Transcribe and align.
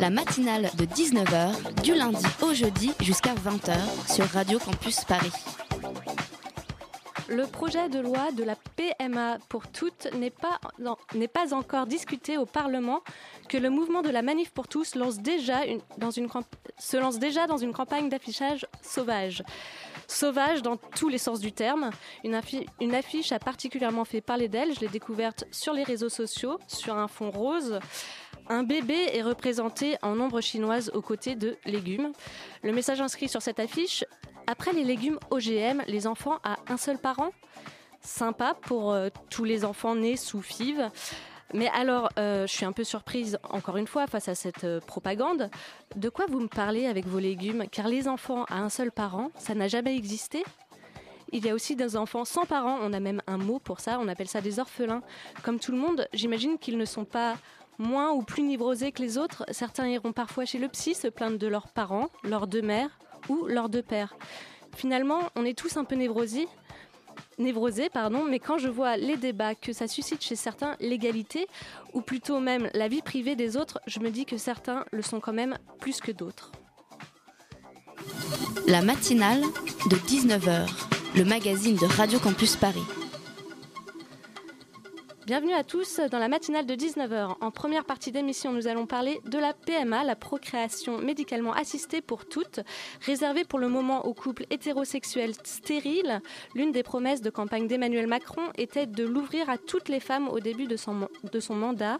La 0.00 0.08
matinale 0.08 0.70
de 0.78 0.86
19h, 0.86 1.82
du 1.82 1.94
lundi 1.94 2.24
au 2.40 2.54
jeudi 2.54 2.92
jusqu'à 3.00 3.34
20h 3.34 3.76
sur 4.10 4.24
Radio 4.30 4.58
Campus 4.58 5.04
Paris. 5.04 5.32
Le 7.28 7.46
projet 7.46 7.90
de 7.90 8.00
loi 8.00 8.32
de 8.32 8.42
la 8.42 8.56
PMA 8.56 9.36
pour 9.50 9.68
toutes 9.68 10.08
n'est 10.14 10.30
pas, 10.30 11.54
encore 11.54 11.86
discuté 11.86 12.38
au 12.38 12.46
Parlement, 12.46 13.00
que 13.48 13.58
le 13.58 13.68
mouvement 13.68 14.00
de 14.00 14.08
la 14.08 14.22
Manif 14.22 14.50
pour 14.50 14.68
tous 14.68 14.94
se 14.94 14.98
lance 14.98 15.18
déjà 15.18 15.60
dans 17.46 17.58
une 17.58 17.72
campagne 17.72 18.08
d'affichage 18.08 18.66
sauvage. 18.82 19.44
Sauvage 20.08 20.62
dans 20.62 20.76
tous 20.76 21.08
les 21.08 21.18
sens 21.18 21.38
du 21.38 21.52
terme. 21.52 21.90
Une 22.24 22.94
affiche 22.94 23.32
a 23.32 23.38
particulièrement 23.38 24.04
fait 24.04 24.20
parler 24.20 24.48
d'elle. 24.48 24.74
Je 24.74 24.80
l'ai 24.80 24.88
découverte 24.88 25.44
sur 25.52 25.72
les 25.72 25.84
réseaux 25.84 26.08
sociaux, 26.08 26.58
sur 26.66 26.96
un 26.96 27.06
fond 27.06 27.30
rose. 27.30 27.78
Un 28.48 28.62
bébé 28.62 29.10
est 29.12 29.22
représenté 29.22 29.96
en 30.02 30.18
ombre 30.18 30.40
chinoise 30.40 30.90
aux 30.94 31.02
côtés 31.02 31.36
de 31.36 31.56
légumes. 31.64 32.12
Le 32.62 32.72
message 32.72 33.00
inscrit 33.00 33.28
sur 33.28 33.42
cette 33.42 33.60
affiche 33.60 34.04
après 34.46 34.72
les 34.72 34.84
légumes 34.84 35.18
OGM, 35.30 35.82
les 35.86 36.06
enfants 36.06 36.38
à 36.42 36.56
un 36.68 36.76
seul 36.76 36.98
parent? 36.98 37.30
Sympa 38.00 38.54
pour 38.62 38.92
euh, 38.92 39.08
tous 39.28 39.44
les 39.44 39.64
enfants 39.64 39.94
nés 39.94 40.16
sous 40.16 40.40
FIV. 40.42 40.90
Mais 41.52 41.68
alors, 41.68 42.08
euh, 42.18 42.46
je 42.46 42.52
suis 42.52 42.64
un 42.64 42.72
peu 42.72 42.84
surprise, 42.84 43.38
encore 43.48 43.76
une 43.76 43.86
fois, 43.86 44.06
face 44.06 44.28
à 44.28 44.34
cette 44.34 44.64
euh, 44.64 44.80
propagande. 44.80 45.50
De 45.96 46.08
quoi 46.08 46.26
vous 46.26 46.40
me 46.40 46.48
parlez 46.48 46.86
avec 46.86 47.06
vos 47.06 47.18
légumes? 47.18 47.64
Car 47.70 47.88
les 47.88 48.08
enfants 48.08 48.44
à 48.44 48.58
un 48.58 48.70
seul 48.70 48.90
parent, 48.90 49.30
ça 49.36 49.54
n'a 49.54 49.68
jamais 49.68 49.96
existé 49.96 50.42
il 51.32 51.44
y 51.44 51.48
a 51.48 51.54
aussi 51.54 51.76
des 51.76 51.96
enfants 51.96 52.24
sans 52.24 52.44
parents, 52.44 52.78
on 52.82 52.92
a 52.92 53.00
même 53.00 53.22
un 53.26 53.38
mot 53.38 53.58
pour 53.58 53.80
ça, 53.80 53.98
on 54.00 54.08
appelle 54.08 54.28
ça 54.28 54.40
des 54.40 54.58
orphelins. 54.58 55.02
Comme 55.42 55.58
tout 55.58 55.72
le 55.72 55.78
monde, 55.78 56.08
j'imagine 56.12 56.58
qu'ils 56.58 56.78
ne 56.78 56.84
sont 56.84 57.04
pas 57.04 57.36
moins 57.80 58.12
ou 58.12 58.22
plus 58.22 58.42
névrosés 58.42 58.92
que 58.92 59.02
les 59.02 59.18
autres. 59.18 59.44
Certains 59.50 59.88
iront 59.88 60.12
parfois 60.12 60.44
chez 60.44 60.58
le 60.58 60.68
psy 60.68 60.94
se 60.94 61.08
plaindre 61.08 61.38
de 61.38 61.46
leurs 61.46 61.68
parents, 61.68 62.08
leurs 62.22 62.46
deux 62.46 62.62
mères 62.62 62.98
ou 63.28 63.46
leurs 63.46 63.68
deux 63.68 63.82
pères. 63.82 64.14
Finalement, 64.76 65.30
on 65.34 65.44
est 65.44 65.58
tous 65.58 65.76
un 65.76 65.84
peu 65.84 65.96
névrosés, 65.96 66.46
pardon, 67.92 68.24
mais 68.24 68.38
quand 68.38 68.58
je 68.58 68.68
vois 68.68 68.96
les 68.96 69.16
débats 69.16 69.54
que 69.54 69.72
ça 69.72 69.88
suscite 69.88 70.22
chez 70.22 70.36
certains, 70.36 70.76
l'égalité, 70.78 71.48
ou 71.92 72.02
plutôt 72.02 72.38
même 72.38 72.70
la 72.74 72.86
vie 72.86 73.02
privée 73.02 73.34
des 73.34 73.56
autres, 73.56 73.80
je 73.86 73.98
me 74.00 74.10
dis 74.10 74.26
que 74.26 74.36
certains 74.36 74.84
le 74.92 75.02
sont 75.02 75.20
quand 75.20 75.32
même 75.32 75.58
plus 75.80 76.00
que 76.00 76.12
d'autres. 76.12 76.52
La 78.66 78.82
matinale 78.82 79.42
de 79.90 79.96
19h, 79.96 80.68
le 81.16 81.24
magazine 81.24 81.76
de 81.76 81.86
Radio 81.86 82.18
Campus 82.18 82.56
Paris. 82.56 82.99
Bienvenue 85.26 85.52
à 85.52 85.64
tous 85.64 86.00
dans 86.10 86.18
la 86.18 86.28
matinale 86.28 86.64
de 86.64 86.74
19h. 86.74 87.36
En 87.42 87.50
première 87.50 87.84
partie 87.84 88.10
d'émission, 88.10 88.52
nous 88.52 88.66
allons 88.66 88.86
parler 88.86 89.20
de 89.26 89.38
la 89.38 89.52
PMA, 89.52 90.02
la 90.02 90.16
procréation 90.16 90.96
médicalement 90.96 91.52
assistée 91.52 92.00
pour 92.00 92.24
toutes, 92.24 92.60
réservée 93.02 93.44
pour 93.44 93.58
le 93.58 93.68
moment 93.68 94.06
aux 94.06 94.14
couples 94.14 94.46
hétérosexuels 94.48 95.34
stériles. 95.44 96.22
L'une 96.54 96.72
des 96.72 96.82
promesses 96.82 97.20
de 97.20 97.28
campagne 97.28 97.68
d'Emmanuel 97.68 98.06
Macron 98.06 98.42
était 98.56 98.86
de 98.86 99.04
l'ouvrir 99.04 99.50
à 99.50 99.58
toutes 99.58 99.90
les 99.90 100.00
femmes 100.00 100.26
au 100.26 100.40
début 100.40 100.66
de 100.66 100.76
son, 100.76 101.06
de 101.30 101.40
son 101.40 101.54
mandat. 101.54 101.98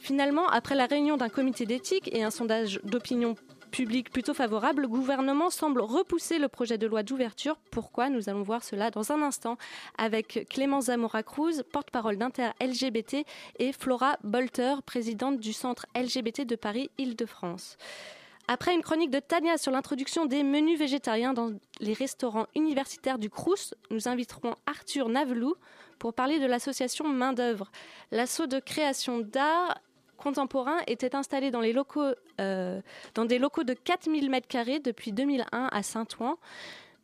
Finalement, 0.00 0.46
après 0.48 0.74
la 0.74 0.84
réunion 0.84 1.16
d'un 1.16 1.30
comité 1.30 1.64
d'éthique 1.64 2.10
et 2.12 2.22
un 2.22 2.30
sondage 2.30 2.80
d'opinion 2.84 3.34
publique 3.72 4.10
plutôt 4.10 4.34
favorable, 4.34 4.82
le 4.82 4.88
gouvernement 4.88 5.50
semble 5.50 5.80
repousser 5.80 6.38
le 6.38 6.46
projet 6.46 6.78
de 6.78 6.86
loi 6.86 7.02
d'ouverture. 7.02 7.56
Pourquoi? 7.72 8.10
Nous 8.10 8.28
allons 8.28 8.42
voir 8.42 8.62
cela 8.62 8.92
dans 8.92 9.10
un 9.10 9.22
instant 9.22 9.56
avec 9.98 10.46
Clémence 10.48 10.84
Zamora-Cruz, 10.84 11.64
porte-parole 11.72 12.16
d'Inter-LGBT, 12.16 13.26
et 13.58 13.72
Flora 13.72 14.18
Bolter, 14.22 14.82
présidente 14.86 15.40
du 15.40 15.52
centre 15.52 15.86
LGBT 15.96 16.42
de 16.42 16.54
Paris-Île-de-France. 16.54 17.78
Après 18.48 18.74
une 18.74 18.82
chronique 18.82 19.10
de 19.10 19.20
Tania 19.20 19.56
sur 19.56 19.72
l'introduction 19.72 20.26
des 20.26 20.42
menus 20.42 20.78
végétariens 20.78 21.32
dans 21.32 21.52
les 21.80 21.94
restaurants 21.94 22.46
universitaires 22.54 23.18
du 23.18 23.30
Crous, 23.30 23.74
nous 23.90 24.08
inviterons 24.08 24.54
Arthur 24.66 25.08
Navelou 25.08 25.54
pour 25.98 26.12
parler 26.12 26.38
de 26.38 26.46
l'association 26.46 27.08
Main 27.08 27.32
d'œuvre. 27.32 27.70
L'assaut 28.10 28.46
de 28.46 28.58
création 28.58 29.20
d'art 29.20 29.80
contemporain 30.22 30.78
était 30.86 31.14
installé 31.14 31.50
dans, 31.50 31.62
euh, 32.40 32.80
dans 33.14 33.24
des 33.24 33.38
locaux 33.38 33.64
de 33.64 33.74
4000 33.74 34.30
m2 34.30 34.82
depuis 34.82 35.12
2001 35.12 35.68
à 35.70 35.82
Saint-Ouen 35.82 36.38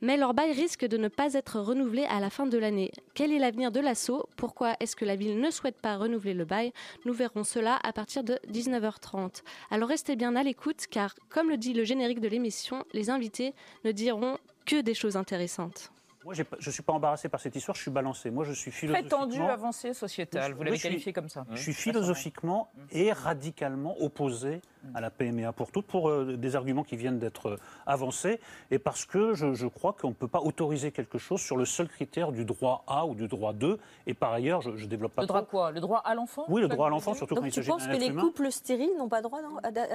mais 0.01 0.17
leur 0.17 0.35
bail 0.35 0.53
risque 0.53 0.87
de 0.87 0.97
ne 0.97 1.09
pas 1.09 1.35
être 1.35 1.59
renouvelé 1.59 2.05
à 2.05 2.21
la 2.21 2.31
fin 2.31 2.47
de 2.47 2.59
l'année. 2.59 2.93
Quel 3.15 3.33
est 3.33 3.39
l'avenir 3.39 3.73
de 3.73 3.81
l'assaut? 3.81 4.29
Pourquoi 4.37 4.75
est-ce 4.81 4.97
que 4.97 5.05
la 5.05 5.17
ville 5.17 5.41
ne 5.41 5.51
souhaite 5.51 5.81
pas 5.81 5.97
renouveler 5.97 6.35
le 6.35 6.45
bail? 6.45 6.73
Nous 7.05 7.13
verrons 7.13 7.45
cela 7.45 7.79
à 7.83 7.93
partir 7.93 8.23
de 8.23 8.39
19h30. 8.51 9.43
Alors 9.71 9.89
restez 9.89 10.17
bien 10.17 10.37
à 10.37 10.43
l'écoute 10.43 10.87
car, 10.91 11.15
comme 11.29 11.51
le 11.51 11.57
dit 11.57 11.73
le 11.73 11.85
générique 11.85 12.21
de 12.21 12.29
l'émission, 12.29 12.85
les 12.93 13.11
invités 13.11 13.55
ne 13.85 13.93
diront 13.93 14.39
que 14.67 14.81
des 14.81 14.95
choses 14.95 15.17
intéressantes. 15.17 15.91
Moi, 16.29 16.35
je 16.35 16.43
ne 16.43 16.71
suis 16.71 16.83
pas 16.83 16.93
embarrassé 16.93 17.31
par 17.31 17.41
cette 17.41 17.57
histoire, 17.57 17.75
je 17.75 17.81
suis 17.81 17.91
balancé. 17.91 18.31
Moi, 18.31 18.45
je 18.45 18.53
suis 18.53 18.71
philosophiquement... 18.71 19.21
tendu, 19.21 19.41
avancée 19.41 19.95
sociétale. 19.95 20.53
Vous 20.53 20.63
l'avez 20.63 20.77
je 20.77 20.81
suis- 20.81 20.89
qualifié 20.91 21.13
comme 21.15 21.31
ça. 21.31 21.47
Je 21.55 21.57
suis 21.57 21.73
philosophiquement 21.73 22.71
et 22.91 23.13
radicalement 23.15 23.97
opposé 24.03 24.61
à 24.95 25.01
la 25.01 25.11
PMA 25.11 25.53
pour 25.53 25.71
toutes, 25.73 25.87
pour 25.87 26.09
euh, 26.09 26.37
des 26.37 26.57
arguments 26.57 26.85
qui 26.85 26.97
viennent 26.97 27.19
d'être 27.19 27.47
euh, 27.51 27.57
avancés, 27.87 28.41
et 28.71 28.79
parce 28.79 29.05
que 29.05 29.35
je, 29.35 29.55
je 29.55 29.67
crois 29.67 29.93
qu'on 29.93 30.09
ne 30.09 30.15
peut 30.15 30.29
pas 30.29 30.41
autoriser 30.41 30.93
quelque 30.93 31.19
chose 31.19 31.41
sur 31.41 31.57
le 31.57 31.65
seul 31.65 31.89
critère 31.89 32.33
du 32.33 32.45
droit 32.45 32.85
A 32.87 33.07
ou 33.07 33.15
du 33.15 33.29
droit 33.29 33.53
2, 33.53 33.79
et 34.07 34.15
par 34.15 34.33
ailleurs, 34.33 34.61
je 34.63 34.71
ne 34.71 34.87
développe 34.87 35.13
pas 35.13 35.23
Le 35.23 35.29
droit 35.29 35.43
trop. 35.43 35.51
quoi? 35.51 35.71
Le 35.73 35.81
droit 35.81 35.99
à 36.05 36.15
l'enfant? 36.15 36.45
Oui, 36.49 36.61
le 36.61 36.69
droit 36.69 36.87
à 36.87 36.91
l'enfant, 36.91 37.15
surtout 37.15 37.35
quand 37.35 37.41
Donc 37.43 37.49
il 37.51 37.53
tu 37.53 37.57
s'agit 37.61 37.69
penses 37.71 37.83
d'un 37.83 37.89
que 37.91 37.95
être 37.97 38.01
les 38.01 38.09
humain. 38.09 38.23
couples 38.23 38.51
stériles 38.51 38.97
n'ont 38.99 39.09
pas 39.09 39.23
droit 39.23 39.41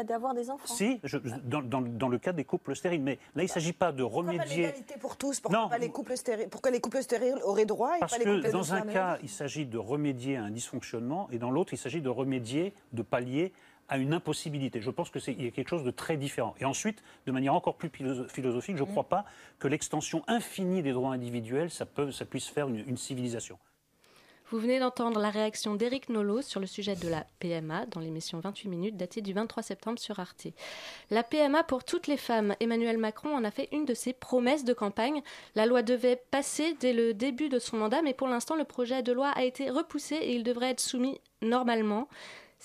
d'avoir 0.03 0.33
des 0.33 0.49
enfants? 0.49 0.73
Si, 0.73 0.99
je- 1.03 1.17
dans, 1.43 1.61
dans- 1.61 1.81
dans 1.81 2.07
le 2.09 2.17
cas 2.17 2.33
des 2.33 2.43
couples 2.43 2.75
stériles, 2.75 3.01
mais 3.01 3.19
là, 3.35 3.43
il 3.43 3.45
ne 3.45 3.47
s'agit 3.47 3.73
pas 3.73 3.91
de 3.91 4.03
Pourquoi 4.03 4.23
pas 4.23 4.31
remédier... 4.31 4.57
l'égalité 4.67 4.95
pour 4.99 5.17
tous 5.17 5.39
Pourquoi 5.39 5.59
Non. 5.61 5.69
pas 5.69 5.77
les 5.77 5.89
couples 5.89 6.15
stériles 6.17 6.47
Pourquoi 6.49 6.71
les 6.71 6.79
couples 6.81 7.01
stériles 7.01 7.37
auraient 7.43 7.65
droit 7.65 7.95
et 7.97 7.99
Parce 7.99 8.13
pas 8.17 8.17
les 8.19 8.41
que 8.41 8.51
dans 8.51 8.73
un 8.73 8.81
cas, 8.81 9.17
il 9.23 9.29
s'agit 9.29 9.65
de 9.65 9.77
remédier 9.77 10.37
à 10.37 10.43
un 10.43 10.51
dysfonctionnement 10.51 11.27
et 11.31 11.37
dans 11.37 11.51
l'autre, 11.51 11.73
il 11.73 11.77
s'agit 11.77 12.01
de 12.01 12.09
remédier, 12.09 12.73
de 12.93 13.01
pallier 13.01 13.53
à 13.89 13.97
une 13.97 14.13
impossibilité. 14.13 14.81
Je 14.81 14.89
pense 14.89 15.09
qu'il 15.09 15.43
y 15.43 15.47
a 15.47 15.51
quelque 15.51 15.69
chose 15.69 15.83
de 15.83 15.91
très 15.91 16.17
différent. 16.17 16.55
Et 16.59 16.65
ensuite, 16.65 17.03
de 17.25 17.31
manière 17.31 17.53
encore 17.53 17.75
plus 17.75 17.89
philo- 17.89 18.27
philosophique, 18.27 18.77
je 18.77 18.83
ne 18.83 18.87
crois 18.87 19.03
pas 19.09 19.25
que 19.59 19.67
l'extension 19.67 20.23
infinie 20.27 20.81
des 20.81 20.93
droits 20.93 21.13
individuels, 21.13 21.69
ça, 21.69 21.85
peut, 21.85 22.11
ça 22.11 22.25
puisse 22.25 22.47
faire 22.47 22.67
une, 22.69 22.83
une 22.87 22.97
civilisation. 22.97 23.57
Vous 24.51 24.59
venez 24.59 24.77
d'entendre 24.77 25.19
la 25.19 25.31
réaction 25.31 25.73
d'Éric 25.73 26.09
Nolot 26.09 26.43
sur 26.43 26.59
le 26.59 26.67
sujet 26.67 26.95
de 26.95 27.07
la 27.07 27.25
PMA 27.39 27.87
dans 27.87 27.99
l'émission 27.99 28.39
28 28.39 28.69
minutes 28.69 28.97
datée 28.97 29.21
du 29.21 29.33
23 29.33 29.63
septembre 29.63 29.97
sur 29.97 30.19
Arte. 30.19 30.47
La 31.09 31.23
PMA 31.23 31.63
pour 31.63 31.83
toutes 31.83 32.05
les 32.05 32.17
femmes, 32.17 32.53
Emmanuel 32.59 32.99
Macron 32.99 33.35
en 33.35 33.43
a 33.45 33.49
fait 33.51 33.67
une 33.71 33.85
de 33.85 33.95
ses 33.95 34.13
promesses 34.13 34.63
de 34.63 34.73
campagne. 34.73 35.23
La 35.55 35.65
loi 35.65 35.81
devait 35.81 36.21
passer 36.29 36.75
dès 36.79 36.93
le 36.93 37.15
début 37.15 37.49
de 37.49 37.57
son 37.57 37.77
mandat, 37.77 38.03
mais 38.03 38.13
pour 38.13 38.27
l'instant 38.27 38.55
le 38.55 38.63
projet 38.65 39.01
de 39.01 39.11
loi 39.11 39.29
a 39.29 39.43
été 39.43 39.71
repoussé 39.71 40.15
et 40.15 40.35
il 40.35 40.43
devrait 40.43 40.69
être 40.71 40.81
soumis 40.81 41.19
normalement. 41.41 42.07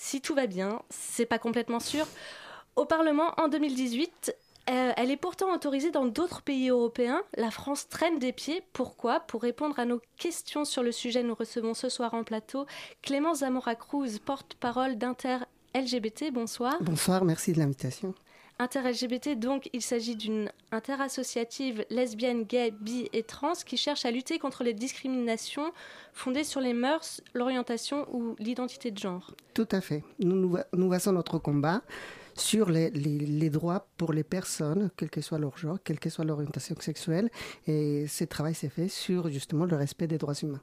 Si 0.01 0.21
tout 0.21 0.33
va 0.33 0.47
bien, 0.47 0.81
c'est 0.89 1.25
pas 1.25 1.39
complètement 1.39 1.81
sûr. 1.81 2.07
Au 2.77 2.85
Parlement 2.85 3.33
en 3.35 3.49
2018, 3.49 4.33
euh, 4.69 4.93
elle 4.95 5.11
est 5.11 5.17
pourtant 5.17 5.53
autorisée 5.53 5.91
dans 5.91 6.05
d'autres 6.05 6.41
pays 6.41 6.69
européens. 6.69 7.21
La 7.35 7.51
France 7.51 7.89
traîne 7.89 8.17
des 8.17 8.31
pieds. 8.31 8.63
Pourquoi? 8.71 9.19
Pour 9.19 9.41
répondre 9.41 9.77
à 9.77 9.83
nos 9.83 9.99
questions 10.17 10.63
sur 10.63 10.83
le 10.83 10.93
sujet, 10.93 11.21
nous 11.21 11.35
recevons 11.35 11.73
ce 11.73 11.89
soir 11.89 12.13
en 12.13 12.23
plateau 12.23 12.65
Clémence 13.01 13.39
Zamora-Cruz, 13.39 14.19
porte-parole 14.23 14.97
d'Inter 14.97 15.39
LGBT. 15.75 16.31
Bonsoir. 16.31 16.77
Bonsoir, 16.79 17.25
merci 17.25 17.51
de 17.51 17.59
l'invitation. 17.59 18.15
Inter-LGBT, 18.61 19.39
donc, 19.39 19.69
il 19.71 19.81
s'agit 19.81 20.17
d'une 20.17 20.51
interassociative 20.73 21.85
lesbienne, 21.89 22.43
gay, 22.43 22.71
bi 22.71 23.07
et 23.13 23.23
trans 23.23 23.53
qui 23.53 23.77
cherche 23.77 24.03
à 24.03 24.11
lutter 24.11 24.37
contre 24.37 24.65
les 24.65 24.73
discriminations 24.73 25.71
fondées 26.11 26.43
sur 26.43 26.59
les 26.59 26.73
mœurs, 26.73 27.21
l'orientation 27.33 28.05
ou 28.13 28.35
l'identité 28.37 28.91
de 28.91 28.97
genre. 28.97 29.33
Tout 29.53 29.67
à 29.71 29.79
fait. 29.79 30.03
Nous, 30.19 30.35
nous, 30.35 30.57
nous 30.73 31.11
notre 31.13 31.39
combat 31.39 31.81
sur 32.35 32.69
les, 32.69 33.49
droits 33.49 33.87
pour 33.97 34.11
les 34.11 34.23
personnes, 34.23 34.89
quel 34.97 35.09
que 35.09 35.21
soit 35.21 35.39
leur 35.39 35.57
genre, 35.57 35.77
quelle 35.83 35.99
que 35.99 36.09
soit 36.09 36.25
l'orientation 36.25 36.75
sexuelle. 36.79 37.29
Et 37.65 38.07
ce 38.07 38.25
travail 38.25 38.55
s'est 38.55 38.69
fait 38.69 38.89
sur 38.89 39.29
justement 39.29 39.65
le 39.65 39.75
respect 39.75 40.07
des 40.07 40.17
droits 40.17 40.35
humains. 40.35 40.61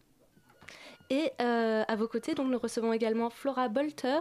Et 1.08 1.30
euh, 1.40 1.84
à 1.86 1.94
vos 1.96 2.08
côtés, 2.08 2.34
donc, 2.34 2.50
nous 2.50 2.58
recevons 2.58 2.92
également 2.92 3.30
Flora 3.30 3.68
Bolter. 3.68 4.18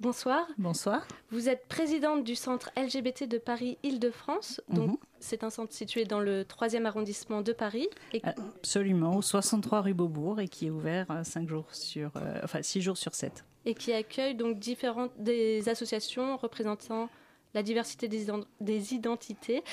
Bonsoir. 0.00 0.46
Bonsoir. 0.58 1.06
Vous 1.30 1.48
êtes 1.48 1.66
présidente 1.68 2.24
du 2.24 2.34
centre 2.34 2.70
LGBT 2.76 3.28
de 3.28 3.38
Paris 3.38 3.78
Île-de-France. 3.84 4.60
Donc, 4.68 4.90
Mhm. 4.90 4.96
c'est 5.20 5.44
un 5.44 5.50
centre 5.50 5.72
situé 5.72 6.04
dans 6.04 6.18
le 6.20 6.44
3e 6.44 6.84
arrondissement 6.84 7.42
de 7.42 7.52
Paris. 7.52 7.88
Et 8.12 8.20
Absolument, 8.24 9.16
au 9.16 9.22
63 9.22 9.82
rue 9.82 9.94
Beaubourg 9.94 10.40
et 10.40 10.48
qui 10.48 10.66
est 10.66 10.70
ouvert 10.70 11.06
5 11.22 11.48
jours 11.48 11.66
sur, 11.72 12.10
euh, 12.16 12.40
enfin 12.42 12.60
6 12.62 12.80
jours 12.82 12.96
sur 12.96 13.14
7. 13.14 13.44
et 13.64 13.74
qui 13.74 13.92
accueille 13.92 14.34
donc 14.36 14.58
différentes 14.60 15.10
des 15.18 15.68
associations 15.68 16.36
représentant 16.36 17.08
la 17.54 17.62
diversité 17.64 18.06
des, 18.06 18.26
ident- 18.28 18.46
des 18.60 18.94
identités, 18.94 19.64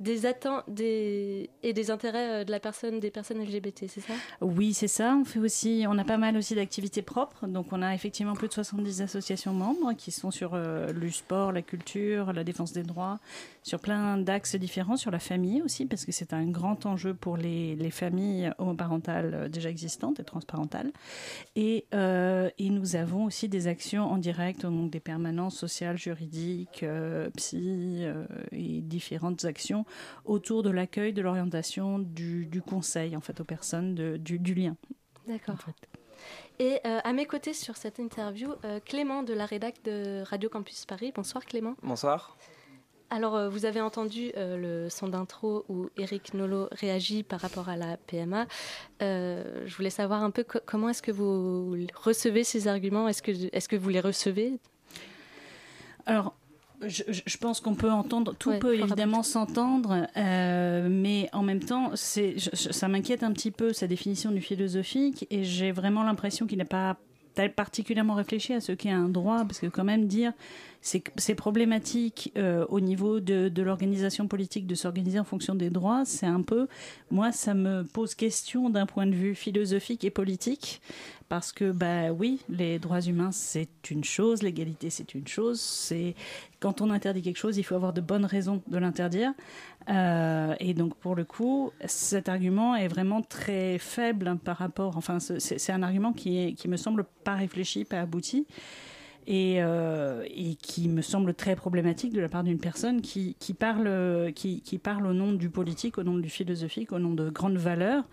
des 0.00 0.26
attentes 0.26 0.64
et 0.80 1.48
des 1.62 1.90
intérêts 1.90 2.42
euh, 2.42 2.44
de 2.44 2.50
la 2.50 2.60
personne 2.60 3.00
des 3.00 3.10
personnes 3.10 3.42
LGBT, 3.42 3.86
c'est 3.88 4.00
ça? 4.00 4.14
Oui, 4.40 4.74
c'est 4.74 4.88
ça. 4.88 5.16
On 5.16 5.24
fait 5.24 5.38
aussi, 5.38 5.84
on 5.88 5.96
a 5.98 6.04
pas 6.04 6.16
mal 6.16 6.36
aussi 6.36 6.54
d'activités 6.54 7.02
propres. 7.02 7.46
Donc, 7.46 7.66
on 7.72 7.82
a 7.82 7.94
effectivement 7.94 8.34
plus 8.34 8.48
de 8.48 8.52
70 8.52 9.02
associations 9.02 9.52
membres 9.52 9.92
qui 9.94 10.10
sont 10.10 10.30
sur 10.30 10.54
euh, 10.54 10.92
le 10.92 11.10
sport, 11.10 11.52
la 11.52 11.62
culture, 11.62 12.32
la 12.32 12.44
défense 12.44 12.72
des 12.72 12.82
droits, 12.82 13.18
sur 13.62 13.80
plein 13.80 14.18
d'axes 14.18 14.56
différents, 14.56 14.96
sur 14.96 15.10
la 15.10 15.18
famille 15.18 15.62
aussi, 15.62 15.86
parce 15.86 16.04
que 16.04 16.12
c'est 16.12 16.32
un 16.32 16.46
grand 16.46 16.86
enjeu 16.86 17.14
pour 17.14 17.36
les, 17.36 17.76
les 17.76 17.90
familles 17.90 18.52
homoparentales 18.58 19.34
euh, 19.34 19.48
déjà 19.48 19.70
existantes 19.70 20.20
et 20.20 20.24
transparentales. 20.24 20.92
Et, 21.56 21.86
et 21.92 22.70
nous 22.70 22.96
avons 22.96 23.24
aussi 23.24 23.48
des 23.48 23.66
actions 23.66 24.04
en 24.04 24.18
direct, 24.18 24.62
donc 24.62 24.90
des 24.90 25.00
permanences 25.00 25.56
sociales, 25.56 25.96
juridiques, 25.96 26.82
euh, 26.82 27.30
psy 27.36 28.04
et 28.52 28.80
différentes 28.80 29.44
actions 29.44 29.83
autour 30.24 30.62
de 30.62 30.70
l'accueil, 30.70 31.12
de 31.12 31.22
l'orientation, 31.22 31.98
du, 31.98 32.46
du 32.46 32.62
conseil 32.62 33.16
en 33.16 33.20
fait 33.20 33.40
aux 33.40 33.44
personnes, 33.44 33.94
de- 33.94 34.16
du, 34.16 34.38
du 34.38 34.54
lien. 34.54 34.76
D'accord. 35.26 35.56
Et 36.58 36.78
euh, 36.86 37.00
à 37.02 37.12
mes 37.12 37.26
côtés 37.26 37.52
sur 37.52 37.76
cette 37.76 37.98
interview, 37.98 38.50
euh, 38.64 38.78
Clément 38.84 39.22
de 39.22 39.34
la 39.34 39.44
rédac 39.46 39.82
de 39.84 40.22
Radio 40.22 40.48
Campus 40.48 40.86
Paris. 40.86 41.12
Bonsoir 41.14 41.44
Clément. 41.44 41.74
Bonsoir. 41.82 42.36
Alors, 43.10 43.36
euh, 43.36 43.48
vous 43.48 43.64
avez 43.66 43.80
entendu 43.80 44.32
euh, 44.36 44.84
le 44.84 44.88
son 44.90 45.08
d'intro 45.08 45.64
où 45.68 45.88
Eric 45.96 46.32
Nolot 46.34 46.68
réagit 46.72 47.22
par 47.22 47.40
rapport 47.40 47.68
à 47.68 47.76
la 47.76 47.96
PMA. 47.96 48.46
Euh, 49.02 49.62
je 49.66 49.76
voulais 49.76 49.90
savoir 49.90 50.22
un 50.22 50.30
peu 50.30 50.42
co- 50.44 50.58
comment 50.64 50.88
est-ce 50.88 51.02
que 51.02 51.12
vous 51.12 51.76
recevez 51.94 52.44
ces 52.44 52.66
arguments? 52.66 53.06
Est-ce 53.08 53.22
que, 53.22 53.30
est 53.32 53.68
que 53.68 53.76
vous 53.76 53.88
les 53.90 54.00
recevez? 54.00 54.58
Alors, 56.06 56.34
je, 56.88 57.36
pense 57.38 57.60
qu'on 57.60 57.74
peut 57.74 57.90
entendre, 57.90 58.34
tout 58.38 58.50
Ouais, 58.50 58.58
peut 58.58 58.74
évidemment 58.74 59.22
s'entendre, 59.22 60.06
euh, 60.16 60.88
mais 60.90 61.28
en 61.32 61.42
même 61.42 61.60
temps, 61.60 61.90
c'est, 61.94 62.36
ça 62.38 62.88
m'inquiète 62.88 63.22
un 63.22 63.32
petit 63.32 63.50
peu 63.50 63.72
sa 63.72 63.86
définition 63.86 64.30
du 64.30 64.40
philosophique, 64.40 65.26
et 65.30 65.44
j'ai 65.44 65.72
vraiment 65.72 66.02
l'impression 66.02 66.46
qu'il 66.46 66.58
n'a 66.58 66.64
pas 66.64 66.96
particulièrement 67.56 68.14
réfléchi 68.14 68.52
à 68.52 68.60
ce 68.60 68.72
qu'est 68.72 68.90
un 68.90 69.08
droit, 69.08 69.44
parce 69.44 69.58
que 69.58 69.66
quand 69.66 69.84
même 69.84 70.06
dire 70.06 70.32
c'est 70.84 71.02
c'est 71.16 71.34
problématique 71.34 72.30
euh, 72.36 72.66
au 72.68 72.78
niveau 72.78 73.18
de, 73.18 73.50
l'organisation 73.62 74.28
politique 74.28 74.66
de 74.66 74.74
s'organiser 74.74 75.18
en 75.18 75.24
fonction 75.24 75.54
des 75.54 75.70
droits, 75.70 76.04
c'est 76.04 76.26
un 76.26 76.42
peu, 76.42 76.68
moi 77.10 77.32
ça 77.32 77.54
me 77.54 77.84
pose 77.84 78.14
question 78.14 78.68
d'un 78.68 78.84
point 78.84 79.06
de 79.06 79.14
vue 79.14 79.34
philosophique 79.34 80.04
et 80.04 80.10
politique, 80.10 80.82
parce 81.30 81.52
que 81.52 81.72
bah 81.72 82.12
oui, 82.12 82.42
les 82.50 82.78
droits 82.78 83.00
humains 83.00 83.32
c'est 83.32 83.90
une 83.90 84.04
chose, 84.04 84.42
l'égalité 84.42 84.90
c'est 84.90 85.14
une 85.14 85.26
chose, 85.26 85.58
c'est 85.58 86.14
quand 86.60 86.82
on 86.82 86.90
interdit 86.90 87.22
quelque 87.22 87.38
chose, 87.38 87.56
il 87.56 87.62
faut 87.62 87.76
avoir 87.76 87.94
de 87.94 88.02
bonnes 88.02 88.26
raisons 88.26 88.62
de 88.66 88.76
l'interdire. 88.76 89.32
Euh, 89.88 90.54
et 90.60 90.74
donc 90.74 90.94
pour 90.96 91.14
le 91.14 91.24
coup, 91.24 91.72
cet 91.86 92.28
argument 92.28 92.76
est 92.76 92.88
vraiment 92.88 93.22
très 93.22 93.78
faible 93.78 94.38
par 94.44 94.58
rapport. 94.58 94.98
Enfin, 94.98 95.18
c'est 95.18 95.72
un 95.72 95.82
argument 95.82 96.12
qui, 96.12 96.54
qui 96.54 96.68
me 96.68 96.76
semble 96.76 97.04
pas 97.24 97.34
réfléchi, 97.34 97.84
pas 97.84 98.00
abouti. 98.00 98.46
Et, 99.26 99.62
euh, 99.62 100.22
et 100.28 100.54
qui 100.56 100.88
me 100.88 101.00
semble 101.00 101.32
très 101.34 101.56
problématique 101.56 102.12
de 102.12 102.20
la 102.20 102.28
part 102.28 102.44
d'une 102.44 102.58
personne 102.58 103.00
qui, 103.00 103.36
qui, 103.38 103.54
parle, 103.54 104.32
qui, 104.34 104.60
qui 104.60 104.78
parle 104.78 105.06
au 105.06 105.14
nom 105.14 105.32
du 105.32 105.48
politique, 105.48 105.96
au 105.96 106.02
nom 106.02 106.18
du 106.18 106.28
philosophique, 106.28 106.92
au 106.92 106.98
nom 106.98 107.14
de 107.14 107.30
grandes 107.30 107.56
valeurs. 107.56 108.04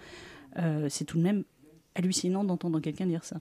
Euh, 0.58 0.88
c'est 0.90 1.04
tout 1.06 1.18
de 1.18 1.24
même 1.24 1.44
hallucinant 1.96 2.44
d'entendre 2.46 2.80
quelqu'un 2.80 3.06
dire 3.06 3.26
ça. 3.26 3.38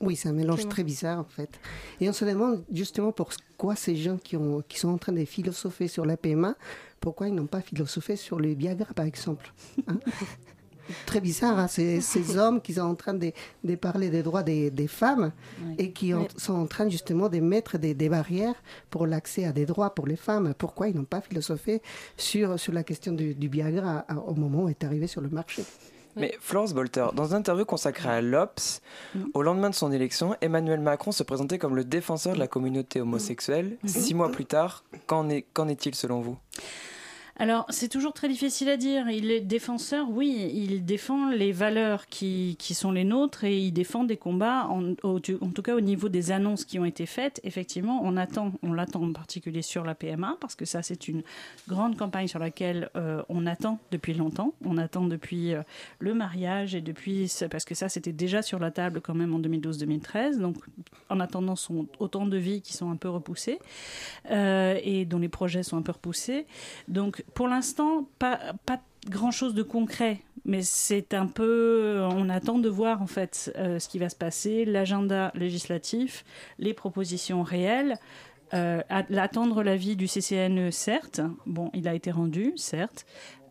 Oui, 0.00 0.16
c'est 0.16 0.30
un 0.30 0.32
mélange 0.32 0.66
très 0.68 0.82
bizarre 0.82 1.18
en 1.18 1.24
fait. 1.24 1.60
Et 2.00 2.08
on 2.08 2.14
se 2.14 2.24
demande 2.24 2.64
justement 2.72 3.12
pourquoi 3.12 3.76
ces 3.76 3.96
gens 3.96 4.16
qui, 4.16 4.36
ont, 4.38 4.62
qui 4.66 4.78
sont 4.78 4.88
en 4.88 4.96
train 4.96 5.12
de 5.12 5.22
philosopher 5.26 5.88
sur 5.88 6.06
la 6.06 6.16
PMA, 6.16 6.54
pourquoi 7.00 7.28
ils 7.28 7.34
n'ont 7.34 7.46
pas 7.46 7.60
philosophé 7.60 8.16
sur 8.16 8.40
le 8.40 8.54
Viagra 8.54 8.94
par 8.94 9.04
exemple. 9.04 9.52
hein? 9.86 9.98
très 11.06 11.20
bizarre, 11.20 11.58
hein, 11.58 11.68
ces, 11.68 12.00
ces 12.12 12.36
hommes 12.36 12.60
qui 12.60 12.74
sont 12.74 12.80
en 12.82 12.94
train 12.94 13.14
de, 13.14 13.32
de 13.64 13.74
parler 13.74 14.10
des 14.10 14.22
droits 14.22 14.42
des, 14.42 14.70
des 14.70 14.86
femmes 14.88 15.32
et 15.78 15.92
qui 15.92 16.12
sont 16.36 16.54
en 16.54 16.66
train 16.66 16.88
justement 16.88 17.28
de 17.28 17.40
mettre 17.40 17.78
des, 17.78 17.94
des 17.94 18.08
barrières 18.08 18.54
pour 18.90 19.06
l'accès 19.06 19.44
à 19.44 19.52
des 19.52 19.66
droits 19.66 19.94
pour 19.94 20.06
les 20.06 20.16
femmes. 20.16 20.54
Pourquoi 20.56 20.88
ils 20.88 20.96
n'ont 20.96 21.04
pas 21.04 21.20
philosophé 21.20 21.82
sur, 22.16 22.58
sur 22.58 22.72
la 22.72 22.82
question 22.84 23.12
du, 23.12 23.34
du 23.34 23.48
Viagra 23.48 24.04
à- 24.08 24.16
au 24.16 24.34
moment 24.34 24.64
où 24.64 24.68
est 24.68 24.84
arrivé 24.84 25.06
sur 25.06 25.20
le 25.20 25.28
marché? 25.28 25.64
Mais 26.16 26.36
Florence 26.40 26.74
Bolter, 26.74 27.06
dans 27.14 27.26
une 27.28 27.36
interview 27.36 27.64
consacrée 27.64 28.08
à 28.08 28.20
l'Obs, 28.20 28.80
au 29.32 29.42
lendemain 29.42 29.70
de 29.70 29.76
son 29.76 29.92
élection, 29.92 30.34
Emmanuel 30.40 30.80
Macron 30.80 31.12
se 31.12 31.22
présentait 31.22 31.56
comme 31.56 31.76
le 31.76 31.84
défenseur 31.84 32.34
de 32.34 32.38
la 32.40 32.48
communauté 32.48 33.00
homosexuelle. 33.00 33.78
Six 33.86 34.14
mois 34.14 34.30
plus 34.32 34.44
tard, 34.44 34.82
qu'en 35.06 35.28
est- 35.28 35.46
qu'en 35.54 35.68
est-il 35.68 35.94
selon 35.94 36.20
vous? 36.20 36.36
Alors, 37.40 37.64
c'est 37.70 37.88
toujours 37.88 38.12
très 38.12 38.28
difficile 38.28 38.68
à 38.68 38.76
dire. 38.76 39.08
Il 39.08 39.30
est 39.30 39.40
défenseur, 39.40 40.10
oui, 40.10 40.50
il 40.52 40.84
défend 40.84 41.30
les 41.30 41.52
valeurs 41.52 42.06
qui, 42.06 42.54
qui 42.58 42.74
sont 42.74 42.92
les 42.92 43.02
nôtres 43.02 43.44
et 43.44 43.56
il 43.56 43.72
défend 43.72 44.04
des 44.04 44.18
combats, 44.18 44.68
en, 44.68 44.92
tout 44.92 45.62
cas 45.62 45.74
au 45.74 45.80
niveau 45.80 46.10
des 46.10 46.32
annonces 46.32 46.66
qui 46.66 46.78
ont 46.78 46.84
été 46.84 47.06
faites. 47.06 47.40
Effectivement, 47.42 48.02
on 48.04 48.18
attend, 48.18 48.52
on 48.62 48.74
l'attend 48.74 49.04
en 49.04 49.14
particulier 49.14 49.62
sur 49.62 49.84
la 49.84 49.94
PMA, 49.94 50.36
parce 50.38 50.54
que 50.54 50.66
ça, 50.66 50.82
c'est 50.82 51.08
une 51.08 51.22
grande 51.66 51.96
campagne 51.96 52.28
sur 52.28 52.40
laquelle 52.40 52.90
euh, 52.94 53.22
on 53.30 53.46
attend 53.46 53.78
depuis 53.90 54.12
longtemps. 54.12 54.52
On 54.66 54.76
attend 54.76 55.06
depuis 55.06 55.54
euh, 55.54 55.62
le 55.98 56.12
mariage 56.12 56.74
et 56.74 56.82
depuis, 56.82 57.32
parce 57.50 57.64
que 57.64 57.74
ça, 57.74 57.88
c'était 57.88 58.12
déjà 58.12 58.42
sur 58.42 58.58
la 58.58 58.70
table 58.70 59.00
quand 59.00 59.14
même 59.14 59.34
en 59.34 59.40
2012-2013. 59.40 60.40
Donc, 60.40 60.56
en 61.08 61.20
attendant, 61.20 61.56
sont 61.56 61.86
autant 62.00 62.26
de 62.26 62.36
vies 62.36 62.60
qui 62.60 62.74
sont 62.74 62.90
un 62.90 62.96
peu 62.96 63.08
repoussées 63.08 63.60
euh, 64.30 64.78
et 64.84 65.06
dont 65.06 65.20
les 65.20 65.30
projets 65.30 65.62
sont 65.62 65.78
un 65.78 65.82
peu 65.82 65.92
repoussés. 65.92 66.44
Donc, 66.86 67.24
pour 67.34 67.48
l'instant, 67.48 68.08
pas, 68.18 68.38
pas 68.66 68.80
grand-chose 69.08 69.54
de 69.54 69.62
concret, 69.62 70.20
mais 70.44 70.62
c'est 70.62 71.14
un 71.14 71.26
peu... 71.26 72.00
On 72.10 72.28
attend 72.28 72.58
de 72.58 72.68
voir, 72.68 73.02
en 73.02 73.06
fait, 73.06 73.52
euh, 73.56 73.78
ce 73.78 73.88
qui 73.88 73.98
va 73.98 74.08
se 74.08 74.16
passer, 74.16 74.64
l'agenda 74.64 75.32
législatif, 75.34 76.24
les 76.58 76.74
propositions 76.74 77.42
réelles. 77.42 77.96
Euh, 78.52 78.80
at- 78.88 79.06
attendre 79.16 79.62
l'avis 79.62 79.94
du 79.94 80.06
CCNE, 80.08 80.70
certes. 80.72 81.20
Bon, 81.46 81.70
il 81.72 81.86
a 81.86 81.94
été 81.94 82.10
rendu, 82.10 82.52
certes. 82.56 83.06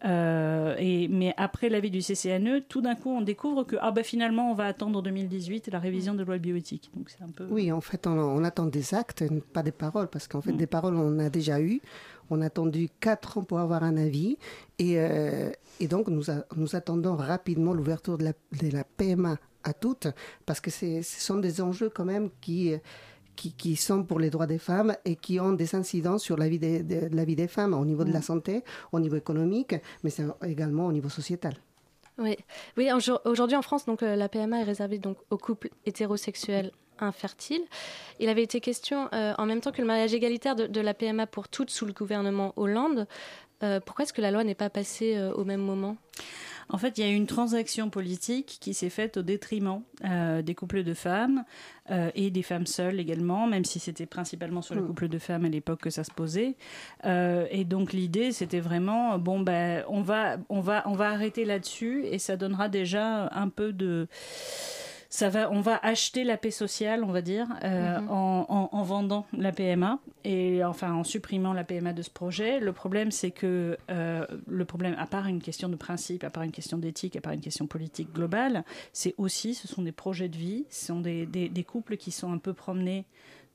Euh, 0.05 0.75
et, 0.77 1.07
mais 1.09 1.33
après 1.37 1.67
l'avis 1.69 1.89
du 1.91 2.01
CCNE, 2.01 2.61
tout 2.67 2.81
d'un 2.81 2.95
coup, 2.95 3.09
on 3.09 3.21
découvre 3.21 3.63
que 3.63 3.75
ah 3.81 3.91
bah, 3.91 4.03
finalement, 4.03 4.51
on 4.51 4.53
va 4.53 4.65
attendre 4.65 5.01
2018 5.01 5.69
la 5.71 5.79
révision 5.79 6.13
de 6.13 6.23
loi 6.23 6.37
bioéthique. 6.37 6.89
Donc 6.95 7.09
c'est 7.09 7.23
un 7.23 7.29
peu. 7.29 7.45
Oui, 7.49 7.71
en 7.71 7.81
fait, 7.81 8.07
on, 8.07 8.11
on 8.17 8.43
attend 8.43 8.65
des 8.65 8.93
actes, 8.93 9.23
pas 9.53 9.63
des 9.63 9.71
paroles, 9.71 10.07
parce 10.09 10.27
qu'en 10.27 10.41
fait, 10.41 10.53
des 10.53 10.67
paroles, 10.67 10.95
on 10.95 11.19
a 11.19 11.29
déjà 11.29 11.59
eu. 11.61 11.81
On 12.29 12.41
a 12.41 12.45
attendu 12.47 12.89
quatre 12.99 13.37
ans 13.37 13.43
pour 13.43 13.59
avoir 13.59 13.83
un 13.83 13.97
avis. 13.97 14.37
Et, 14.77 14.99
euh, 14.99 15.49
et 15.79 15.87
donc, 15.87 16.07
nous, 16.07 16.29
a- 16.29 16.45
nous 16.55 16.75
attendons 16.75 17.15
rapidement 17.15 17.73
l'ouverture 17.73 18.17
de 18.17 18.25
la, 18.25 18.33
de 18.61 18.69
la 18.71 18.83
PMA 18.83 19.37
à 19.63 19.73
toutes, 19.73 20.07
parce 20.45 20.61
que 20.61 20.71
ce 20.71 21.01
sont 21.03 21.37
des 21.37 21.59
enjeux 21.61 21.89
quand 21.89 22.05
même 22.05 22.29
qui, 22.41 22.73
qui, 23.35 23.51
qui 23.53 23.75
sont 23.75 24.03
pour 24.03 24.19
les 24.19 24.29
droits 24.29 24.47
des 24.47 24.57
femmes 24.57 24.95
et 25.05 25.15
qui 25.15 25.39
ont 25.39 25.51
des 25.53 25.75
incidences 25.75 26.23
sur 26.23 26.37
la 26.37 26.47
vie 26.47 26.59
des, 26.59 26.81
de, 26.83 27.09
la 27.13 27.25
vie 27.25 27.35
des 27.35 27.47
femmes 27.47 27.73
au 27.73 27.83
niveau 27.85 28.03
de 28.05 28.11
la 28.13 28.21
santé, 28.21 28.63
au 28.91 28.99
niveau 28.99 29.15
économique, 29.17 29.75
mais 30.03 30.09
c'est 30.09 30.23
également 30.45 30.85
au 30.87 30.91
niveau 30.93 31.09
sociétal. 31.09 31.55
Oui, 32.17 32.35
oui 32.77 32.91
aujourd- 32.93 33.21
aujourd'hui 33.25 33.55
en 33.57 33.61
France, 33.61 33.85
donc, 33.85 34.03
euh, 34.03 34.15
la 34.15 34.27
PMA 34.29 34.59
est 34.61 34.63
réservée 34.63 34.97
donc, 34.99 35.17
aux 35.29 35.37
couples 35.37 35.69
hétérosexuels 35.85 36.71
infertiles. 37.03 37.63
Il 38.19 38.29
avait 38.29 38.43
été 38.43 38.59
question, 38.61 39.09
euh, 39.13 39.33
en 39.37 39.45
même 39.45 39.61
temps 39.61 39.71
que 39.71 39.81
le 39.81 39.87
mariage 39.87 40.13
égalitaire, 40.13 40.55
de, 40.55 40.67
de 40.67 40.81
la 40.81 40.93
PMA 40.93 41.27
pour 41.27 41.47
toutes 41.47 41.69
sous 41.69 41.85
le 41.85 41.93
gouvernement 41.93 42.53
Hollande. 42.55 43.07
Euh, 43.61 43.79
pourquoi 43.85 44.03
est-ce 44.03 44.13
que 44.13 44.21
la 44.21 44.31
loi 44.31 44.43
n'est 44.45 44.55
pas 44.55 44.69
passée 44.69 45.17
euh, 45.17 45.33
au 45.33 45.43
même 45.43 45.59
moment? 45.61 45.97
En 46.71 46.77
fait, 46.77 46.97
il 46.97 47.03
y 47.03 47.07
a 47.07 47.11
eu 47.11 47.15
une 47.15 47.25
transaction 47.25 47.89
politique 47.89 48.57
qui 48.61 48.75
s'est 48.75 48.91
faite 48.91 49.17
au 49.17 49.21
détriment 49.23 49.81
euh, 50.05 50.43
des 50.43 50.53
couples 50.53 50.83
de 50.83 50.93
femmes 50.93 51.43
euh, 51.89 52.11
et 52.13 52.29
des 52.29 52.43
femmes 52.43 52.67
seules 52.67 52.99
également, 52.99 53.47
même 53.47 53.65
si 53.65 53.79
c'était 53.79 54.05
principalement 54.05 54.61
sur 54.61 54.75
les 54.75 54.81
Mm. 54.81 54.87
couples 54.87 55.07
de 55.07 55.17
femmes 55.17 55.45
à 55.45 55.49
l'époque 55.49 55.81
que 55.81 55.89
ça 55.89 56.03
se 56.03 56.11
posait. 56.11 56.55
Euh, 57.05 57.47
et 57.49 57.65
donc 57.65 57.91
l'idée, 57.91 58.31
c'était 58.31 58.59
vraiment 58.59 59.17
bon 59.17 59.39
ben 59.39 59.83
on 59.89 60.01
va 60.01 60.37
on 60.49 60.59
va 60.61 60.83
on 60.85 60.93
va 60.93 61.09
arrêter 61.09 61.43
là-dessus 61.43 62.05
et 62.05 62.19
ça 62.19 62.37
donnera 62.37 62.69
déjà 62.69 63.29
un 63.33 63.49
peu 63.49 63.73
de 63.73 64.07
ça 65.11 65.29
va, 65.29 65.49
on 65.51 65.59
va 65.61 65.77
acheter 65.81 66.23
la 66.23 66.37
paix 66.37 66.51
sociale, 66.51 67.03
on 67.03 67.11
va 67.11 67.21
dire, 67.21 67.47
euh, 67.63 67.99
Mhm. 67.99 68.09
en, 68.11 68.45
en- 68.47 68.69
en 68.71 68.83
vendant 68.83 69.25
la 69.33 69.51
PMA 69.51 69.97
et 70.23 70.63
enfin 70.63 70.93
en 70.93 71.03
supprimant 71.03 71.51
la 71.53 71.63
PMA 71.63 71.93
de 71.93 72.01
ce 72.03 72.11
projet. 72.11 72.59
Le 72.59 72.73
problème, 72.73 73.09
c'est 73.09 73.31
que 73.31 73.75
euh, 73.89 74.25
le 74.47 74.65
problème, 74.65 74.95
à 74.99 75.07
part 75.07 75.25
une 75.27 75.41
question 75.41 75.67
de 75.67 75.75
principe, 75.75 76.23
à 76.23 76.29
part 76.29 76.43
une 76.43 76.51
question 76.51 76.77
d'éthique, 76.77 77.15
à 77.15 77.21
part 77.21 77.33
une 77.33 77.41
question 77.41 77.65
politique 77.65 78.13
globale, 78.13 78.63
c'est 78.93 79.15
aussi, 79.17 79.55
ce 79.55 79.67
sont 79.67 79.81
des 79.81 79.91
projets 79.91 80.29
de 80.29 80.37
vie, 80.37 80.65
ce 80.69 80.85
sont 80.87 80.99
des, 80.99 81.25
des- 81.25 81.49
des 81.49 81.63
couples 81.63 81.97
qui 81.97 82.11
sont 82.11 82.31
un 82.31 82.37
peu 82.37 82.53
promenés 82.53 83.05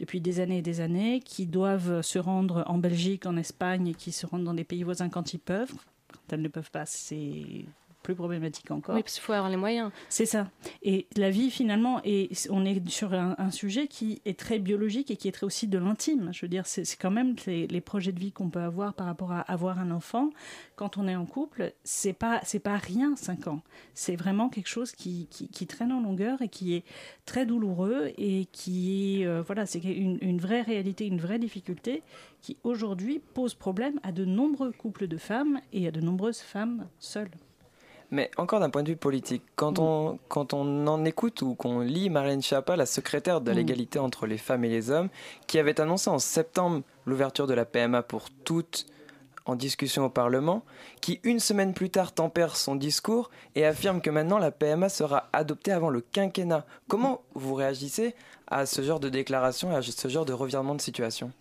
depuis 0.00 0.20
des 0.20 0.40
années 0.40 0.58
et 0.58 0.62
des 0.62 0.80
années, 0.80 1.20
qui 1.20 1.46
doivent 1.46 2.02
se 2.02 2.18
rendre 2.18 2.64
en 2.66 2.78
Belgique, 2.78 3.26
en 3.26 3.36
Espagne, 3.36 3.86
et 3.86 3.94
qui 3.94 4.10
se 4.10 4.26
rendent 4.26 4.42
dans 4.42 4.54
des 4.54 4.64
pays 4.64 4.82
voisins 4.82 5.08
quand 5.08 5.32
ils 5.34 5.38
peuvent. 5.38 5.72
Quand 6.12 6.32
elles 6.32 6.42
ne 6.42 6.48
peuvent 6.48 6.72
pas, 6.72 6.84
c'est 6.84 7.64
plus 8.04 8.14
problématique 8.14 8.70
encore. 8.70 8.94
Oui, 8.94 9.02
parce 9.02 9.14
qu'il 9.14 9.22
faut 9.22 9.32
avoir 9.32 9.50
les 9.50 9.56
moyens. 9.56 9.90
C'est 10.08 10.26
ça. 10.26 10.48
Et 10.82 11.08
la 11.16 11.30
vie, 11.30 11.50
finalement, 11.50 12.00
et 12.04 12.30
on 12.50 12.64
est 12.64 12.88
sur 12.88 13.14
un, 13.14 13.34
un 13.38 13.50
sujet 13.50 13.88
qui 13.88 14.20
est 14.24 14.38
très 14.38 14.60
biologique 14.60 15.10
et 15.10 15.16
qui 15.16 15.26
est 15.26 15.32
très 15.32 15.46
aussi 15.46 15.66
de 15.66 15.78
l'intime. 15.78 16.30
Je 16.32 16.42
veux 16.42 16.48
dire, 16.48 16.66
c'est 16.66 16.84
quand 16.96 17.10
même 17.10 17.34
les, 17.46 17.66
les 17.66 17.80
projets 17.80 18.12
de 18.12 18.20
vie 18.20 18.30
qu'on 18.30 18.50
peut 18.50 18.60
avoir 18.60 18.94
par 18.94 19.06
rapport 19.06 19.32
à 19.32 19.40
avoir 19.40 19.78
un 19.78 19.90
enfant. 19.90 20.30
Quand 20.76 20.98
on 20.98 21.08
est 21.08 21.16
en 21.16 21.26
couple, 21.26 21.72
c'est 21.82 22.12
pas 22.12 22.40
c'est 22.44 22.58
pas 22.58 22.76
rien, 22.76 23.16
5 23.16 23.48
ans. 23.48 23.62
C'est 23.94 24.16
vraiment 24.16 24.48
quelque 24.50 24.68
chose 24.68 24.92
qui, 24.92 25.26
qui, 25.30 25.48
qui 25.48 25.66
traîne 25.66 25.92
en 25.92 26.02
longueur 26.02 26.42
et 26.42 26.48
qui 26.48 26.74
est 26.74 26.84
très 27.24 27.46
douloureux 27.46 28.12
et 28.18 28.46
qui 28.52 29.22
est, 29.22 29.26
euh, 29.26 29.42
voilà, 29.42 29.64
c'est 29.66 29.82
une, 29.82 30.18
une 30.20 30.38
vraie 30.38 30.62
réalité, 30.62 31.06
une 31.06 31.20
vraie 31.20 31.38
difficulté 31.38 32.02
qui 32.40 32.58
aujourd'hui 32.62 33.20
pose 33.32 33.54
problème 33.54 33.98
à 34.02 34.12
de 34.12 34.26
nombreux 34.26 34.72
couples 34.72 35.08
de 35.08 35.16
femmes 35.16 35.60
et 35.72 35.88
à 35.88 35.90
de 35.90 36.00
nombreuses 36.00 36.40
femmes 36.40 36.86
seules. 36.98 37.30
Mais 38.14 38.30
encore 38.36 38.60
d'un 38.60 38.70
point 38.70 38.84
de 38.84 38.90
vue 38.90 38.96
politique, 38.96 39.42
quand, 39.56 39.80
on, 39.80 40.20
quand 40.28 40.54
on 40.54 40.86
en 40.86 41.04
écoute 41.04 41.42
ou 41.42 41.56
qu'on 41.56 41.80
lit 41.80 42.10
Marlène 42.10 42.40
Schiappa, 42.42 42.76
la 42.76 42.86
secrétaire 42.86 43.40
de 43.40 43.50
Mm. 43.50 43.54
l'égalité 43.56 43.98
entre 43.98 44.26
les 44.28 44.38
femmes 44.38 44.64
et 44.64 44.68
les 44.68 44.92
hommes, 44.92 45.08
qui 45.48 45.58
avait 45.58 45.80
annoncé 45.80 46.08
en 46.10 46.20
septembre 46.20 46.82
l'ouverture 47.06 47.48
de 47.48 47.54
la 47.54 47.64
PMA 47.64 48.02
pour 48.04 48.30
toutes 48.44 48.86
en 49.46 49.56
discussion 49.56 50.04
au 50.04 50.08
Parlement, 50.10 50.62
qui 51.00 51.18
une 51.24 51.40
semaine 51.40 51.74
plus 51.74 51.90
tard 51.90 52.12
tempère 52.14 52.54
son 52.56 52.76
discours 52.76 53.30
et 53.56 53.66
affirme 53.66 54.00
que 54.00 54.10
maintenant 54.10 54.38
la 54.38 54.52
PMA 54.52 54.88
sera 54.88 55.28
adoptée 55.32 55.72
avant 55.72 55.90
le 55.90 56.00
quinquennat. 56.00 56.64
Comment 56.88 57.20
vous 57.34 57.54
réagissez 57.54 58.14
à 58.46 58.64
ce 58.64 58.80
genre 58.82 59.00
de 59.00 59.08
déclaration 59.08 59.72
et 59.72 59.74
à 59.74 59.82
ce 59.82 60.08
genre 60.08 60.24
de 60.24 60.32
revirement 60.32 60.76
de 60.76 60.80
situation? 60.80 61.32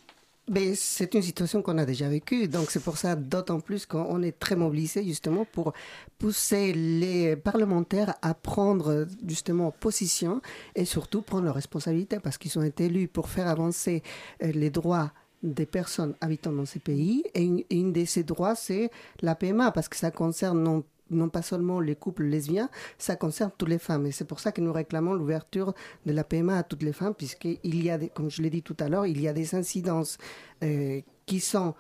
C'est 0.76 1.14
une 1.14 1.22
situation 1.22 1.62
qu'on 1.62 1.78
a 1.78 1.86
déjà 1.86 2.10
vécue, 2.10 2.48
donc 2.48 2.70
c'est 2.70 2.84
pour 2.84 2.98
ça 2.98 3.16
d'autant 3.16 3.62
plus 3.62 3.86
qu'on 3.86 4.22
est 4.22 4.38
très 4.38 4.56
mobilisé 4.58 5.04
justement 5.04 5.46
pour 5.46 5.74
pousser 6.20 6.74
les 6.74 7.38
parlementaires 7.38 8.16
à 8.22 8.34
prendre 8.34 9.08
justement 9.26 9.72
position 9.72 10.42
et 10.76 10.84
surtout 10.84 11.22
prendre 11.22 11.46
leurs 11.46 11.56
responsabilités 11.56 12.20
parce 12.20 12.38
qu'ils 12.38 12.60
ont 12.60 12.64
été 12.64 12.86
élus 12.86 13.08
pour 13.08 13.30
faire 13.30 13.48
avancer 13.48 14.04
euh, 14.44 14.52
les 14.52 14.70
droits 14.70 15.12
des 15.44 15.66
personnes 15.66 16.16
habitant 16.22 16.52
dans 16.52 16.66
ces 16.66 16.80
pays. 16.80 17.24
Et 17.34 17.44
une, 17.44 17.64
une 17.70 17.94
de 17.94 18.04
ces 18.06 18.24
droits 18.24 18.56
c'est 18.56 18.90
la 19.22 19.36
PMA 19.36 19.72
parce 19.72 19.88
que 19.88 19.96
ça 19.96 20.12
concerne 20.12 20.62
non 20.62 20.84
non 21.10 21.30
pas 21.30 21.42
seulement 21.42 21.80
les 21.80 21.96
couples 21.96 22.24
lesbiens, 22.24 22.70
ça 22.98 23.16
concerne 23.16 23.52
toutes 23.58 23.70
les 23.70 23.80
femmes. 23.80 24.06
Et 24.06 24.12
c'est 24.12 24.26
pour 24.26 24.40
ça 24.40 24.52
que 24.52 24.62
nous 24.62 24.74
réclamons 24.74 25.14
l'ouverture 25.14 25.74
de 26.06 26.14
la 26.14 26.24
PMA 26.24 26.58
à 26.58 26.64
toutes 26.64 26.84
les 26.84 26.94
femmes, 26.94 27.14
puisqu'il 27.14 27.84
y 27.84 27.90
a, 27.90 27.98
des, 27.98 28.10
comme 28.10 28.30
je 28.30 28.42
l'ai 28.42 28.50
dit 28.50 28.64
tout 28.64 28.78
à 28.80 28.90
l'heure, 28.90 29.06
il 29.06 29.22
y 29.22 29.28
a 29.28 29.34
des 29.34 29.56
incidences 29.56 30.18
euh, 30.64 31.02
qui 31.26 31.40
sont 31.40 31.76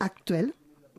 actuelles 0.00 0.52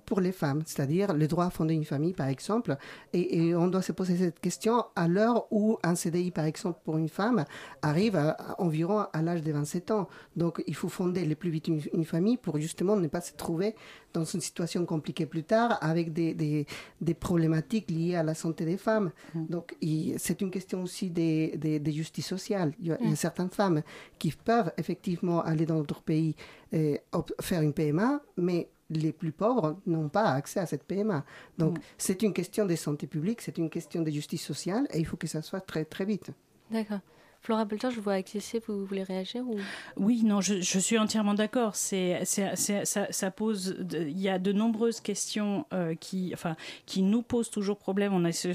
pour 0.09 0.21
les 0.21 0.31
femmes, 0.31 0.63
c'est-à-dire 0.65 1.13
le 1.13 1.27
droit 1.27 1.45
à 1.45 1.49
fonder 1.51 1.75
une 1.75 1.85
famille, 1.85 2.13
par 2.13 2.27
exemple. 2.27 2.75
Et, 3.13 3.37
et 3.37 3.55
on 3.55 3.67
doit 3.67 3.83
se 3.83 3.91
poser 3.91 4.17
cette 4.17 4.39
question 4.39 4.83
à 4.95 5.07
l'heure 5.07 5.45
où 5.51 5.77
un 5.83 5.93
CDI, 5.93 6.31
par 6.31 6.45
exemple, 6.45 6.79
pour 6.83 6.97
une 6.97 7.09
femme, 7.09 7.45
arrive 7.83 8.15
à, 8.15 8.31
à 8.31 8.59
environ 8.59 9.05
à 9.13 9.21
l'âge 9.21 9.43
de 9.43 9.51
27 9.51 9.91
ans. 9.91 10.09
Donc, 10.35 10.63
il 10.65 10.73
faut 10.73 10.89
fonder 10.89 11.25
le 11.25 11.35
plus 11.35 11.51
vite 11.51 11.67
une, 11.67 11.79
une, 11.93 12.05
famille 12.05 12.37
pour 12.37 12.57
justement 12.59 12.95
ne 12.95 13.07
pas 13.07 13.21
se 13.21 13.33
trouver 13.33 13.75
dans 14.13 14.23
une 14.23 14.41
situation 14.41 14.83
compliquée 14.87 15.27
plus 15.27 15.43
tard 15.43 15.77
avec 15.79 16.11
des, 16.11 16.33
des, 16.33 16.65
des 17.01 17.13
problématiques 17.13 17.91
liées 17.91 18.15
à 18.15 18.23
la 18.23 18.33
santé 18.33 18.65
des 18.65 18.77
femmes. 18.77 19.11
Mmh. 19.35 19.45
Donc, 19.47 19.75
c'est 20.17 20.41
une 20.41 20.49
question 20.49 20.81
aussi 20.81 21.11
de, 21.11 21.55
de, 21.55 21.77
de 21.77 21.91
justice 21.91 22.25
sociale. 22.25 22.73
Il 22.79 22.87
y, 22.87 22.91
a, 22.91 22.97
mmh. 22.99 23.13
a, 23.13 23.15
certaines 23.15 23.51
femmes 23.51 23.83
qui 24.17 24.31
peuvent 24.31 24.71
effectivement 24.77 25.43
aller 25.43 25.67
dans 25.67 25.81
d'autres 25.81 26.01
pays 26.01 26.35
et 26.71 26.99
faire 27.41 27.61
une 27.61 27.73
PMA, 27.73 28.21
mais 28.37 28.69
les 28.89 29.11
plus 29.11 29.31
pauvres 29.31 29.77
n'ont 29.85 30.09
pas 30.09 30.31
accès 30.31 30.59
à 30.59 30.65
cette 30.65 30.83
PMA. 30.83 31.23
Donc, 31.57 31.77
mmh. 31.77 31.81
c'est 31.97 32.21
une 32.21 32.33
question 32.33 32.65
de 32.65 32.75
santé 32.75 33.07
publique, 33.07 33.41
c'est 33.41 33.57
une 33.57 33.69
question 33.69 34.01
de 34.01 34.11
justice 34.11 34.43
sociale, 34.43 34.87
et 34.91 34.99
il 34.99 35.05
faut 35.05 35.17
que 35.17 35.27
ça 35.27 35.41
soit 35.41 35.61
très, 35.61 35.85
très 35.85 36.05
vite. 36.05 36.31
D'accord. 36.71 36.99
Flora 37.41 37.63
Belter, 37.63 37.89
je 37.91 38.01
vois 38.01 38.21
Cécile, 38.21 38.61
vous 38.67 38.85
voulez 38.85 39.03
réagir 39.03 39.47
ou... 39.47 39.57
Oui, 39.95 40.23
non, 40.23 40.41
je, 40.41 40.59
je 40.59 40.79
suis 40.79 40.97
entièrement 40.97 41.33
d'accord. 41.33 41.75
C'est, 41.75 42.19
c'est, 42.25 42.55
c'est, 42.55 42.83
ça, 42.83 43.07
ça, 43.11 43.31
pose, 43.31 43.77
il 43.91 44.19
y 44.19 44.27
a 44.27 44.39
de 44.39 44.51
nombreuses 44.51 44.99
questions 44.99 45.65
euh, 45.71 45.95
qui, 45.95 46.31
enfin, 46.33 46.57
qui 46.85 47.01
nous 47.01 47.21
posent 47.21 47.49
toujours 47.49 47.77
problème. 47.77 48.13
On 48.13 48.25
est, 48.25 48.47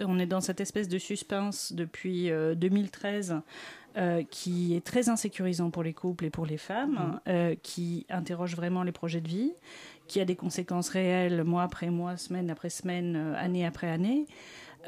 on 0.00 0.18
est 0.20 0.26
dans 0.26 0.40
cette 0.40 0.60
espèce 0.60 0.88
de 0.88 0.98
suspense 0.98 1.72
depuis 1.72 2.30
euh, 2.30 2.54
2013. 2.54 3.40
Euh, 3.98 4.22
qui 4.30 4.74
est 4.74 4.82
très 4.82 5.10
insécurisant 5.10 5.70
pour 5.70 5.82
les 5.82 5.92
couples 5.92 6.24
et 6.24 6.30
pour 6.30 6.46
les 6.46 6.56
femmes, 6.56 6.92
mmh. 6.94 7.20
euh, 7.28 7.54
qui 7.62 8.06
interroge 8.08 8.56
vraiment 8.56 8.84
les 8.84 8.92
projets 8.92 9.20
de 9.20 9.28
vie, 9.28 9.52
qui 10.08 10.18
a 10.18 10.24
des 10.24 10.34
conséquences 10.34 10.88
réelles 10.88 11.44
mois 11.44 11.64
après 11.64 11.90
mois, 11.90 12.16
semaine 12.16 12.48
après 12.48 12.70
semaine, 12.70 13.16
euh, 13.16 13.34
année 13.36 13.66
après 13.66 13.90
année. 13.90 14.26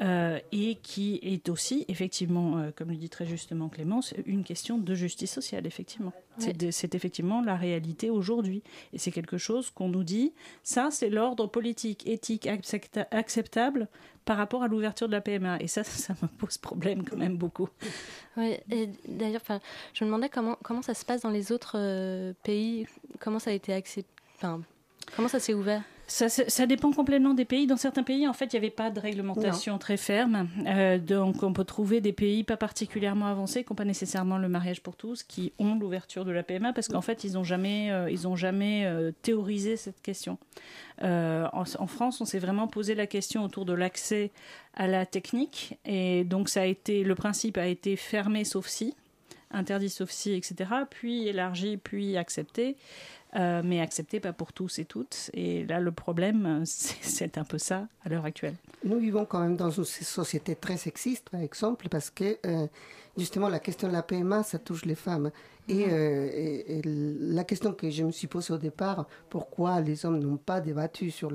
Euh, 0.01 0.39
et 0.51 0.75
qui 0.75 1.19
est 1.23 1.47
aussi, 1.47 1.85
effectivement, 1.87 2.57
euh, 2.57 2.71
comme 2.75 2.89
le 2.89 2.97
dit 2.97 3.09
très 3.09 3.25
justement 3.25 3.69
Clémence, 3.69 4.13
une 4.25 4.43
question 4.43 4.77
de 4.77 4.93
justice 4.93 5.31
sociale, 5.31 5.65
effectivement. 5.65 6.11
Ouais. 6.41 6.53
C'est 6.71 6.95
effectivement 6.95 7.41
la 7.41 7.55
réalité 7.55 8.09
aujourd'hui. 8.09 8.61
Et 8.91 8.97
c'est 8.97 9.11
quelque 9.11 9.37
chose 9.37 9.71
qu'on 9.71 9.87
nous 9.87 10.03
dit, 10.03 10.33
ça 10.63 10.89
c'est 10.91 11.09
l'ordre 11.09 11.47
politique, 11.47 12.05
éthique, 12.07 12.45
accepta 12.45 13.07
acceptable 13.11 13.87
par 14.25 14.37
rapport 14.37 14.63
à 14.63 14.67
l'ouverture 14.67 15.07
de 15.07 15.13
la 15.13 15.21
PMA. 15.21 15.61
Et 15.61 15.67
ça, 15.67 15.83
ça 15.85 16.13
me 16.21 16.27
pose 16.27 16.57
problème 16.57 17.05
quand 17.05 17.17
même 17.17 17.37
beaucoup. 17.37 17.69
Oui, 18.35 18.57
et 18.69 18.89
d'ailleurs, 19.07 19.43
je 19.93 20.03
me 20.03 20.09
demandais 20.09 20.29
comment, 20.29 20.57
comment 20.61 20.81
ça 20.81 20.93
se 20.93 21.05
passe 21.05 21.21
dans 21.21 21.29
les 21.29 21.53
autres 21.53 21.75
euh, 21.77 22.33
pays, 22.43 22.85
comment 23.19 23.39
ça 23.39 23.51
a 23.51 23.53
été 23.53 23.71
accepté, 23.71 24.09
comment 24.41 25.29
ça 25.29 25.39
s'est 25.39 25.53
ouvert? 25.53 25.83
Ça, 26.07 26.29
ça, 26.29 26.65
dépend 26.67 26.91
complètement 26.91 27.33
des 27.33 27.45
pays. 27.45 27.65
Dans 27.65 27.77
certains 27.77 28.03
pays, 28.03 28.27
en 28.27 28.33
fait, 28.33 28.53
il 28.53 28.59
n'y 28.59 28.65
avait 28.65 28.75
pas 28.75 28.91
de 28.91 28.99
réglementation 28.99 29.73
non. 29.73 29.79
très 29.79 29.97
ferme. 29.97 30.47
Euh, 30.67 30.99
donc, 30.99 31.41
on 31.41 31.51
peut 31.51 31.63
trouver 31.63 31.99
des 31.99 32.13
pays 32.13 32.43
pas 32.43 32.57
particulièrement 32.57 33.25
avancés, 33.25 33.63
qui 33.63 33.71
n'ont 33.71 33.75
pas 33.75 33.85
nécessairement 33.85 34.37
le 34.37 34.47
mariage 34.47 34.81
pour 34.81 34.95
tous, 34.95 35.23
qui 35.23 35.53
ont 35.57 35.75
l'ouverture 35.75 36.23
de 36.23 36.31
la 36.31 36.43
PMA, 36.43 36.73
parce 36.73 36.87
qu'en 36.87 37.01
fait, 37.01 37.23
ils 37.23 37.33
n'ont 37.33 37.43
jamais, 37.43 37.91
euh, 37.91 38.09
ils 38.09 38.27
ont 38.27 38.35
jamais 38.35 38.85
euh, 38.85 39.11
théorisé 39.21 39.77
cette 39.77 40.01
question. 40.01 40.37
En, 41.01 41.49
en, 41.51 41.87
France, 41.87 42.21
on 42.21 42.25
s'est 42.25 42.39
vraiment 42.39 42.67
posé 42.67 42.95
la 42.95 43.07
question 43.07 43.43
autour 43.43 43.65
de 43.65 43.73
l'accès 43.73 44.31
à 44.75 44.87
la 44.87 45.05
technique, 45.05 45.77
et 45.85 46.23
donc 46.23 46.49
ça 46.49 46.61
a 46.61 46.65
été, 46.65 47.03
le 47.03 47.15
principe 47.15 47.57
a 47.57 47.67
été 47.67 47.97
fermé 47.97 48.45
sauf 48.45 48.67
si, 48.67 48.93
interdit 49.51 49.89
sauf 49.89 50.09
si, 50.09 50.33
etc., 50.33 50.69
puis 50.89 51.27
élargi, 51.27 51.77
puis 51.77 52.15
accepté. 52.15 52.77
Euh, 53.35 53.61
mais 53.65 53.81
accepté 53.81 54.21
pas 54.21 54.31
pour 54.31 54.53
tous 54.53 54.79
et 54.79 54.85
toutes. 54.85 55.29
Et 55.33 55.65
là, 55.65 55.79
le 55.79 55.91
problème, 55.91 56.63
c'est 56.65 57.37
un 57.37 57.43
peu 57.43 57.57
ça 57.57 57.87
à 58.05 58.09
l'heure 58.09 58.25
actuelle. 58.25 58.55
Nous 58.83 58.97
vivons 58.97 59.25
quand 59.25 59.39
même 59.39 59.57
dans 59.57 59.71
une 59.71 59.83
société 59.83 60.55
très 60.55 60.77
sexiste, 60.77 61.29
par 61.29 61.41
exemple, 61.41 61.89
parce 61.89 62.09
que 62.09 62.37
euh, 62.45 62.67
justement, 63.17 63.49
la 63.49 63.59
question 63.59 63.87
de 63.89 63.93
la 63.93 64.03
PMA, 64.03 64.43
ça 64.43 64.57
touche 64.59 64.85
les 64.85 64.95
femmes. 64.95 65.31
Et, 65.67 65.85
euh, 65.89 66.29
et, 66.31 66.77
et, 66.77 66.81
la 66.83 67.43
question 67.43 67.73
que 67.73 67.89
je 67.89 68.03
me 68.03 68.11
suis 68.11 68.27
posée 68.27 68.53
au 68.53 68.57
départ, 68.57 69.07
pourquoi 69.29 69.81
les 69.81 70.05
hommes 70.05 70.19
n'ont 70.19 70.37
pas 70.37 70.61
débattu 70.61 71.09
sur 71.09 71.31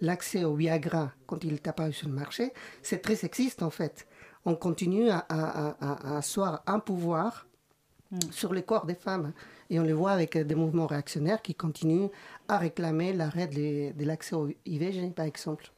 l'accès 0.00 0.44
au 0.44 0.54
Viagra 0.54 1.12
quand 1.26 1.42
il 1.44 1.54
est 1.54 1.66
apparu 1.66 1.92
sur 1.92 2.08
le 2.08 2.14
marché, 2.14 2.52
c'est 2.82 3.00
très 3.00 3.16
sexiste 3.16 3.62
en 3.62 3.70
fait. 3.70 4.06
On 4.44 4.54
continue 4.54 5.08
à, 5.08 5.24
à, 5.28 5.76
à, 5.80 6.12
à 6.12 6.18
asseoir 6.18 6.62
un 6.66 6.78
pouvoir 6.78 7.46
mm. 7.46 7.49
Sur 8.30 8.52
les 8.52 8.62
corps 8.62 8.86
des 8.86 8.94
femmes. 8.94 9.32
Et 9.68 9.78
on 9.78 9.84
le 9.84 9.92
voit 9.92 10.12
avec 10.12 10.36
des 10.36 10.54
mouvements 10.54 10.86
réactionnaires 10.86 11.42
qui 11.42 11.54
continuent 11.54 12.08
à 12.48 12.58
réclamer 12.58 13.12
l'arrêt 13.12 13.46
de, 13.46 13.92
de 13.92 14.04
l'accès 14.04 14.34
au 14.34 14.48
IVG, 14.66 15.10
par 15.10 15.26
exemple. 15.26 15.72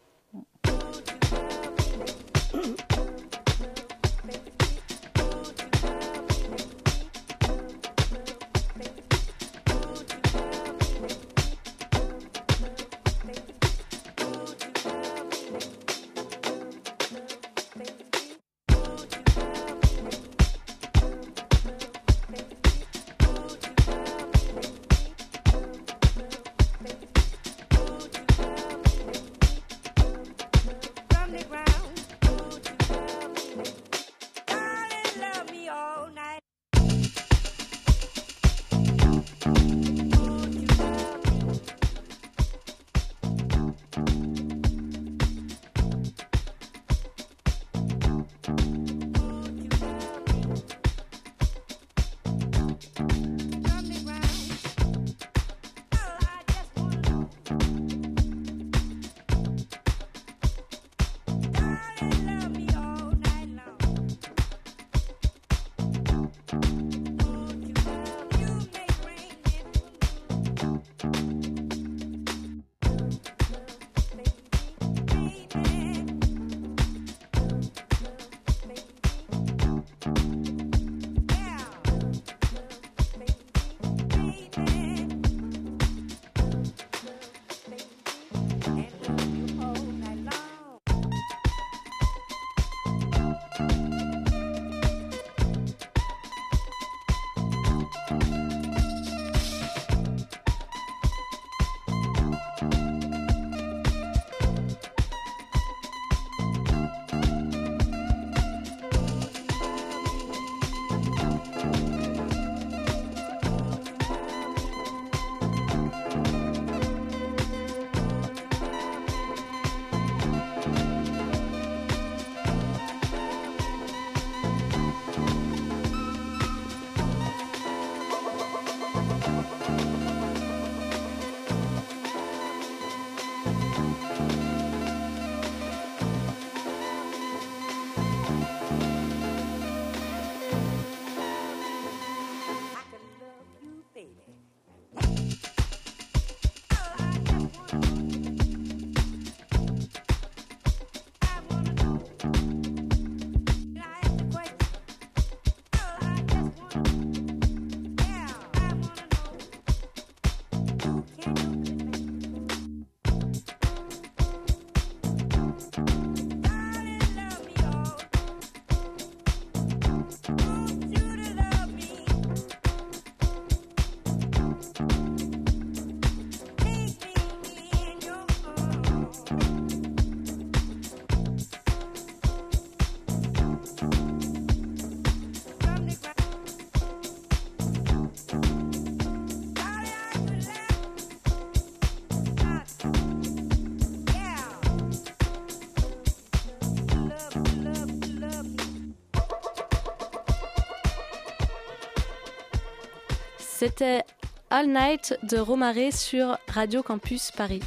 C'était 203.64 204.02
All 204.50 204.66
Night 204.66 205.16
de 205.22 205.38
Romaré 205.38 205.92
sur 205.92 206.36
Radio 206.48 206.82
Campus 206.82 207.30
Paris. 207.30 207.62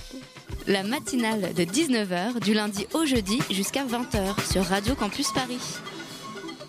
La 0.67 0.83
matinale 0.83 1.53
de 1.53 1.63
19h 1.63 2.41
du 2.41 2.53
lundi 2.53 2.85
au 2.93 3.05
jeudi 3.05 3.39
jusqu'à 3.49 3.85
20h 3.85 4.51
sur 4.51 4.65
Radio 4.65 4.93
Campus 4.93 5.31
Paris. 5.31 5.61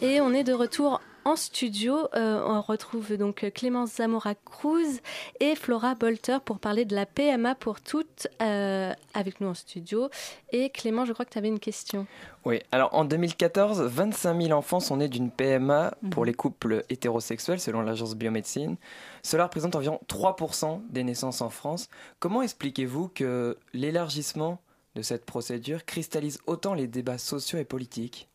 Et 0.01 0.21
on 0.21 0.33
est 0.33 0.45
de 0.45 0.53
retour 0.53 1.01
en 1.25 1.35
studio. 1.35 2.07
Euh, 2.15 2.41
on 2.47 2.61
retrouve 2.61 3.17
donc 3.17 3.51
Clémence 3.53 3.97
Zamora 3.97 4.37
Cruz 4.66 5.00
et 5.38 5.55
Flora 5.55 5.94
Bolter 5.94 6.38
pour 6.44 6.59
parler 6.59 6.85
de 6.85 6.94
la 6.94 7.07
PMA 7.07 7.55
pour 7.55 7.81
toutes 7.81 8.26
euh, 8.42 8.92
avec 9.14 9.40
nous 9.40 9.48
en 9.48 9.55
studio. 9.55 10.11
Et 10.50 10.70
Clément, 10.70 11.05
je 11.05 11.12
crois 11.12 11.24
que 11.24 11.31
tu 11.31 11.38
avais 11.38 11.48
une 11.48 11.61
question. 11.61 12.07
Oui, 12.44 12.61
alors 12.72 12.94
en 12.94 13.05
2014, 13.05 13.83
25 13.83 14.42
000 14.42 14.59
enfants 14.59 14.81
sont 14.81 14.96
nés 14.96 15.09
d'une 15.09 15.31
PMA 15.31 15.94
pour 16.11 16.24
les 16.24 16.35
couples 16.35 16.85
hétérosexuels 16.88 17.61
selon 17.61 17.81
l'agence 17.83 18.16
biomédecine. 18.16 18.76
Cela 19.22 19.44
représente 19.44 19.76
environ 19.76 20.00
3% 20.09 20.81
des 20.90 21.05
naissances 21.05 21.40
en 21.40 21.50
France. 21.50 21.88
Comment 22.18 22.42
expliquez-vous 22.42 23.09
que 23.09 23.59
l'élargissement 23.72 24.61
de 24.96 25.02
cette 25.02 25.24
procédure 25.24 25.85
cristallise 25.85 26.38
autant 26.46 26.74
les 26.74 26.87
débats 26.87 27.18
sociaux 27.18 27.59
et 27.59 27.64
politiques? 27.64 28.29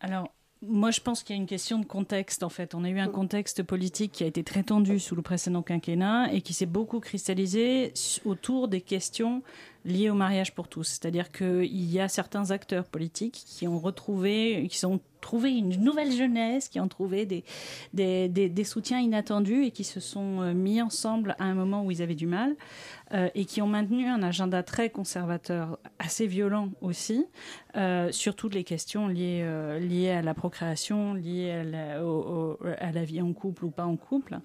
Alors, 0.00 0.30
moi, 0.64 0.92
je 0.92 1.00
pense 1.00 1.24
qu'il 1.24 1.34
y 1.34 1.38
a 1.38 1.42
une 1.42 1.48
question 1.48 1.78
de 1.80 1.84
contexte, 1.84 2.44
en 2.44 2.48
fait. 2.48 2.74
On 2.74 2.84
a 2.84 2.88
eu 2.88 3.00
un 3.00 3.08
contexte 3.08 3.64
politique 3.64 4.12
qui 4.12 4.22
a 4.22 4.26
été 4.28 4.44
très 4.44 4.62
tendu 4.62 5.00
sous 5.00 5.16
le 5.16 5.22
précédent 5.22 5.62
quinquennat 5.62 6.32
et 6.32 6.40
qui 6.40 6.54
s'est 6.54 6.66
beaucoup 6.66 7.00
cristallisé 7.00 7.92
autour 8.24 8.68
des 8.68 8.80
questions 8.80 9.42
liées 9.84 10.08
au 10.08 10.14
mariage 10.14 10.54
pour 10.54 10.68
tous. 10.68 10.84
C'est-à-dire 10.84 11.32
qu'il 11.32 11.90
y 11.90 11.98
a 11.98 12.08
certains 12.08 12.52
acteurs 12.52 12.84
politiques 12.84 13.42
qui 13.44 13.66
ont 13.66 13.80
retrouvé, 13.80 14.68
qui 14.70 14.86
ont 14.86 15.00
trouvé 15.20 15.50
une 15.50 15.70
nouvelle 15.82 16.12
jeunesse, 16.12 16.68
qui 16.68 16.78
ont 16.78 16.88
trouvé 16.88 17.26
des, 17.26 17.44
des, 17.92 18.28
des, 18.28 18.64
soutiens 18.64 19.00
inattendus 19.00 19.64
et 19.64 19.70
qui 19.70 19.84
se 19.84 20.00
sont 20.00 20.42
euh, 20.42 20.52
mis 20.52 20.82
ensemble 20.82 21.34
à 21.38 21.44
un 21.44 21.54
moment 21.54 21.84
où 21.84 21.90
ils 21.90 22.02
avaient 22.02 22.14
du 22.14 22.26
mal 22.26 22.54
euh, 23.12 23.28
et 23.34 23.44
qui 23.44 23.62
ont 23.62 23.66
maintenu 23.66 24.06
un 24.06 24.22
agenda 24.22 24.62
très 24.62 24.90
conservateur, 24.90 25.78
assez 25.98 26.26
violent 26.26 26.70
aussi, 26.80 27.26
euh, 27.76 28.10
sur 28.12 28.34
toutes 28.34 28.54
les 28.54 28.64
questions 28.64 29.08
liées, 29.08 29.44
liées 29.80 30.10
à 30.10 30.22
la 30.22 30.34
procréation, 30.34 31.14
liées 31.14 31.50
à 31.50 32.92
la, 32.92 33.04
vie 33.04 33.20
en 33.20 33.32
couple 33.32 33.64
ou 33.64 33.70
pas 33.70 33.84
en 33.84 33.96
couple, 33.96 34.38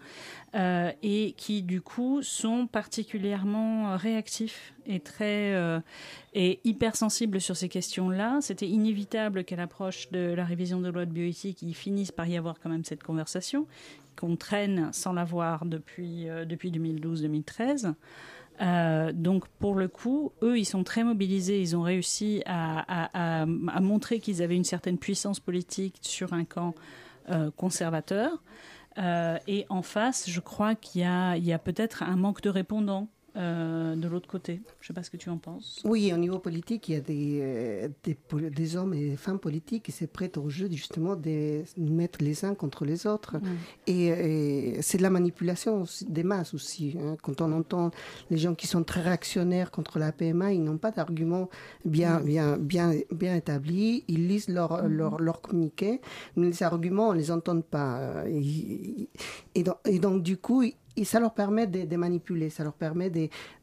et 0.53 1.34
qui 1.38 1.62
du 1.63 1.82
coup 1.82 2.21
sont 2.21 2.67
particulièrement 2.67 3.95
réactifs 3.95 4.73
et 4.86 4.99
très 4.99 5.53
et 6.34 6.60
hypersensibles 6.63 7.41
sur 7.41 7.56
ces 7.56 7.69
questions-là. 7.69 8.39
C'était 8.41 8.67
inévitable 8.67 9.43
qu'à 9.43 9.56
l'approche 9.56 10.10
de 10.12 10.34
la 10.34 10.45
révision 10.45 10.80
de 10.80 10.89
loi 10.89 11.06
de 11.06 11.12
bioéthique, 11.12 11.62
ils 11.62 11.75
finissent 11.75 12.12
par 12.12 12.27
y 12.27 12.38
avoir 12.38 12.60
quand 12.60 12.69
même 12.69 12.86
cette 12.86 13.03
conversation 13.03 13.67
qu'on 14.17 14.36
traîne 14.36 14.89
sans 14.91 15.13
l'avoir 15.13 15.65
depuis, 15.65 16.27
euh, 16.27 16.43
depuis 16.43 16.71
2012-2013. 16.71 17.93
Euh, 18.62 19.12
donc 19.13 19.48
pour 19.60 19.76
le 19.76 19.88
coup, 19.88 20.32
eux, 20.41 20.58
ils 20.58 20.65
sont 20.65 20.84
très 20.84 21.04
mobilisés. 21.04 21.62
Ils 21.62 21.76
ont 21.76 21.82
réussi 21.82 22.43
à, 22.46 23.46
montrer 23.46 24.20
qu'ils 24.20 24.41
avaient 24.41 24.56
une 24.56 24.63
certaine 24.63 24.98
puissance 24.98 25.39
politique 25.39 25.98
sur 26.02 26.34
un 26.34 26.43
camp 26.43 26.74
euh, 27.30 27.52
conservateur. 27.56 28.43
et 29.48 29.65
en 29.70 29.82
face, 29.82 30.30
je 30.30 30.39
crois 30.39 30.76
qu'il 30.76 31.02
y 31.02 31.54
a 31.54 31.60
peut-être 31.60 32.04
un 32.04 32.15
manque 32.15 32.41
de 32.41 32.50
répondants 32.50 33.08
euh, 33.38 33.95
de 33.95 34.08
l'autre 34.08 34.28
côté. 34.28 34.62
Je 34.80 34.86
ne 34.86 34.88
sais 34.88 34.93
pas 34.93 35.04
ce 35.04 35.12
que 35.12 35.17
tu 35.17 35.30
en 35.30 35.38
penses. 35.38 35.82
Oui, 35.86 36.12
au 36.12 36.17
niveau 36.17 36.39
politique, 36.39 36.89
il 36.89 36.95
y 36.95 36.97
a 36.97 37.02
des, 37.02 37.39
euh, 37.41 37.88
des, 38.34 38.76
hommes 38.76 38.95
et 38.95 39.12
des 39.12 39.15
femmes 39.15 39.38
politiques 39.38 39.84
qui 39.84 39.91
sont 39.91 40.08
prêts 40.08 40.36
au 40.38 40.50
jeu 40.50 40.67
justement 40.71 41.15
de 41.15 41.62
mettre 41.78 42.23
les 42.23 42.45
uns 42.45 42.56
contre 42.56 42.84
les 42.84 43.06
autres. 43.06 43.36
Et, 43.86 44.78
c'est 44.82 44.97
de 44.97 45.04
la 45.04 45.12
manipulation 45.12 45.84
des 46.08 46.23
masses 46.23 46.56
aussi. 46.56 46.97
Hein. 47.00 47.15
Quand 47.21 47.41
on 47.41 47.52
entend 47.52 47.91
les 48.32 48.38
gens 48.38 48.56
qui 48.56 48.65
sont 48.65 48.84
très 48.84 49.02
réactionnaires 49.02 49.69
contre 49.69 50.00
la 50.00 50.12
PMA, 50.12 50.54
ils 50.54 50.63
n'ont 50.63 50.80
pas 50.80 50.91
d'arguments 50.91 51.50
bien, 51.86 52.19
bien, 52.19 52.58
bien, 52.58 52.93
bien 53.12 53.36
établis. 53.36 54.04
Ils 54.08 54.28
lisent 54.28 54.50
leur, 54.50 54.84
mm. 54.84 54.88
leur, 54.88 55.21
leur 55.21 55.41
communiqué, 55.41 56.02
mais 56.36 56.47
les 56.47 56.63
arguments, 56.63 57.10
on 57.10 57.13
ne 57.13 57.19
les 57.19 57.30
entend 57.30 57.62
pas. 57.62 58.23
Et, 58.28 59.10
et, 59.86 60.00
donc, 60.00 60.22
du 60.22 60.38
coup, 60.38 60.63
ça 61.04 61.20
leur 61.20 61.34
permet 61.34 61.65
de, 61.67 61.96
manipuler, 61.96 62.50
ça 62.50 62.63
leur 62.63 62.74
permet 62.74 63.12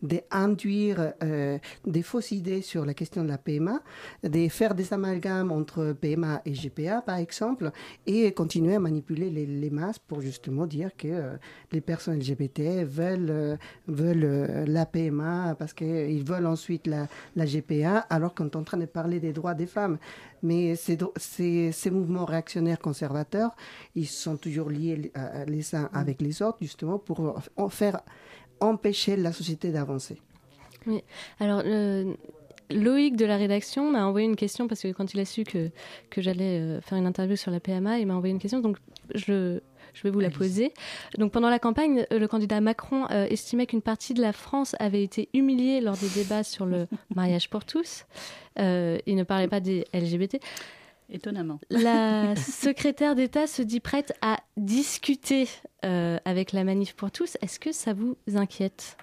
d'induire 0.02 1.12
euh, 1.22 1.59
des 1.87 2.02
fausses 2.02 2.33
idées 2.33 2.62
sur 2.62 2.85
la 2.85 2.94
question 2.94 3.22
de 3.22 3.28
la 3.28 3.38
PMA, 3.38 3.80
de 4.22 4.48
faire 4.48 4.74
des 4.74 4.92
amalgames 4.92 5.52
entre 5.52 5.92
PMA 5.92 6.42
et 6.44 6.52
GPA, 6.52 7.02
par 7.02 7.16
exemple, 7.16 7.70
et 8.07 8.33
continuer 8.33 8.74
à 8.74 8.80
manipuler 8.80 9.30
les, 9.30 9.70
masses 9.70 9.98
pour 9.98 10.20
justement 10.20 10.66
dire 10.66 10.90
que 10.96 11.09
euh, 11.09 11.37
les 11.72 11.80
personnes 11.80 12.18
LGBT 12.18 12.85
veulent, 12.85 13.59
euh, 13.88 14.64
la 14.66 14.87
PMA 14.87 15.54
parce 15.59 15.72
qu'ils 15.72 16.24
veulent 16.24 16.46
ensuite 16.46 16.87
la 16.87 17.46
GPA, 17.46 17.98
alors 18.11 18.35
qu'on 18.35 18.46
est 18.46 18.57
en 18.57 18.62
train 18.64 18.78
de 18.78 18.87
parler 18.87 19.20
des 19.20 19.33
droits 19.33 19.54
des 19.54 19.66
femmes. 19.66 19.98
Mais 20.44 20.76
ces, 20.76 20.98
ces, 21.72 21.90
mouvements 21.90 22.24
réactionnaires 22.24 22.78
conservateurs, 22.78 23.57
ils 23.96 24.07
sont 24.07 24.37
toujours 24.37 24.70
liés 24.70 25.11
les 25.46 25.74
uns 25.74 25.90
avec 25.92 26.20
les 26.20 26.42
autres, 26.42 26.59
justement, 26.61 26.98
pour 26.98 27.42
faire 27.72 28.00
empêcher 28.61 29.16
la 29.16 29.33
société 29.33 29.72
d'avancer. 29.72 30.20
Oui. 30.87 31.02
Alors, 31.40 31.62
Loïc 32.70 33.16
de 33.16 33.26
la 33.26 33.37
rédaction 33.37 33.90
m'a 33.90 34.07
envoyé 34.07 34.26
une 34.26 34.37
question 34.37 34.68
parce 34.68 34.83
que 34.83 34.92
quand 34.92 35.12
il 35.14 35.20
a 35.20 35.24
su 35.24 35.44
que, 35.44 35.70
que 36.11 36.22
j'allais 36.22 36.61
euh, 36.61 36.80
faire 36.80 36.98
une 36.98 37.07
interview 37.07 37.37
sur 37.37 37.50
la 37.50 37.61
PMA, 37.61 37.98
il 37.98 38.07
m'a 38.07 38.14
envoyé 38.14 38.33
une 38.33 38.40
question. 38.40 38.61
Donc, 38.61 38.78
je, 39.14 39.61
je 39.94 40.02
vais 40.02 40.11
vous 40.11 40.20
la 40.20 40.30
poser. 40.30 40.72
Donc, 41.18 41.33
pendant 41.33 41.48
la 41.48 41.59
campagne, 41.59 42.07
euh, 42.12 42.18
le 42.18 42.28
candidat 42.28 42.61
Macron 42.61 43.07
euh, 43.11 43.26
estimait 43.26 43.66
qu'une 43.66 43.83
partie 43.83 44.14
de 44.14 44.20
la 44.20 44.33
France 44.33 44.76
avait 44.78 45.02
été 45.02 45.28
humiliée 45.33 45.80
lors 45.80 45.96
des 45.96 46.09
débats 46.09 46.42
sur 46.42 46.66
le 46.66 46.87
mariage 47.14 47.48
pour 47.48 47.64
tous. 47.64 48.04
Euh, 48.59 48.98
il 49.07 49.16
ne 49.16 49.22
parlait 49.22 49.48
pas 49.48 49.61
des 49.61 49.87
LGBT. 49.94 50.38
Étonnamment. 51.11 51.61
La 51.70 52.35
secrétaire 52.37 53.14
d'État 53.14 53.46
se 53.46 53.62
dit 53.62 53.80
prête 53.80 54.14
à 54.22 54.38
discuter 54.57 55.48
euh, 55.85 56.18
avec 56.24 56.52
la 56.52 56.64
manif 56.64 56.94
pour 56.94 57.11
tous. 57.11 57.37
Est-ce 57.42 57.61
que 57.61 57.72
ça 57.72 57.92
vous 57.92 58.16
inquiète? 58.35 58.96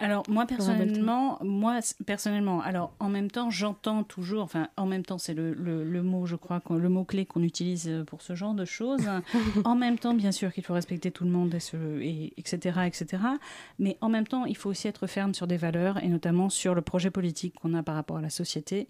Alors 0.00 0.22
moi 0.28 0.46
personnellement, 0.46 1.38
moi 1.42 1.80
personnellement, 2.06 2.60
alors 2.60 2.92
en 3.00 3.08
même 3.08 3.30
temps 3.30 3.50
j'entends 3.50 4.04
toujours, 4.04 4.42
enfin 4.44 4.68
en 4.76 4.86
même 4.86 5.04
temps 5.04 5.18
c'est 5.18 5.34
le, 5.34 5.52
le, 5.54 5.82
le 5.84 6.02
mot 6.02 6.24
je 6.24 6.36
crois 6.36 6.60
le 6.70 6.88
mot 6.88 7.04
clé 7.04 7.26
qu'on 7.26 7.42
utilise 7.42 7.88
euh, 7.88 8.04
pour 8.04 8.22
ce 8.22 8.34
genre 8.36 8.54
de 8.54 8.64
choses. 8.64 9.08
en 9.64 9.74
même 9.74 9.98
temps 9.98 10.14
bien 10.14 10.30
sûr 10.32 10.52
qu'il 10.52 10.62
faut 10.62 10.74
respecter 10.74 11.10
tout 11.10 11.24
le 11.24 11.30
monde 11.30 11.52
et, 11.54 11.60
ce- 11.60 12.00
et 12.00 12.32
etc 12.36 12.80
etc. 12.86 13.22
Mais 13.80 13.96
en 14.00 14.08
même 14.08 14.26
temps 14.26 14.44
il 14.44 14.56
faut 14.56 14.70
aussi 14.70 14.86
être 14.86 15.06
ferme 15.08 15.34
sur 15.34 15.46
des 15.48 15.56
valeurs 15.56 16.02
et 16.02 16.08
notamment 16.08 16.48
sur 16.48 16.74
le 16.76 16.82
projet 16.82 17.10
politique 17.10 17.54
qu'on 17.60 17.74
a 17.74 17.82
par 17.82 17.94
rapport 17.96 18.18
à 18.18 18.22
la 18.22 18.30
société. 18.30 18.86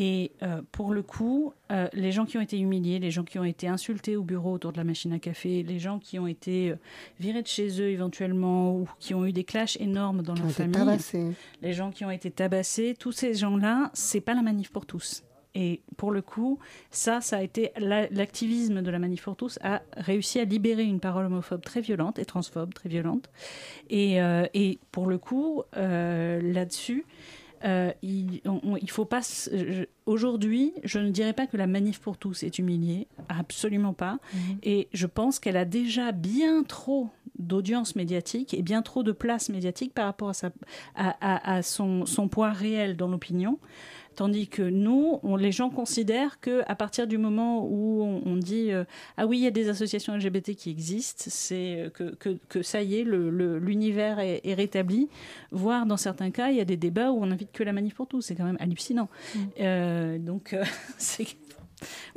Et 0.00 0.30
euh, 0.44 0.62
pour 0.70 0.94
le 0.94 1.02
coup, 1.02 1.52
euh, 1.72 1.88
les 1.92 2.12
gens 2.12 2.24
qui 2.24 2.38
ont 2.38 2.40
été 2.40 2.56
humiliés, 2.56 3.00
les 3.00 3.10
gens 3.10 3.24
qui 3.24 3.36
ont 3.40 3.44
été 3.44 3.66
insultés 3.66 4.14
au 4.14 4.22
bureau 4.22 4.52
autour 4.52 4.70
de 4.70 4.76
la 4.76 4.84
machine 4.84 5.12
à 5.12 5.18
café, 5.18 5.64
les 5.64 5.80
gens 5.80 5.98
qui 5.98 6.20
ont 6.20 6.28
été 6.28 6.70
euh, 6.70 6.76
virés 7.18 7.42
de 7.42 7.48
chez 7.48 7.80
eux 7.82 7.88
éventuellement 7.88 8.76
ou 8.76 8.88
qui 9.00 9.12
ont 9.14 9.26
eu 9.26 9.32
des 9.32 9.42
clashs 9.42 9.76
énormes 9.80 10.22
dans 10.22 10.34
Qui 10.34 10.42
leur 10.42 10.50
famille, 10.52 10.72
tabassés. 10.74 11.32
les 11.62 11.72
gens 11.72 11.90
qui 11.90 12.04
ont 12.04 12.12
été 12.12 12.30
tabassés, 12.30 12.94
tous 12.96 13.10
ces 13.10 13.34
gens-là, 13.34 13.90
c'est 13.92 14.20
pas 14.20 14.34
la 14.34 14.42
manif 14.42 14.70
pour 14.70 14.86
tous. 14.86 15.24
Et 15.56 15.80
pour 15.96 16.12
le 16.12 16.22
coup, 16.22 16.60
ça, 16.92 17.20
ça 17.20 17.38
a 17.38 17.42
été 17.42 17.72
la- 17.78 18.08
l'activisme 18.10 18.82
de 18.82 18.90
la 18.92 19.00
manif 19.00 19.24
pour 19.24 19.34
tous 19.34 19.58
a 19.64 19.82
réussi 19.96 20.38
à 20.38 20.44
libérer 20.44 20.84
une 20.84 21.00
parole 21.00 21.24
homophobe 21.24 21.62
très 21.62 21.80
violente 21.80 22.20
et 22.20 22.24
transphobe 22.24 22.72
très 22.72 22.88
violente. 22.88 23.28
Et, 23.90 24.22
euh, 24.22 24.46
et 24.54 24.78
pour 24.92 25.06
le 25.06 25.18
coup, 25.18 25.64
euh, 25.76 26.40
là-dessus, 26.52 27.04
euh, 27.64 27.92
il, 28.02 28.40
faut 28.88 29.04
pas. 29.04 29.20
Aujourd'hui, 30.06 30.72
je 30.84 30.98
ne 30.98 31.10
dirais 31.10 31.32
pas 31.32 31.46
que 31.46 31.56
la 31.56 31.66
manif 31.66 32.00
pour 32.00 32.16
tous 32.16 32.42
est 32.42 32.58
humiliée, 32.58 33.06
absolument 33.28 33.92
pas. 33.92 34.18
Et 34.62 34.88
je 34.92 35.06
pense 35.06 35.38
qu'elle 35.38 35.56
a 35.56 35.64
déjà 35.64 36.12
bien 36.12 36.62
trop 36.62 37.10
d'audience 37.38 37.94
médiatique 37.94 38.52
et 38.54 38.62
bien 38.62 38.82
trop 38.82 39.02
de 39.02 39.12
place 39.12 39.48
médiatique 39.48 39.94
par 39.94 40.06
rapport 40.06 40.30
à, 40.30 40.34
sa, 40.34 40.50
à, 40.96 41.10
à- 41.20 41.54
à 41.56 41.62
son, 41.62 42.04
son 42.06 42.28
poids 42.28 42.50
réel 42.50 42.96
dans 42.96 43.08
l'opinion. 43.08 43.58
Tandis 44.18 44.48
que 44.48 44.62
nous, 44.62 45.20
on- 45.22 45.36
les 45.36 45.52
gens 45.52 45.70
considèrent 45.70 46.40
que 46.40 46.62
à 46.66 46.74
partir 46.74 47.06
du 47.06 47.18
moment 47.18 47.64
où 47.64 48.02
on, 48.02 48.22
on 48.26 48.36
dit 48.36 48.72
euh, 48.72 48.82
ah 49.16 49.26
oui, 49.28 49.38
il 49.38 49.44
y 49.44 49.46
a 49.46 49.52
des 49.52 49.68
associations 49.68 50.16
LGBT 50.16 50.56
qui 50.56 50.70
existent, 50.70 51.26
c'est 51.28 51.82
euh, 51.82 51.88
que, 51.90 52.16
que, 52.16 52.36
que 52.48 52.62
ça 52.62 52.82
y 52.82 52.96
est, 52.96 53.04
l'univers 53.04 54.18
est, 54.18 54.40
est 54.42 54.54
rétabli. 54.54 55.08
Voire 55.52 55.86
dans 55.86 55.96
certains 55.96 56.32
cas, 56.32 56.50
il 56.50 56.56
y 56.56 56.60
a 56.60 56.64
des 56.64 56.76
débats 56.76 57.12
où 57.12 57.18
on 57.22 57.30
invite 57.30 57.52
que 57.52 57.62
la 57.62 57.72
manif 57.72 57.94
pour 57.94 58.08
tous. 58.08 58.22
C'est 58.22 58.34
quand 58.34 58.44
même 58.44 58.56
hallucinant. 58.58 59.08
Euh, 59.60 60.18
donc 60.18 60.56
c'est 60.98 61.22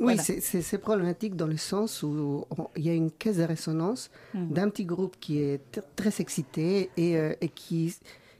Oui, 0.00 0.16
Voilà. 0.16 0.22
c'est- 0.22 0.78
problématique 0.78 1.36
dans 1.36 1.46
le 1.46 1.56
sens 1.56 2.02
où 2.02 2.44
il 2.76 2.82
y 2.84 2.90
a 2.90 2.94
une 2.94 3.12
caisse 3.12 3.36
de 3.36 3.44
résonance 3.44 4.10
Mm. 4.34 4.48
d'un 4.54 4.68
petit 4.70 4.84
groupe 4.84 5.16
qui 5.20 5.38
est 5.38 5.60
très 5.94 6.20
excité 6.20 6.90
et, 6.96 7.16
euh, 7.16 7.34
et 7.40 7.48
qui, 7.48 7.94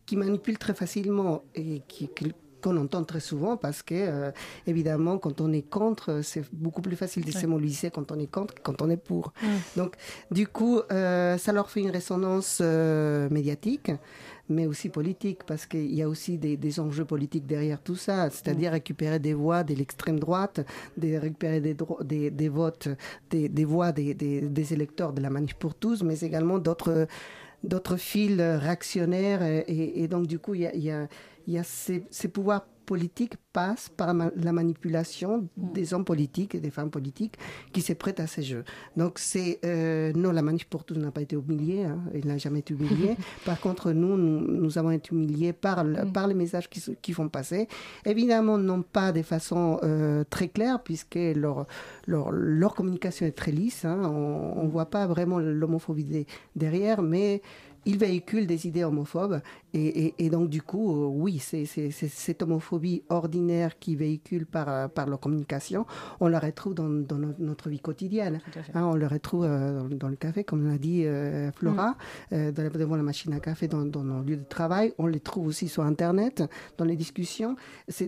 qui 0.05 0.16
manipule 0.16 0.59
très 0.59 0.75
facilement 0.75 1.42
et 1.55 1.83
qui, 1.87 2.09
qui- 2.09 2.33
qu'on 2.62 2.77
entend 2.79 3.05
très 3.05 3.20
souvent 3.20 3.57
parce 3.59 3.83
que, 3.83 3.94
euh, 3.94 4.31
évidemment, 4.66 5.18
quand 5.18 5.40
on 5.42 5.53
est 5.53 5.68
contre, 5.68 6.20
c'est 6.22 6.44
beaucoup 6.53 6.81
plus 6.81 6.96
facile 6.96 7.25
de 7.25 7.31
se 7.31 7.38
Ouais. 7.40 7.46
mobiliser 7.46 7.90
quand 7.90 8.11
on 8.12 8.18
est 8.18 8.31
contre 8.31 8.55
que 8.55 8.62
quand 8.62 8.81
on 8.81 8.88
est 8.88 8.96
pour. 8.96 9.33
Mm. 9.42 9.46
Donc, 9.77 9.96
du 10.31 10.46
coup, 10.46 10.81
euh, 10.90 11.37
ça 11.37 11.53
leur 11.53 11.68
fait 11.68 11.81
une 11.81 11.90
résonance 11.90 12.61
euh, 12.62 13.29
médiatique, 13.31 13.90
mais 14.48 14.66
aussi 14.66 14.88
politique, 14.88 15.40
parce 15.46 15.66
qu'il 15.66 15.94
y 15.94 16.03
a 16.03 16.09
aussi 16.09 16.38
des, 16.38 16.57
des 16.57 16.81
enjeux 16.81 17.05
politiques 17.05 17.46
derrière 17.46 17.81
tout 17.83 17.96
ça, 17.96 18.29
c'est-à-dire 18.31 18.72
récupérer 18.72 19.18
des 19.18 19.35
voix 19.35 19.62
de 19.64 19.75
l'extrême 19.75 20.18
droite, 20.20 20.61
de 20.96 21.16
récupérer 21.16 21.61
des, 21.61 21.77
des, 22.05 22.31
des 22.31 22.48
votes, 22.48 22.88
des, 23.31 23.48
des 23.48 23.64
voix 23.64 23.92
des, 23.92 24.72
électeurs 24.72 25.12
de 25.12 25.20
la 25.22 25.31
Manif 25.31 25.55
pour 25.55 25.75
tous, 25.75 26.03
mais 26.03 26.18
également 26.20 26.59
d'autres 26.59 27.07
d'autres 27.64 27.96
fils 27.96 28.40
réactionnaires. 28.40 29.42
Et, 29.42 30.03
et 30.03 30.09
donc, 30.09 30.27
du 30.27 30.38
coup, 30.40 30.55
il 30.55 30.62
y 30.62 30.66
a, 30.66 30.75
il 30.75 30.83
y 30.83 30.90
a, 30.90 31.07
il 31.46 31.55
y 31.55 31.59
a 31.59 31.62
ces, 31.64 32.05
ces 32.11 32.28
pouvoirs 32.28 32.66
politiques 32.85 33.35
passent 33.52 33.88
par 33.96 34.12
la 34.12 34.52
manipulation 34.52 35.46
des 35.57 35.94
hommes 35.94 36.05
politiques 36.05 36.57
et 36.57 36.61
des 36.61 36.70
femmes 36.70 36.90
politiques 36.90 37.37
qui 37.72 37.81
se 37.81 37.92
prêtent 37.92 38.18
à 38.18 38.26
ces 38.26 38.42
jeux. 38.42 38.64
Donc, 38.96 39.20
c'est... 39.20 39.61
euh, 39.64 40.12
non, 40.14 40.33
la 40.33 40.42
manif 40.42 40.64
pour 40.66 40.83
tous 40.85 40.94
n'a 40.96 41.12
pas 41.12 41.22
été 41.22 41.37
humiliée. 41.37 41.85
Hein, 41.85 42.00
il 42.12 42.26
n'a 42.26 42.38
jamais 42.38 42.59
été 42.59 42.74
humilié. 42.74 43.16
par 43.46 43.61
contre, 43.61 43.92
nous, 43.92 44.16
nous, 44.16 44.40
nous 44.40 44.78
avons 44.78 44.90
été 44.90 45.14
humiliés 45.14 45.52
par, 45.52 45.85
le- 45.85 46.05
par 46.12 46.26
les 46.26 46.35
messages 46.35 46.68
qui, 46.68 46.83
qui 47.00 47.12
font 47.12 47.28
passer. 47.28 47.68
Évidemment, 48.05 48.59
non 48.59 48.83
pas 48.83 49.12
de 49.12 49.22
façon 49.22 49.78
euh, 49.85 50.24
très 50.28 50.48
claire, 50.48 50.83
puisque 50.83 51.18
leur, 51.37 51.66
leur, 52.09 52.33
leur 52.33 52.74
communication 52.74 53.26
est 53.26 53.31
très 53.33 53.52
lisse. 53.52 53.85
hein. 53.85 54.02
on 54.12 54.64
ne 54.64 54.68
voit 54.68 54.87
pas 54.90 55.07
vraiment 55.07 55.38
l'homophobie 55.38 56.05
de- 56.05 56.24
derrière, 56.57 57.00
mais 57.00 57.42
ils 57.84 57.98
véhiculent 57.98 58.46
des 58.46 58.66
idées 58.66 58.84
homophobes. 58.84 59.40
Et, 59.74 60.06
et- 60.06 60.14
et 60.18 60.30
donc, 60.30 60.48
du 60.50 60.62
coup, 60.62 60.92
euh, 60.92 61.06
oui, 61.06 61.38
c'est 61.38 61.64
cette 61.64 62.42
homophobie 62.42 63.02
ordinaire 63.08 63.78
qui 63.78 63.96
véhicule 63.96 64.46
par, 64.46 64.90
par 64.90 65.08
leur 65.08 65.18
communication, 65.20 65.86
on 66.20 66.28
la 66.28 66.38
retrouve 66.38 66.74
dans, 66.74 66.88
dans 66.88 67.18
no- 67.18 67.34
notre 67.38 67.68
vie 67.70 67.80
quotidienne. 67.80 68.40
Hein, 68.74 68.86
on 68.86 68.94
le 68.94 69.06
retrouve 69.06 69.44
euh, 69.44 69.80
dans, 69.88 69.96
dans 69.96 70.08
le 70.08 70.16
café, 70.16 70.44
comme 70.44 70.66
l'a 70.68 70.78
dit 70.78 71.04
euh, 71.04 71.50
Flora, 71.52 71.96
dans 72.30 72.62
la- 72.62 72.68
devant 72.70 72.96
la 72.96 73.02
machine 73.02 73.32
à 73.32 73.40
café, 73.40 73.66
dans, 73.68 73.84
dans 73.84 74.04
nos 74.04 74.22
lieux 74.22 74.36
de 74.36 74.44
travail. 74.44 74.92
On 74.98 75.06
les 75.06 75.20
trouve 75.20 75.46
aussi 75.46 75.68
sur 75.68 75.82
Internet, 75.82 76.42
dans 76.78 76.84
les 76.84 76.96
discussions. 76.96 77.56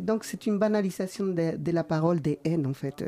Donc, 0.01 0.25
c'est 0.25 0.47
une 0.47 0.59
banalisation 0.59 1.27
de, 1.27 1.57
de 1.57 1.71
la 1.73 1.85
parole 1.85 2.21
des 2.21 2.39
haines, 2.45 2.67
en 2.67 2.75
fait. 2.75 3.03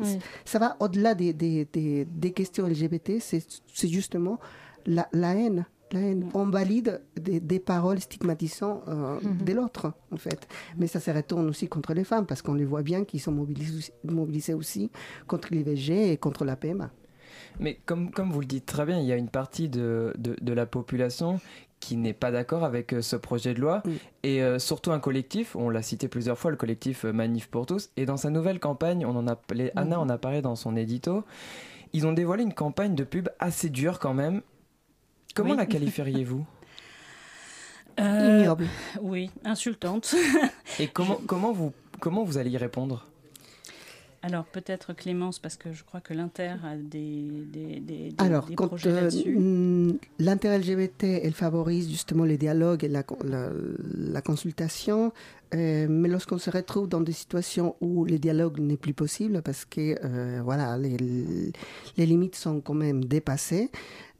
Oui. 0.00 0.18
Ça 0.44 0.58
va 0.58 0.76
au-delà 0.80 1.14
des, 1.14 1.32
des, 1.32 1.66
des, 1.72 2.04
des 2.04 2.32
questions 2.32 2.66
LGBT, 2.66 3.18
c'est 3.20 3.44
c'est 3.72 3.88
justement 3.88 4.38
la, 4.86 5.08
la 5.12 5.34
haine. 5.34 5.66
La 5.94 6.00
haine. 6.00 6.28
On 6.34 6.46
valide 6.46 7.00
des, 7.20 7.40
des 7.40 7.58
paroles 7.60 8.00
stigmatisantes 8.00 8.82
euh, 8.88 9.18
de 9.22 9.52
l'autre, 9.52 9.92
en 10.12 10.16
fait. 10.16 10.46
Mais 10.76 10.86
ça 10.86 11.00
se 11.00 11.10
retourne 11.10 11.48
aussi 11.48 11.68
contre 11.68 11.94
les 11.94 12.04
femmes, 12.04 12.26
parce 12.26 12.42
qu'on 12.42 12.54
les 12.54 12.64
voit 12.66 12.82
bien 12.82 13.04
qu'ils 13.04 13.20
sont 13.20 13.32
mobilisés, 13.32 13.76
aussi- 13.78 13.92
mobilisés 14.04 14.54
aussi 14.54 14.90
contre 15.26 15.48
l'IVG 15.52 16.12
et 16.12 16.16
contre 16.16 16.44
la 16.44 16.56
PMA. 16.56 16.90
Mais 17.60 17.78
comme, 17.86 18.10
comme 18.10 18.30
vous 18.32 18.40
le 18.40 18.46
dites 18.46 18.66
très 18.66 18.84
bien, 18.84 18.98
il 18.98 19.06
y 19.06 19.12
a 19.12 19.16
une 19.16 19.28
partie 19.28 19.68
de, 19.68 20.12
de, 20.18 20.36
de 20.40 20.52
la 20.52 20.66
population 20.66 21.40
qui 21.80 21.96
n'est 21.96 22.14
pas 22.14 22.30
d'accord 22.30 22.64
avec 22.64 22.92
euh, 22.94 23.02
ce 23.02 23.14
projet 23.16 23.52
de 23.54 23.60
loi 23.60 23.82
et 24.22 24.42
euh, 24.42 24.58
surtout 24.58 24.90
un 24.92 24.98
collectif, 25.00 25.54
on 25.54 25.68
l'a 25.68 25.82
cité 25.82 26.08
plusieurs 26.08 26.38
fois, 26.38 26.50
le 26.50 26.56
collectif 26.56 27.04
euh, 27.04 27.12
Manif 27.12 27.48
pour 27.48 27.66
tous. 27.66 27.90
Et 27.96 28.06
dans 28.06 28.16
sa 28.16 28.30
nouvelle 28.30 28.58
campagne, 28.58 29.04
on 29.04 29.14
en 29.14 29.26
a, 29.28 29.36
parlé- 29.36 29.70
Anna 29.76 30.00
en 30.00 30.08
a 30.08 30.16
parlé 30.16 30.40
dans 30.40 30.56
son 30.56 30.76
édito, 30.76 31.24
ils 31.92 32.06
ont 32.06 32.12
dévoilé 32.12 32.42
une 32.42 32.54
campagne 32.54 32.94
de 32.94 33.04
pub 33.04 33.28
assez 33.38 33.68
dure 33.68 33.98
quand 33.98 34.14
même. 34.14 34.40
Comment 35.34 35.50
Oui. 35.52 35.56
la 35.56 35.66
qualifieriez-vous 35.66 36.44
Euh, 38.00 38.40
Ignoble. 38.40 38.66
Oui, 39.02 39.30
insultante. 39.44 40.16
Et 40.80 40.88
comment, 40.88 41.20
comment, 41.28 41.52
vous, 41.52 41.72
comment 42.00 42.24
vous 42.24 42.38
allez 42.38 42.50
y 42.50 42.56
répondre? 42.56 43.06
Alors 44.20 44.46
peut-être 44.46 44.94
Clémence, 44.94 45.38
parce 45.38 45.56
que 45.56 45.72
je 45.72 45.84
crois 45.84 46.00
que 46.00 46.12
l'Inter 46.14 46.54
a 46.64 46.74
des, 46.76 47.28
des, 47.52 47.78
des, 47.78 48.08
des- 48.10 48.14
Alors, 48.18 48.46
des 48.46 48.54
quand 48.56 48.66
projets 48.68 48.88
euh, 48.90 49.00
là-dessus. 49.02 49.36
mm, 49.38 49.98
l'intérêt 50.18 50.58
LGBT, 50.58 51.04
elle 51.22 51.34
favorise 51.34 51.88
justement 51.90 52.24
les 52.24 52.36
dialogues 52.38 52.82
et 52.84 52.88
la, 52.88 53.02
con- 53.04 53.18
la, 53.22 53.50
la 53.96 54.22
consultation, 54.22 55.12
euh, 55.54 55.86
mais 55.88 56.08
lorsqu'on 56.08 56.38
se 56.38 56.50
retrouve 56.50 56.88
dans 56.88 57.02
des 57.02 57.12
situations 57.12 57.76
où 57.82 58.06
le 58.06 58.18
dialogue 58.18 58.58
n'est 58.58 58.78
plus 58.78 58.94
possible 58.94 59.40
parce 59.42 59.66
que 59.66 59.94
euh, 60.04 60.40
voilà, 60.42 60.78
les, 60.78 60.96
les 61.96 62.06
limites 62.06 62.34
sont 62.34 62.60
quand 62.60 62.74
même 62.74 63.04
dépassées, 63.04 63.70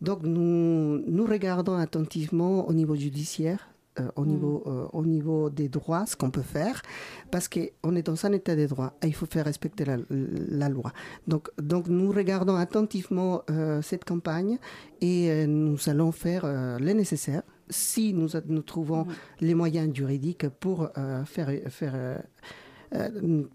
donc 0.04 0.22
nous, 0.22 1.02
nous 1.16 1.26
regardons 1.26 1.76
attentivement 1.76 2.68
au 2.68 2.72
niveau 2.72 2.94
judiciaire. 2.94 3.74
euh, 4.00 4.08
au, 4.16 4.26
niveau, 4.26 4.64
euh, 4.66 4.86
au 4.92 5.04
niveau 5.04 5.50
des 5.50 5.68
droits, 5.68 6.04
ce 6.04 6.16
qu'on 6.16 6.30
peut 6.30 6.42
faire, 6.42 6.82
parce 7.30 7.48
qu'on 7.48 7.94
est 7.94 8.02
dans 8.02 8.26
un 8.26 8.32
état 8.32 8.56
de 8.56 8.66
droit 8.66 8.94
et 9.02 9.06
il 9.06 9.14
faut 9.14 9.26
faire 9.26 9.44
respecter 9.44 9.84
la, 9.84 9.98
la 10.10 10.68
loi. 10.68 10.92
Donc, 11.28 11.48
donc 11.58 11.86
nous 11.86 12.10
regardons 12.10 12.56
attentivement 12.56 13.42
euh, 13.50 13.82
cette 13.82 14.04
campagne 14.04 14.58
et 15.00 15.46
nous 15.46 15.78
allons 15.86 16.10
faire 16.10 16.44
le 16.44 16.92
nécessaire 16.92 17.42
si 17.70 18.12
nous, 18.14 18.30
nous 18.48 18.62
trouvons 18.62 19.06
les 19.40 19.54
moyens 19.54 19.94
juridiques 19.94 20.48
pour 20.48 20.90
faire, 21.24 21.50
faire 21.68 22.22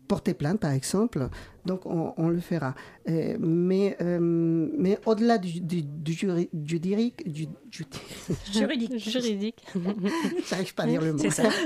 porter 0.08 0.34
plainte, 0.34 0.60
par 0.60 0.72
exemple. 0.72 1.30
Donc, 1.66 1.86
on, 1.86 2.14
on 2.18 2.30
le 2.30 2.40
fera. 2.40 2.74
Euh, 3.10 3.38
mais 3.40 3.96
euh, 4.02 4.20
mais 4.78 4.98
au-delà 5.06 5.38
du, 5.38 5.62
du, 5.62 5.82
du 5.84 6.14
juri- 6.14 6.50
juridique, 6.66 7.30
du, 7.30 7.46
du- 7.72 7.86
Juridique. 8.52 8.98
Juridique. 9.00 9.64
J'arrive 10.50 10.74
pas 10.74 10.84
à 10.84 10.88
dire 10.88 11.02
le 11.02 11.14
mot. 11.14 11.20
C'est 11.20 11.30
ça. 11.32 11.50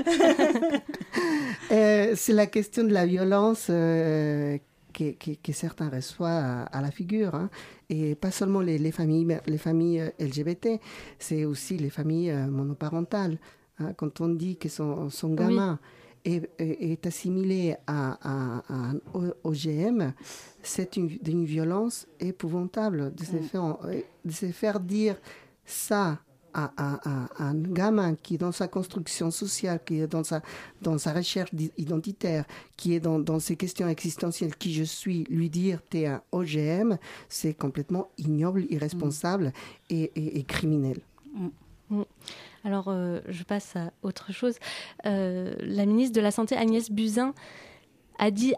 Euh, 1.72 2.12
c'est 2.14 2.32
la 2.32 2.46
question 2.46 2.84
de 2.84 2.92
la 2.92 3.06
violence 3.06 3.68
euh, 3.70 4.58
que, 4.92 5.12
que- 5.12 5.34
que 5.42 5.52
certains 5.52 5.88
reçoivent 5.88 6.44
à, 6.44 6.62
à 6.64 6.82
la 6.82 6.90
figure. 6.90 7.34
hein. 7.34 7.48
Et 7.88 8.14
pas 8.14 8.30
seulement 8.30 8.60
les, 8.60 8.78
les 8.78 8.92
familles, 8.92 9.38
les 9.46 9.58
familles 9.58 10.00
euh, 10.00 10.10
LGBT, 10.20 10.80
c'est 11.18 11.44
aussi 11.44 11.76
les 11.78 11.90
familles 11.90 12.30
euh, 12.30 12.46
monoparentales. 12.48 13.38
hein. 13.78 13.92
Quand 13.96 14.20
on 14.20 14.28
dit 14.28 14.56
que 14.56 14.68
son, 14.68 15.08
son 15.10 15.34
gamin 15.34 15.78
est- 16.24 16.50
est 16.58 17.06
assimilé 17.06 17.76
à, 17.86 18.18
à- 18.22 18.62
à 18.68 18.74
un 18.90 19.00
OGM, 19.44 20.12
c'est 20.62 20.96
une, 20.96 21.10
une 21.26 21.44
violence 21.44 22.06
épouvantable 22.20 23.14
de 23.14 23.24
se, 23.24 23.36
Mm. 23.36 23.42
faire, 23.42 23.78
de 24.24 24.30
se 24.32 24.46
faire 24.52 24.80
dire 24.80 25.16
ça 25.64 26.18
à, 26.56 26.70
à- 26.76 27.00
à- 27.10 27.28
à 27.42 27.48
un 27.48 27.54
gamin 27.54 28.14
qui 28.14 28.36
est 28.36 28.38
dans 28.38 28.52
sa 28.52 28.68
construction 28.68 29.32
sociale, 29.32 29.80
qui 29.84 29.98
est 30.00 30.06
dans 30.06 30.22
sa, 30.22 30.40
dans 30.82 30.98
sa 30.98 31.12
recherche 31.12 31.50
identitaire, 31.76 32.44
qui 32.76 32.94
est 32.94 33.00
dans, 33.00 33.18
dans 33.18 33.40
ses 33.40 33.56
questions 33.56 33.88
existentielles, 33.88 34.54
qui 34.54 34.72
je 34.72 34.84
suis, 34.84 35.24
lui 35.24 35.50
dire 35.50 35.82
t'es 35.90 36.06
un 36.06 36.22
OGM, 36.30 36.96
c'est 37.28 37.54
complètement 37.54 38.08
ignoble, 38.18 38.66
irresponsable 38.70 39.52
et, 39.90 40.12
et- 40.14 40.38
et 40.38 40.44
criminel. 40.44 41.00
Mm. 41.90 42.02
Alors, 42.64 42.88
euh, 42.88 43.20
je 43.28 43.42
passe 43.44 43.76
à 43.76 43.92
autre 44.02 44.32
chose. 44.32 44.56
Euh, 45.06 45.54
la 45.60 45.84
ministre 45.84 46.16
de 46.16 46.20
la 46.22 46.30
Santé, 46.30 46.56
Agnès 46.56 46.90
Buzyn, 46.90 47.34
a 48.18 48.30
dit 48.30 48.54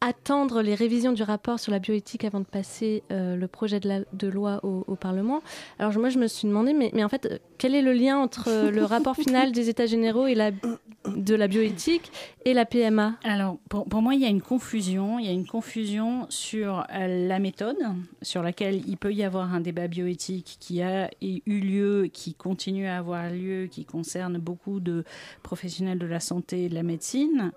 attendre 0.00 0.62
les 0.62 0.74
révisions 0.74 1.12
du 1.12 1.22
rapport 1.22 1.58
sur 1.58 1.72
la 1.72 1.78
bioéthique 1.80 2.24
avant 2.24 2.40
de 2.40 2.44
passer 2.46 3.02
euh, 3.10 3.34
le 3.36 3.48
projet 3.48 3.80
de, 3.80 3.88
la- 3.88 4.00
de 4.12 4.28
loi 4.28 4.60
au, 4.62 4.84
au 4.86 4.94
Parlement. 4.94 5.40
Alors, 5.78 5.92
moi, 5.98 6.08
je 6.08 6.18
me 6.18 6.26
suis 6.28 6.46
demandé, 6.46 6.72
mais, 6.72 6.90
mais 6.94 7.02
en 7.02 7.08
fait, 7.08 7.42
quel 7.58 7.74
est 7.74 7.82
le 7.82 7.92
lien 7.92 8.16
entre 8.18 8.48
euh, 8.48 8.70
le 8.70 8.84
rapport 8.84 9.16
final 9.16 9.50
des 9.52 9.68
États 9.68 9.86
généraux 9.86 10.26
et 10.26 10.34
la, 10.36 10.50
de 10.52 11.34
la 11.34 11.48
bioéthique 11.48 12.12
et 12.44 12.54
la 12.54 12.64
PMA 12.64 13.14
Alors, 13.24 13.56
pour, 13.68 13.86
pour 13.86 14.00
moi, 14.00 14.14
il 14.14 14.20
y 14.20 14.24
a 14.24 14.28
une 14.28 14.40
confusion. 14.42 15.18
Il 15.18 15.26
y 15.26 15.28
a 15.28 15.32
une 15.32 15.46
confusion 15.46 16.26
sur 16.28 16.86
euh, 16.94 17.26
la 17.26 17.38
méthode, 17.40 17.78
sur 18.22 18.42
laquelle 18.42 18.82
il 18.86 18.96
peut 18.98 19.12
y 19.12 19.24
avoir 19.24 19.52
un 19.52 19.60
débat 19.60 19.88
bioéthique 19.88 20.58
qui 20.60 20.80
a 20.80 21.10
eu 21.20 21.40
lieu, 21.60 22.08
qui 22.12 22.34
continue 22.34 22.86
à 22.86 22.98
avoir 22.98 23.30
lieu, 23.30 23.66
qui 23.66 23.84
concerne 23.84 24.38
beaucoup 24.38 24.78
de 24.78 25.02
professionnels 25.42 25.98
de 25.98 26.06
la 26.06 26.20
santé 26.20 26.64
et 26.64 26.68
de 26.68 26.74
la 26.74 26.82
médecine. 26.84 27.50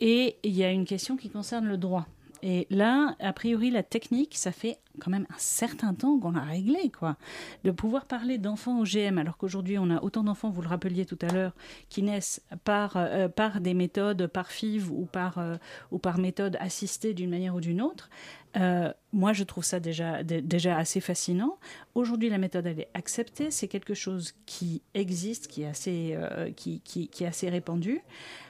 Et 0.00 0.36
il 0.42 0.52
y 0.52 0.64
a 0.64 0.70
une 0.70 0.84
question 0.84 1.16
qui 1.16 1.30
concerne 1.30 1.66
le 1.66 1.76
droit. 1.78 2.06
Et 2.42 2.66
là, 2.68 3.16
a 3.18 3.32
priori, 3.32 3.70
la 3.70 3.82
technique, 3.82 4.36
ça 4.36 4.52
fait 4.52 4.78
quand 5.00 5.10
même 5.10 5.26
un 5.30 5.38
certain 5.38 5.94
temps 5.94 6.18
qu'on 6.18 6.32
l'a 6.32 6.42
réglé, 6.42 6.90
quoi. 6.96 7.16
De 7.64 7.70
pouvoir 7.70 8.04
parler 8.04 8.36
d'enfants 8.36 8.78
OGM, 8.80 9.18
alors 9.18 9.36
qu'aujourd'hui, 9.38 9.78
on 9.78 9.88
a 9.90 10.02
autant 10.02 10.22
d'enfants, 10.22 10.50
vous 10.50 10.60
le 10.62 10.68
rappeliez 10.68 11.06
tout 11.06 11.18
à 11.22 11.32
l'heure, 11.32 11.54
qui 11.88 12.02
naissent 12.02 12.42
par, 12.64 12.92
euh, 12.96 13.28
par 13.28 13.60
des 13.60 13.72
méthodes, 13.74 14.26
par 14.26 14.52
FIV 14.52 14.90
ou 14.92 15.06
par, 15.06 15.38
euh, 15.38 15.56
ou 15.90 15.98
par 15.98 16.18
méthode 16.18 16.56
assistée 16.60 17.14
d'une 17.14 17.30
manière 17.30 17.54
ou 17.54 17.60
d'une 17.60 17.80
autre. 17.80 18.10
Euh, 18.58 18.92
moi, 19.12 19.32
je 19.32 19.42
trouve 19.42 19.64
ça 19.64 19.80
déjà, 19.80 20.22
dé- 20.22 20.42
déjà 20.42 20.76
assez 20.76 21.00
fascinant. 21.00 21.58
Aujourd'hui, 21.94 22.28
la 22.28 22.38
méthode, 22.38 22.66
elle 22.66 22.80
est 22.80 22.90
acceptée. 22.94 23.50
C'est 23.50 23.68
quelque 23.68 23.94
chose 23.94 24.34
qui 24.44 24.82
existe, 24.94 25.48
qui 25.48 25.62
est 25.62 25.66
assez, 25.66 26.10
euh, 26.14 26.50
qui, 26.52 26.80
qui 26.80 27.08
est 27.24 27.26
assez 27.26 27.48
répandu. 27.48 28.02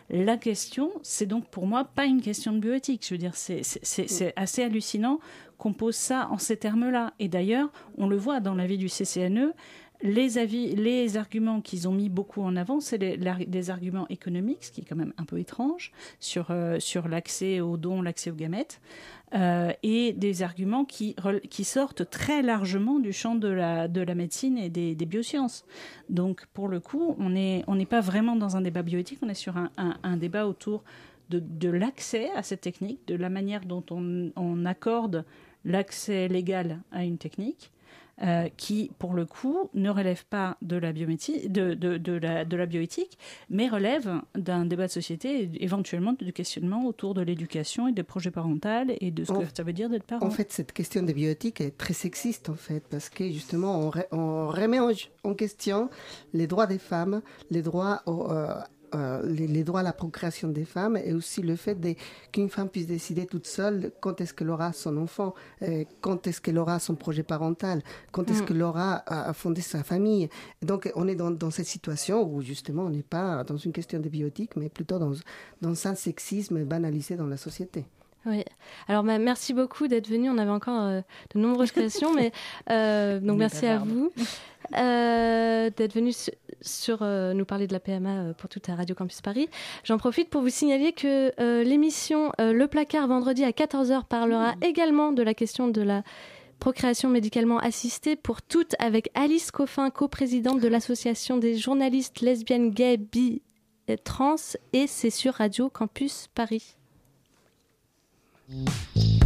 La 0.09 0.37
question, 0.37 0.91
c'est 1.03 1.27
donc 1.27 1.47
pour 1.49 1.67
moi 1.67 1.85
pas 1.85 2.05
une 2.05 2.21
question 2.23 2.53
de 2.53 2.59
bioéthique. 2.61 3.05
Je 3.07 3.15
veux 3.15 3.19
dire, 3.19 3.35
c'est- 3.35 3.63
c'est 3.65 4.33
assez 4.37 4.63
hallucinant 4.63 5.19
qu'on 5.59 5.73
pose 5.73 5.97
ça 5.97 6.29
en 6.31 6.39
ces 6.39 6.57
termes-là. 6.57 7.13
Et 7.19 7.29
d'ailleurs, 7.29 7.71
on 7.99 8.07
le 8.07 8.17
voit 8.17 8.41
dans 8.41 8.55
l'avis 8.55 8.79
du 8.79 8.89
CCNE, 8.89 9.53
les 10.03 10.39
avis, 10.39 10.75
les 10.75 11.17
arguments 11.17 11.61
qu'ils 11.61 11.89
ont 11.89 11.93
mis 11.93 12.09
beaucoup 12.09 12.43
en 12.43 12.57
avant, 12.57 12.81
c'est 12.81 12.99
des 12.99 13.71
arguments 13.71 14.07
économiques, 14.09 14.65
ce 14.65 14.73
qui 14.73 14.83
est 14.83 14.85
quand 14.85 14.97
même 14.97 15.13
un 15.17 15.25
peu 15.25 15.39
étrange, 15.39 15.93
sur, 16.21 16.49
euh, 16.51 16.79
sur 16.79 17.09
l'accès 17.09 17.61
aux 17.61 17.77
dons, 17.77 18.03
l'accès 18.03 18.31
aux 18.31 18.35
gamètes, 18.35 18.81
euh, 19.35 19.73
et 19.83 20.13
des 20.13 20.43
arguments 20.43 20.85
qui, 20.85 21.15
sortent 21.65 22.09
très 22.09 22.43
largement 22.43 22.99
du 22.99 23.13
champ 23.13 23.35
de 23.35 23.49
la, 23.49 23.89
de 23.89 24.01
la 24.01 24.15
médecine 24.15 24.59
et 24.59 24.69
des, 24.69 24.95
biosciences. 25.07 25.65
Donc, 26.09 26.47
pour 26.53 26.69
le 26.69 26.81
coup, 26.81 27.17
on 27.19 27.31
n'est 27.31 27.65
on 27.67 27.83
pas 27.85 28.01
vraiment 28.01 28.37
dans 28.37 28.57
un 28.57 28.61
débat 28.61 28.83
bioéthique, 28.83 29.19
on 29.23 29.29
est 29.29 29.35
sur 29.35 29.57
un, 29.57 29.71
un- 29.77 29.97
un 30.03 30.17
débat 30.17 30.47
autour 30.47 30.85
de, 31.31 31.41
de 31.41 31.69
l'accès 31.69 32.31
à 32.37 32.43
cette 32.43 32.61
technique, 32.61 33.01
de 33.07 33.15
la 33.15 33.31
manière 33.31 33.65
dont 33.65 33.85
on, 33.91 34.31
on 34.37 34.65
accorde 34.65 35.25
l'accès 35.65 36.29
légal 36.29 36.81
à 36.93 37.05
une 37.05 37.19
technique. 37.19 37.73
Euh, 38.23 38.49
qui, 38.57 38.91
pour 38.99 39.13
le 39.15 39.27
coup, 39.27 39.69
ne 39.75 39.91
relève 39.91 40.25
pas 40.27 40.57
de 40.63 40.77
la, 40.77 40.93
biométi- 40.93 41.49
de, 41.51 41.75
de, 41.75 41.99
de 41.99 42.13
la, 42.13 42.45
de 42.45 42.57
la 42.57 42.67
bioéthique, 42.67 43.19
mais 43.51 43.69
relève 43.69 44.23
d'un 44.35 44.65
débat 44.65 44.87
de 44.87 44.93
société, 44.93 45.43
et 45.43 45.65
éventuellement 45.65 46.15
du 46.15 46.33
questionnement 46.33 46.87
autour 46.87 47.15
de 47.15 47.21
l'éducation 47.23 47.89
et 47.89 47.93
des 47.93 48.03
projets 48.03 48.31
parentaux 48.31 48.47
et 49.01 49.11
de 49.11 49.25
ce 49.25 49.33
que 49.33 49.45
ça 49.55 49.63
veut 49.63 49.73
dire 49.73 49.91
d'être 49.91 50.05
parent. 50.05 50.25
En 50.27 50.31
fait, 50.31 50.53
cette 50.53 50.73
question 50.73 51.03
de 51.03 51.13
bioéthique 51.13 51.61
est 51.61 51.77
très 51.77 51.95
sexiste, 51.95 52.49
en 52.49 52.55
fait, 52.55 52.85
parce 52.89 53.09
que 53.09 53.31
justement, 53.31 53.79
on, 53.81 53.91
re- 53.91 54.07
on 54.13 54.49
remet 54.49 54.79
en, 54.79 54.91
en 55.25 55.35
question 55.35 55.91
les 56.33 56.47
droits 56.47 56.67
des 56.67 56.79
femmes, 56.79 57.23
les 57.51 57.63
droits, 57.63 58.03
au, 58.07 58.31
euh, 58.31 58.55
euh, 58.95 59.23
les, 59.27 59.47
les 59.47 59.65
droits 59.65 59.81
à 59.81 59.83
la 59.83 59.93
procréation 59.93 60.49
des 60.49 60.65
femmes, 60.65 60.97
et 60.97 61.13
aussi 61.13 61.43
le 61.43 61.57
fait 61.57 61.77
qu'une 62.33 62.49
femme 62.49 62.69
puisse 62.69 62.87
décider 62.87 63.27
toute 63.27 63.47
seule 63.47 63.93
quand 64.01 64.21
est-ce 64.21 64.33
qu'elle 64.35 64.51
aura 64.51 64.73
son 64.73 64.97
enfant, 64.97 65.35
euh, 65.63 65.85
quand 66.01 66.27
est-ce 66.27 66.41
qu'elle 66.41 66.59
aura 66.59 66.79
son 66.79 66.95
projet 66.95 67.23
parental, 67.23 67.83
quand 68.13 68.31
est-ce 68.31 68.43
Mm. 68.43 68.47
qu'elle 68.47 68.63
aura 68.63 68.95
à, 69.07 69.29
à 69.29 69.33
fonder 69.33 69.61
sa 69.61 69.83
famille. 69.83 70.29
Donc, 70.63 70.91
on 70.95 71.09
est 71.09 71.15
dans, 71.17 71.31
dans 71.31 71.51
cette 71.51 71.67
situation 71.67 72.23
où 72.23 72.41
justement, 72.43 72.85
on 72.85 72.91
n'est 72.91 73.03
pas 73.03 73.45
dans 73.45 73.57
une 73.57 73.73
question 73.73 73.99
de 74.01 74.09
bioéthique, 74.09 74.57
mais 74.57 74.69
plutôt 74.69 74.99
dans, 74.99 75.13
dans 75.63 75.87
un 75.87 75.95
sexisme 75.95 76.65
banalisé 76.65 77.17
dans 77.17 77.27
la 77.27 77.37
société. 77.37 77.85
Oui. 78.27 78.45
Alors, 78.89 79.05
bah, 79.05 79.19
merci 79.19 79.55
beaucoup 79.55 79.87
d'être 79.87 80.09
venu. 80.09 80.29
On 80.29 80.39
avait 80.39 80.51
encore 80.51 80.83
euh, 80.83 81.01
de 81.35 81.39
nombreuses 81.39 81.71
questions, 81.71 82.13
mais 82.13 82.33
euh, 82.71 83.21
donc 83.27 83.39
merci 83.39 83.67
à 83.67 83.79
vous 83.79 84.11
euh, 84.77 85.71
d'être 85.77 85.95
venu 85.95 86.13
sur 86.61 86.99
euh, 87.03 87.33
nous 87.33 87.45
parler 87.45 87.67
de 87.67 87.73
la 87.73 87.81
PMA 87.81 88.11
euh, 88.11 88.33
pour 88.35 88.49
toute 88.49 88.69
la 88.69 88.75
Radio 88.75 88.95
Campus 88.95 89.21
Paris. 89.21 89.49
J'en 89.85 89.99
profite 89.99 90.31
pour 90.31 90.43
vous 90.43 90.49
signaler 90.49 90.93
que 90.93 91.33
euh, 91.41 91.63
l'émission 91.63 92.33
Le 92.39 92.67
Placard 92.67 93.09
vendredi 93.09 93.45
à 93.45 93.51
14h 93.51 94.05
parlera 94.05 94.55
également 94.63 95.13
de 95.13 95.23
la 95.23 95.35
question 95.35 95.69
de 95.69 95.83
la 95.83 96.03
procréation 96.59 97.09
médicalement 97.11 97.59
assistée 97.59 98.17
pour 98.17 98.43
toutes 98.43 98.75
avec 98.79 99.11
Alice 99.15 99.51
Coffin, 99.51 99.91
coprésidente 99.91 100.61
de 100.61 100.69
l'association 100.69 101.37
des 101.37 101.57
journalistes 101.57 102.21
lesbiennes, 102.21 102.71
gays, 102.71 102.97
bi 102.97 103.43
et 103.89 103.99
trans 103.99 104.37
et 104.73 104.87
c'est 104.87 105.11
sur 105.11 105.35
Radio 105.35 105.69
Campus 105.69 106.29
Paris. 106.35 106.77
La 108.49 109.26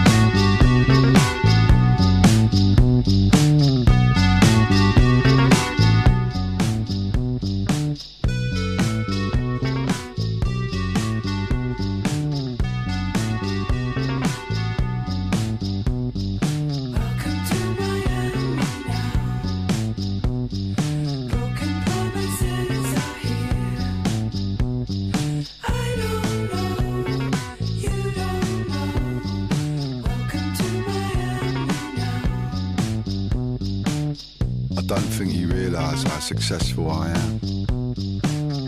Successful 36.31 36.89
I 36.89 37.09
am. 37.09 37.39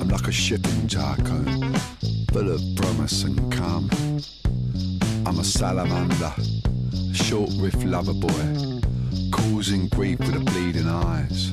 I'm 0.02 0.10
like 0.10 0.28
a 0.28 0.34
ship 0.34 0.66
in 0.66 0.86
tycoon, 0.86 1.74
full 2.34 2.52
of 2.52 2.62
promise 2.76 3.24
and 3.24 3.40
calm. 3.54 3.90
I'm 5.26 5.40
a 5.40 5.46
salamander, 5.46 6.34
short 7.14 7.50
riff 7.56 7.82
lover 7.86 8.14
boy, 8.14 8.82
causing 9.32 9.88
grief 9.88 10.20
with 10.20 10.34
the 10.34 10.42
bleeding 10.52 10.90
eyes. 10.90 11.52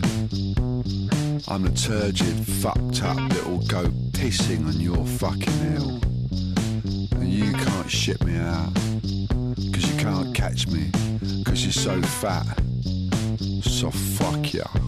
I'm 1.46 1.62
the 1.62 1.74
turgid, 1.76 2.34
fucked 2.60 3.04
up 3.04 3.16
little 3.34 3.58
goat 3.68 3.94
pissing 4.10 4.66
on 4.66 4.80
your 4.80 5.06
fucking 5.06 5.60
hill. 5.70 6.00
And 7.20 7.28
you 7.28 7.52
can't 7.52 7.88
ship 7.88 8.24
me 8.24 8.36
out, 8.36 8.74
cause 9.72 9.86
you 9.88 9.96
can't 9.96 10.34
catch 10.34 10.66
me, 10.66 10.90
cause 11.44 11.62
you're 11.62 11.70
so 11.70 12.02
fat. 12.02 12.58
So 13.62 13.92
fuck 13.92 14.52
ya. 14.52 14.79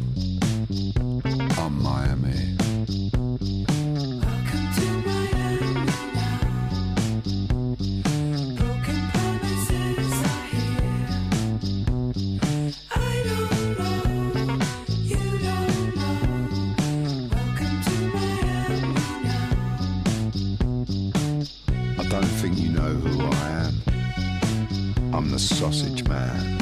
Don't 22.13 22.25
think 22.25 22.59
you 22.59 22.69
know 22.69 22.93
who 22.93 23.25
I 23.25 23.49
am. 23.65 25.15
I'm 25.15 25.31
the 25.31 25.39
sausage 25.39 26.07
man, 26.07 26.59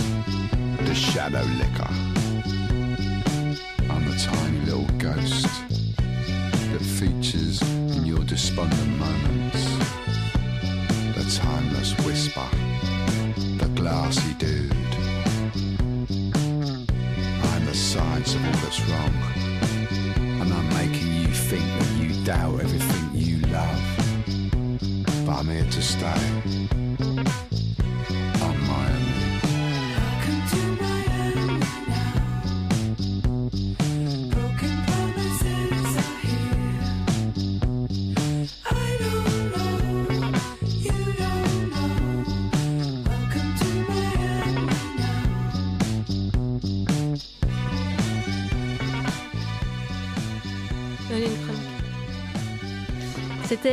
the 0.84 0.94
shadow 0.94 1.42
licker. 1.58 1.92
I'm 3.90 4.04
the 4.08 4.16
tiny 4.16 4.60
little 4.60 4.86
ghost 4.98 5.48
that 6.70 6.80
features 6.80 7.60
in 7.96 8.06
your 8.06 8.20
despondent 8.20 8.96
moments. 8.96 9.64
The 11.16 11.40
timeless 11.42 11.98
whisper, 12.06 12.48
the 13.58 13.68
glassy 13.74 14.34
dude. 14.34 14.70
I'm 17.50 17.64
the 17.64 17.74
science 17.74 18.36
of 18.36 18.46
all 18.46 18.52
that's 18.62 18.80
wrong. 18.88 19.14
And 20.42 20.52
I'm 20.52 20.68
making 20.74 21.12
you 21.12 21.26
think 21.26 21.64
that 21.64 21.96
you 21.98 22.24
doubt 22.24 22.60
everything 22.60 23.20
you 23.20 23.38
love 23.48 23.99
if 25.30 25.36
I 25.36 25.42
may 25.42 25.70
to 25.70 25.82
stay. 25.82 26.59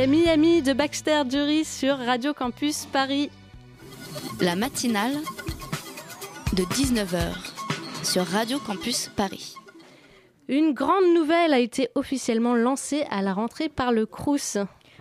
Miami 0.08 0.62
de 0.62 0.72
Baxter 0.72 1.24
Dury 1.26 1.66
sur 1.66 1.98
Radio 1.98 2.32
Campus 2.32 2.86
Paris. 2.86 3.30
La 4.40 4.56
matinale 4.56 5.12
de 6.54 6.62
19h 6.62 7.34
sur 8.04 8.24
Radio 8.24 8.58
Campus 8.58 9.10
Paris. 9.14 9.54
Une 10.48 10.72
grande 10.72 11.12
nouvelle 11.14 11.52
a 11.52 11.58
été 11.58 11.90
officiellement 11.94 12.54
lancée 12.54 13.04
à 13.10 13.20
la 13.20 13.34
rentrée 13.34 13.68
par 13.68 13.92
le 13.92 14.06
Crous. 14.06 14.56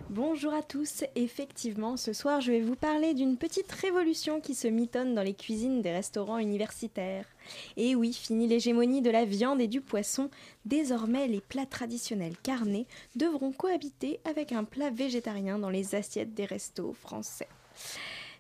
Bonjour 0.10 0.54
à 0.54 0.64
tous, 0.64 1.04
effectivement, 1.16 1.98
ce 1.98 2.14
soir 2.14 2.40
je 2.40 2.54
vais 2.54 2.62
vous 2.62 2.78
parler 2.78 3.14
d'une 3.14 3.36
petite 3.36 3.70
révolution 3.70 4.40
qui 4.40 4.56
se 4.56 4.70
mitonne 4.70 5.14
dans 5.14 5.22
les 5.22 5.34
cuisines 5.34 5.82
des 5.82 5.92
restaurants 5.92 6.38
universitaires. 6.38 7.26
Et 7.76 7.94
oui, 7.94 8.14
fini 8.14 8.48
l'hégémonie 8.48 9.02
de 9.02 9.10
la 9.10 9.26
viande 9.26 9.60
et 9.60 9.68
du 9.68 9.82
poisson, 9.82 10.30
désormais 10.64 11.28
les 11.28 11.42
plats 11.42 11.66
traditionnels 11.66 12.38
carnés 12.42 12.88
devront 13.18 13.52
cohabiter 13.52 14.22
avec 14.24 14.54
un 14.54 14.64
plat 14.64 14.92
végétarien 14.92 15.60
dans 15.60 15.70
les 15.70 15.94
assiettes 15.94 16.34
des 16.34 16.46
restos 16.46 16.94
français. 16.94 17.50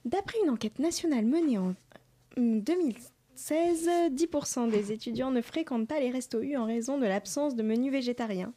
D'après 0.05 0.39
une 0.45 0.51
enquête 0.51 0.79
nationale 0.79 1.25
menée 1.25 1.57
en 1.57 1.73
2016, 3.37 3.89
10% 4.13 4.71
des 4.71 4.91
étudiants 4.91 5.29
ne 5.29 5.41
fréquentent 5.41 5.87
pas 5.87 5.99
les 5.99 6.09
restos 6.09 6.41
U 6.41 6.57
en 6.57 6.65
raison 6.65 6.97
de 6.97 7.05
l'absence 7.05 7.55
de 7.55 7.61
menus 7.61 7.91
végétariens. 7.91 8.51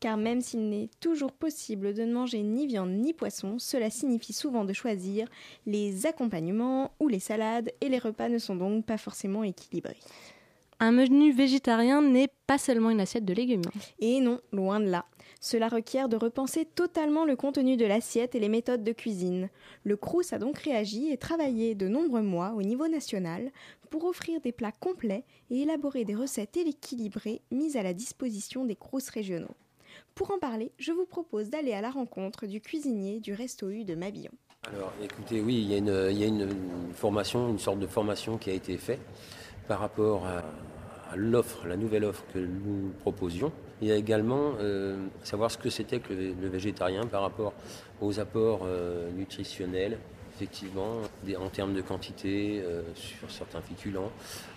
Car 0.00 0.16
même 0.16 0.40
s'il 0.40 0.68
n'est 0.68 0.90
toujours 1.00 1.30
possible 1.30 1.94
de 1.94 2.02
ne 2.02 2.12
manger 2.12 2.42
ni 2.42 2.66
viande 2.66 2.90
ni 2.90 3.12
poisson, 3.12 3.60
cela 3.60 3.88
signifie 3.88 4.32
souvent 4.32 4.64
de 4.64 4.72
choisir 4.72 5.28
les 5.64 6.06
accompagnements 6.06 6.90
ou 6.98 7.06
les 7.06 7.20
salades 7.20 7.72
et 7.80 7.88
les 7.88 7.98
repas 7.98 8.28
ne 8.28 8.38
sont 8.38 8.56
donc 8.56 8.84
pas 8.84 8.98
forcément 8.98 9.44
équilibrés. 9.44 9.98
Un 10.78 10.92
menu 10.92 11.32
végétarien 11.32 12.02
n'est 12.02 12.28
pas 12.46 12.58
seulement 12.58 12.90
une 12.90 13.00
assiette 13.00 13.24
de 13.24 13.32
légumes. 13.32 13.62
Et 13.98 14.20
non, 14.20 14.40
loin 14.52 14.78
de 14.78 14.90
là. 14.90 15.06
Cela 15.40 15.68
requiert 15.68 16.08
de 16.10 16.16
repenser 16.16 16.66
totalement 16.66 17.24
le 17.24 17.34
contenu 17.34 17.78
de 17.78 17.86
l'assiette 17.86 18.34
et 18.34 18.40
les 18.40 18.50
méthodes 18.50 18.84
de 18.84 18.92
cuisine. 18.92 19.48
Le 19.84 19.96
Crous 19.96 20.32
a 20.32 20.38
donc 20.38 20.58
réagi 20.58 21.10
et 21.10 21.16
travaillé 21.16 21.74
de 21.74 21.88
nombreux 21.88 22.22
mois 22.22 22.52
au 22.54 22.62
niveau 22.62 22.88
national 22.88 23.50
pour 23.88 24.04
offrir 24.04 24.40
des 24.42 24.52
plats 24.52 24.72
complets 24.72 25.24
et 25.50 25.62
élaborer 25.62 26.04
des 26.04 26.14
recettes 26.14 26.58
équilibrées 26.58 27.40
mises 27.50 27.76
à 27.76 27.82
la 27.82 27.94
disposition 27.94 28.66
des 28.66 28.76
Crous 28.76 29.08
régionaux. 29.08 29.54
Pour 30.14 30.30
en 30.30 30.38
parler, 30.38 30.72
je 30.76 30.92
vous 30.92 31.06
propose 31.06 31.48
d'aller 31.48 31.72
à 31.72 31.80
la 31.80 31.90
rencontre 31.90 32.46
du 32.46 32.60
cuisinier 32.60 33.20
du 33.20 33.32
Resto 33.32 33.70
U 33.70 33.84
de 33.84 33.94
Mabillon. 33.94 34.32
Alors 34.68 34.92
écoutez, 35.02 35.40
oui, 35.40 35.54
il 35.62 35.70
y 35.70 35.74
a, 35.74 35.78
une, 35.78 36.08
il 36.10 36.18
y 36.18 36.24
a 36.24 36.26
une 36.26 36.48
formation, 36.92 37.48
une 37.48 37.58
sorte 37.58 37.78
de 37.78 37.86
formation 37.86 38.36
qui 38.36 38.50
a 38.50 38.54
été 38.54 38.76
faite 38.76 39.00
par 39.66 39.80
rapport 39.80 40.26
à, 40.26 41.16
l'offre, 41.16 41.66
la 41.66 41.76
nouvelle 41.76 42.04
offre 42.04 42.24
que 42.32 42.38
nous 42.38 42.92
proposions. 43.00 43.52
Il 43.80 43.88
y 43.88 43.92
a 43.92 43.96
également 43.96 44.54
euh, 44.60 45.06
savoir 45.22 45.50
ce 45.50 45.58
que 45.58 45.70
c'était 45.70 46.00
que 46.00 46.12
le, 46.12 46.48
végétarien 46.48 47.06
par 47.06 47.22
rapport 47.22 47.52
aux 48.00 48.18
apports 48.18 48.62
euh, 48.64 49.10
nutritionnels, 49.12 49.98
effectivement, 50.34 51.00
en 51.38 51.48
termes 51.48 51.74
de 51.74 51.82
quantité, 51.82 52.60
euh, 52.64 52.82
sur 52.94 53.30
certains 53.30 53.60
féculents, 53.60 54.10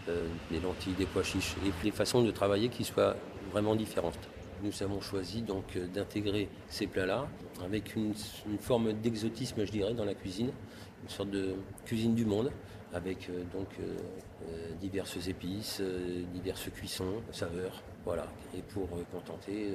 des 0.07 0.59
lentilles, 0.59 0.93
des 0.93 1.05
pois 1.05 1.23
chiches, 1.23 1.55
et 1.65 1.71
des 1.83 1.91
façons 1.91 2.23
de 2.23 2.31
travailler 2.31 2.69
qui 2.69 2.83
soient 2.83 3.15
vraiment 3.51 3.75
différentes. 3.75 4.17
Nous 4.63 4.83
avons 4.83 4.99
choisi 4.99 5.41
donc 5.41 5.77
d'intégrer 5.93 6.49
ces 6.67 6.87
plats-là 6.87 7.27
avec 7.63 7.95
une 7.95 8.13
forme 8.59 8.91
d'exotisme, 8.93 9.63
je 9.65 9.71
dirais, 9.71 9.93
dans 9.93 10.03
la 10.03 10.15
cuisine, 10.15 10.51
une 11.03 11.09
sorte 11.09 11.29
de 11.29 11.53
cuisine 11.85 12.15
du 12.15 12.25
monde, 12.25 12.51
avec 12.93 13.30
euh, 13.30 13.43
donc 13.54 13.67
euh, 13.80 13.97
euh, 14.47 14.71
diverses 14.82 15.28
épices, 15.28 15.82
diverses 16.34 16.69
cuissons, 16.73 17.21
saveurs, 17.32 17.82
voilà, 18.06 18.28
et 18.58 18.62
pour 18.62 18.88
contenter 19.12 19.73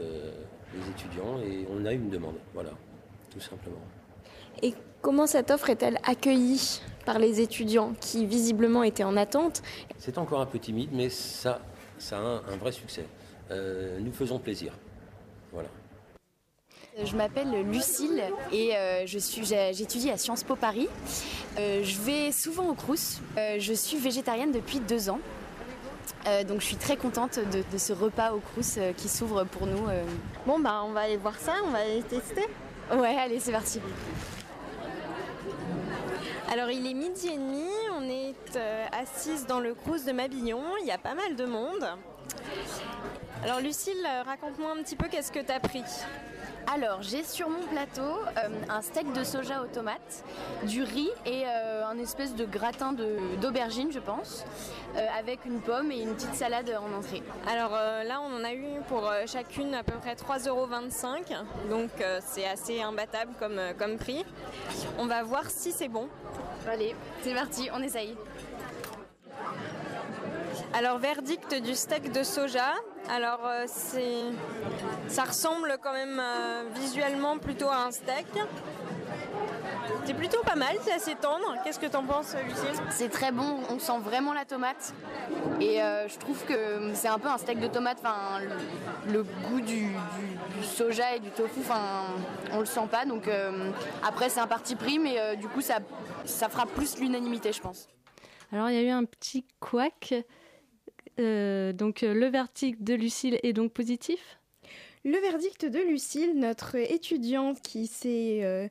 les 0.74 0.90
étudiants. 0.90 1.38
Et 1.40 1.66
on 1.70 1.85
a 1.85 1.92
une 1.92 2.09
demande, 2.09 2.37
voilà, 2.53 2.70
tout 3.31 3.40
simplement. 3.40 3.81
Et 4.62 4.74
comment 5.03 5.27
cette 5.27 5.50
offre 5.50 5.70
est-elle 5.70 5.98
accueillie 6.05 6.81
par 7.05 7.18
les 7.18 7.40
étudiants 7.40 7.92
qui 8.00 8.27
visiblement 8.27 8.83
étaient 8.83 9.05
en 9.05 9.16
attente? 9.16 9.62
C'est 9.98 10.18
encore 10.18 10.40
un 10.40 10.46
peu 10.46 10.59
timide, 10.59 10.90
mais 10.92 11.11
ça, 11.11 11.61
ça 11.98 12.18
a 12.18 12.20
un, 12.20 12.37
un 12.48 12.57
vrai 12.57 12.72
succès. 12.72 13.05
Nous 13.50 14.12
faisons 14.12 14.38
plaisir, 14.38 14.72
voilà. 15.53 15.68
Je 17.02 17.16
m'appelle 17.16 17.50
Lucille 17.72 18.22
et 18.52 18.76
euh, 18.76 19.04
je 19.07 19.18
suis, 19.18 19.44
j'étudie 19.44 20.11
à 20.11 20.16
Sciences 20.16 20.44
Po 20.44 20.54
Paris. 20.54 20.88
Euh, 21.59 21.83
je 21.83 21.98
vais 22.00 22.30
souvent 22.30 22.68
au 22.68 22.74
Crous. 22.74 23.20
Euh, 23.37 23.57
je 23.59 23.72
suis 23.72 23.96
végétarienne 23.96 24.52
depuis 24.52 24.78
deux 24.78 25.11
ans. 25.11 25.18
Euh, 26.28 26.44
donc 26.44 26.61
je 26.61 26.66
suis 26.66 26.76
très 26.76 26.96
contente 26.96 27.38
de, 27.38 27.64
de 27.70 27.78
ce 27.78 27.92
repas 27.92 28.33
au 28.33 28.38
Crous 28.38 28.76
euh, 28.78 28.92
qui 28.92 29.09
s'ouvre 29.09 29.42
pour 29.44 29.66
nous. 29.66 29.88
euh. 29.88 30.04
Bon 30.46 30.61
bah 30.61 30.83
on 30.85 30.92
va 30.92 31.00
aller 31.00 31.16
voir 31.16 31.37
ça, 31.37 31.54
on 31.66 31.70
va 31.70 31.78
aller 31.78 32.02
tester. 32.02 32.46
Ouais, 32.92 33.16
allez, 33.16 33.40
c'est 33.40 33.52
parti. 33.52 33.80
Alors 36.52 36.70
il 36.70 36.87
est 36.87 36.94
midi 36.94 37.26
et 37.26 37.37
demi, 37.37 37.68
on 37.98 38.02
est 38.09 38.57
euh, 38.57 38.87
assise 38.92 39.46
dans 39.46 39.59
le 39.59 39.74
Crous 39.74 40.04
de 40.04 40.12
Mabillon, 40.12 40.62
il 40.80 40.87
y 40.87 40.92
a 40.92 40.98
pas 40.98 41.14
mal 41.14 41.35
de 41.35 41.44
monde. 41.44 41.87
Alors 43.44 43.61
Lucille, 43.61 44.04
euh, 44.07 44.22
raconte-moi 44.22 44.72
un 44.78 44.83
petit 44.83 44.96
peu 44.96 45.07
qu'est-ce 45.09 45.30
que 45.30 45.40
t'as 45.40 45.61
pris 45.61 45.83
Alors, 46.72 47.02
j'ai 47.02 47.23
sur 47.23 47.50
mon 47.50 47.60
plateau 47.66 48.00
euh, 48.02 48.48
un 48.71 48.81
steak 48.81 49.12
de 49.12 49.23
soja 49.23 49.60
aux 49.62 49.66
tomates, 49.66 50.25
du 50.62 50.83
riz 50.83 51.10
et 51.27 51.42
euh, 51.46 51.85
un 51.87 51.98
espèce 51.98 52.35
de 52.35 52.46
gratin 52.46 52.92
de- 52.92 53.18
d'aubergine, 53.42 53.92
je 53.92 53.98
pense, 53.98 54.44
euh, 54.96 55.06
avec 55.18 55.44
une 55.44 55.60
pomme 55.60 55.92
et 55.92 56.00
une 56.00 56.14
petite 56.14 56.35
salade 56.35 56.71
en 56.71 56.96
entrée. 56.96 57.23
Alors 57.46 57.73
là, 57.73 58.21
on 58.23 58.35
en 58.40 58.44
a 58.44 58.54
eu 58.54 58.81
pour 58.88 59.10
chacune 59.27 59.75
à 59.75 59.83
peu 59.83 59.92
près 59.98 60.14
3,25 60.14 60.48
euros. 60.48 60.66
Donc 61.68 61.90
c'est 62.25 62.46
assez 62.48 62.81
imbattable 62.81 63.33
comme, 63.38 63.60
comme 63.79 63.98
prix. 63.98 64.25
On 64.98 65.04
va 65.06 65.23
voir 65.23 65.50
si 65.50 65.71
c'est 65.73 65.88
bon. 65.88 66.08
Allez, 66.66 66.96
c'est 67.23 67.35
parti, 67.35 67.68
on 67.75 67.83
essaye. 67.83 68.16
Alors 70.75 70.98
verdict 70.98 71.54
du 71.62 71.75
steak 71.75 72.12
de 72.12 72.22
soja. 72.22 72.72
Alors 73.08 73.40
euh, 73.44 73.64
c'est, 73.66 74.22
ça 75.08 75.25
ressemble 75.25 75.77
quand 75.83 75.92
même 75.92 76.18
euh, 76.20 76.64
visuellement 76.75 77.38
plutôt 77.38 77.68
à 77.68 77.85
un 77.87 77.90
steak. 77.90 78.27
C'est 80.04 80.14
plutôt 80.14 80.42
pas 80.42 80.54
mal, 80.56 80.77
c'est 80.83 80.92
assez 80.92 81.14
tendre. 81.14 81.54
Qu'est-ce 81.62 81.79
que 81.79 81.87
t'en 81.87 82.02
penses, 82.04 82.35
Lucille 82.44 82.81
C'est 82.90 83.08
très 83.10 83.31
bon, 83.31 83.60
on 83.70 83.79
sent 83.79 83.98
vraiment 84.02 84.33
la 84.33 84.44
tomate. 84.44 84.94
Et 85.60 85.83
euh, 85.83 86.08
je 86.08 86.18
trouve 86.18 86.42
que 86.44 86.90
c'est 86.94 87.08
un 87.08 87.18
peu 87.18 87.29
un 87.29 87.38
steak 87.38 87.60
de 87.60 87.68
tomate, 87.68 87.98
enfin 88.00 88.40
le, 88.40 89.12
le 89.12 89.22
goût 89.22 89.60
du, 89.60 89.87
du- 89.88 90.58
du 90.58 90.64
soja 90.64 91.14
et 91.16 91.20
du 91.20 91.31
tofu, 91.31 91.60
enfin 91.60 92.04
on 92.52 92.60
le 92.60 92.66
sent 92.66 92.87
pas. 92.90 93.04
Donc 93.04 93.29
euh, 93.29 93.70
après 94.06 94.29
c'est 94.29 94.40
un 94.40 94.46
parti 94.46 94.75
pris, 94.77 94.98
mais 94.98 95.18
euh, 95.20 95.35
du 95.37 95.46
coup 95.48 95.60
ça, 95.60 95.79
ça 96.25 96.48
fera 96.48 96.66
plus 96.66 96.98
l'unanimité, 96.98 97.52
je 97.52 97.60
pense. 97.60 97.87
Alors 98.52 98.70
il 98.70 98.77
y 98.77 98.79
a 98.79 98.83
eu 98.83 98.90
un 98.90 99.04
petit 99.04 99.44
couac. 99.60 100.14
Euh, 101.19 101.73
donc 101.73 102.02
euh, 102.02 102.15
le 102.15 102.27
verdict 102.27 102.83
de 102.83 102.94
Lucille 102.94 103.38
est 103.42 103.52
donc 103.52 103.73
positif? 103.73 104.38
Le 105.04 105.19
verdict 105.19 105.67
de 105.67 105.79
Lucille, 105.81 106.38
notre 106.38 106.77
étudiante 106.77 107.60
qui 107.60 107.87
s'est... 107.87 108.40
euh, 108.42 108.69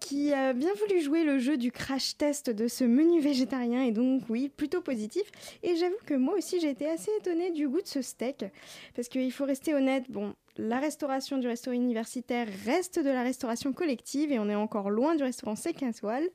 qui 0.00 0.32
a 0.32 0.52
bien 0.54 0.72
voulu 0.74 1.02
jouer 1.02 1.22
le 1.22 1.38
jeu 1.38 1.56
du 1.58 1.70
crash 1.70 2.16
test 2.16 2.48
de 2.48 2.66
ce 2.66 2.84
menu 2.84 3.20
végétarien 3.20 3.82
et 3.82 3.92
donc 3.92 4.22
oui, 4.28 4.48
plutôt 4.48 4.80
positif. 4.80 5.24
Et 5.62 5.76
j'avoue 5.76 5.98
que 6.06 6.14
moi 6.14 6.34
aussi 6.34 6.60
j'ai 6.60 6.70
été 6.70 6.88
assez 6.88 7.10
étonnée 7.20 7.50
du 7.50 7.68
goût 7.68 7.82
de 7.82 7.86
ce 7.86 8.00
steak 8.00 8.46
parce 8.94 9.08
qu'il 9.08 9.30
faut 9.32 9.44
rester 9.44 9.74
honnête, 9.74 10.04
bon, 10.08 10.34
la 10.56 10.78
restauration 10.78 11.38
du 11.38 11.46
restaurant 11.46 11.76
universitaire 11.76 12.46
reste 12.64 12.98
de 12.98 13.10
la 13.10 13.22
restauration 13.22 13.72
collective 13.72 14.32
et 14.32 14.38
on 14.38 14.48
est 14.48 14.54
encore 14.54 14.90
loin 14.90 15.14
du 15.14 15.22
restaurant 15.22 15.56
5 15.56 15.82
étoiles, 15.82 16.28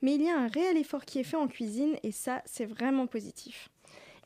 mais 0.00 0.14
il 0.14 0.22
y 0.22 0.30
a 0.30 0.38
un 0.38 0.48
réel 0.48 0.76
effort 0.76 1.04
qui 1.04 1.18
est 1.18 1.24
fait 1.24 1.36
en 1.36 1.48
cuisine 1.48 1.96
et 2.02 2.12
ça 2.12 2.42
c'est 2.46 2.66
vraiment 2.66 3.06
positif. 3.06 3.71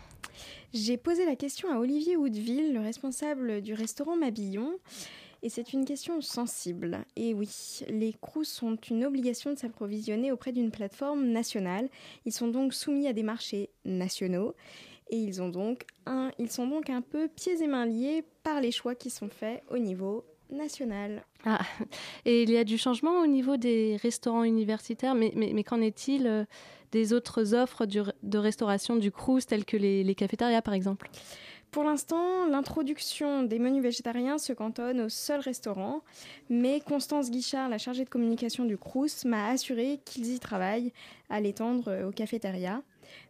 J'ai 0.73 0.97
posé 0.97 1.25
la 1.25 1.35
question 1.35 1.71
à 1.71 1.79
Olivier 1.79 2.17
Woodville, 2.17 2.73
le 2.73 2.81
responsable 2.81 3.61
du 3.61 3.73
restaurant 3.73 4.17
Mabillon. 4.17 4.71
Et 5.43 5.49
c'est 5.49 5.73
une 5.73 5.85
question 5.85 6.21
sensible. 6.21 7.05
Et 7.15 7.35
oui, 7.35 7.49
les 7.87 8.13
crous 8.13 8.63
ont 8.63 8.77
une 8.89 9.05
obligation 9.05 9.53
de 9.53 9.59
s'approvisionner 9.59 10.31
auprès 10.31 10.51
d'une 10.51 10.71
plateforme 10.71 11.27
nationale. 11.27 11.87
Ils 12.25 12.31
sont 12.31 12.47
donc 12.47 12.73
soumis 12.73 13.07
à 13.07 13.13
des 13.13 13.21
marchés 13.21 13.69
nationaux. 13.85 14.55
Et 15.15 15.19
ils, 15.19 15.41
ont 15.41 15.47
donc 15.47 15.85
un, 16.05 16.29
ils 16.39 16.51
sont 16.51 16.67
donc 16.67 16.89
un 16.89 17.01
peu 17.01 17.29
pieds 17.29 17.61
et 17.63 17.67
mains 17.67 17.85
liés 17.85 18.25
par 18.43 18.59
les 18.59 18.71
choix 18.71 18.95
qui 18.95 19.09
sont 19.09 19.29
faits 19.29 19.63
au 19.69 19.77
niveau 19.77 20.25
national. 20.51 21.23
Ah, 21.45 21.61
et 22.25 22.43
il 22.43 22.51
y 22.51 22.57
a 22.57 22.65
du 22.65 22.77
changement 22.77 23.21
au 23.21 23.27
niveau 23.27 23.55
des 23.55 23.97
restaurants 24.01 24.43
universitaires, 24.43 25.15
mais, 25.15 25.31
mais, 25.35 25.51
mais 25.53 25.63
qu'en 25.63 25.79
est-il 25.79 26.27
euh, 26.27 26.43
des 26.91 27.13
autres 27.13 27.53
offres 27.53 27.85
du, 27.85 28.01
de 28.23 28.37
restauration 28.37 28.97
du 28.97 29.09
Crous, 29.09 29.45
telles 29.45 29.63
que 29.63 29.77
les, 29.77 30.03
les 30.03 30.15
cafétérias 30.15 30.61
par 30.61 30.73
exemple? 30.73 31.09
Pour 31.71 31.83
l'instant, 31.83 32.45
l'introduction 32.45 33.43
des 33.43 33.59
menus 33.59 33.83
végétariens 33.83 34.37
se 34.37 34.53
cantonne 34.53 35.01
au 35.01 35.09
seul 35.09 35.39
restaurant, 35.39 36.01
mais 36.49 36.81
Constance 36.81 37.31
Guichard, 37.31 37.69
la 37.69 37.77
chargée 37.77 38.03
de 38.03 38.09
communication 38.09 38.65
du 38.65 38.77
Crous, 38.77 39.25
m'a 39.25 39.47
assuré 39.47 39.99
qu'ils 40.05 40.33
y 40.33 40.39
travaillent 40.39 40.93
à 41.29 41.39
l'étendre 41.39 42.07
aux 42.07 42.11
cafétérias. 42.11 42.81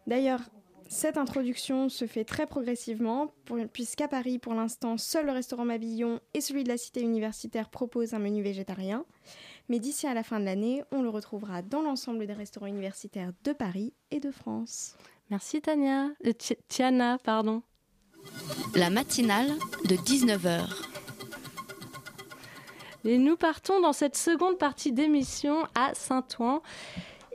D'ailleurs, 0.06 0.40
cette 0.88 1.16
introduction 1.16 1.88
se 1.88 2.06
fait 2.06 2.24
très 2.24 2.46
progressivement, 2.46 3.32
puisqu'à 3.72 4.08
Paris, 4.08 4.38
pour 4.38 4.54
l'instant, 4.54 4.98
seul 4.98 5.26
le 5.26 5.32
restaurant 5.32 5.64
Mabillon 5.64 6.20
et 6.34 6.40
celui 6.40 6.64
de 6.64 6.68
la 6.68 6.76
cité 6.76 7.00
universitaire 7.00 7.68
proposent 7.68 8.14
un 8.14 8.18
menu 8.18 8.42
végétarien. 8.42 9.04
Mais 9.68 9.80
d'ici 9.80 10.06
à 10.06 10.14
la 10.14 10.22
fin 10.22 10.38
de 10.38 10.44
l'année, 10.44 10.84
on 10.92 11.02
le 11.02 11.08
retrouvera 11.08 11.62
dans 11.62 11.82
l'ensemble 11.82 12.26
des 12.26 12.32
restaurants 12.32 12.66
universitaires 12.66 13.32
de 13.44 13.52
Paris 13.52 13.92
et 14.10 14.20
de 14.20 14.30
France. 14.30 14.96
Merci 15.30 15.60
Tania, 15.60 16.10
euh, 16.24 16.32
Tiana, 16.68 17.18
pardon. 17.18 17.62
La 18.74 18.90
matinale 18.90 19.52
de 19.86 19.96
19h. 19.96 20.66
Et 23.04 23.18
nous 23.18 23.36
partons 23.36 23.80
dans 23.80 23.92
cette 23.92 24.16
seconde 24.16 24.58
partie 24.58 24.92
d'émission 24.92 25.64
à 25.74 25.94
Saint-Ouen 25.94 26.60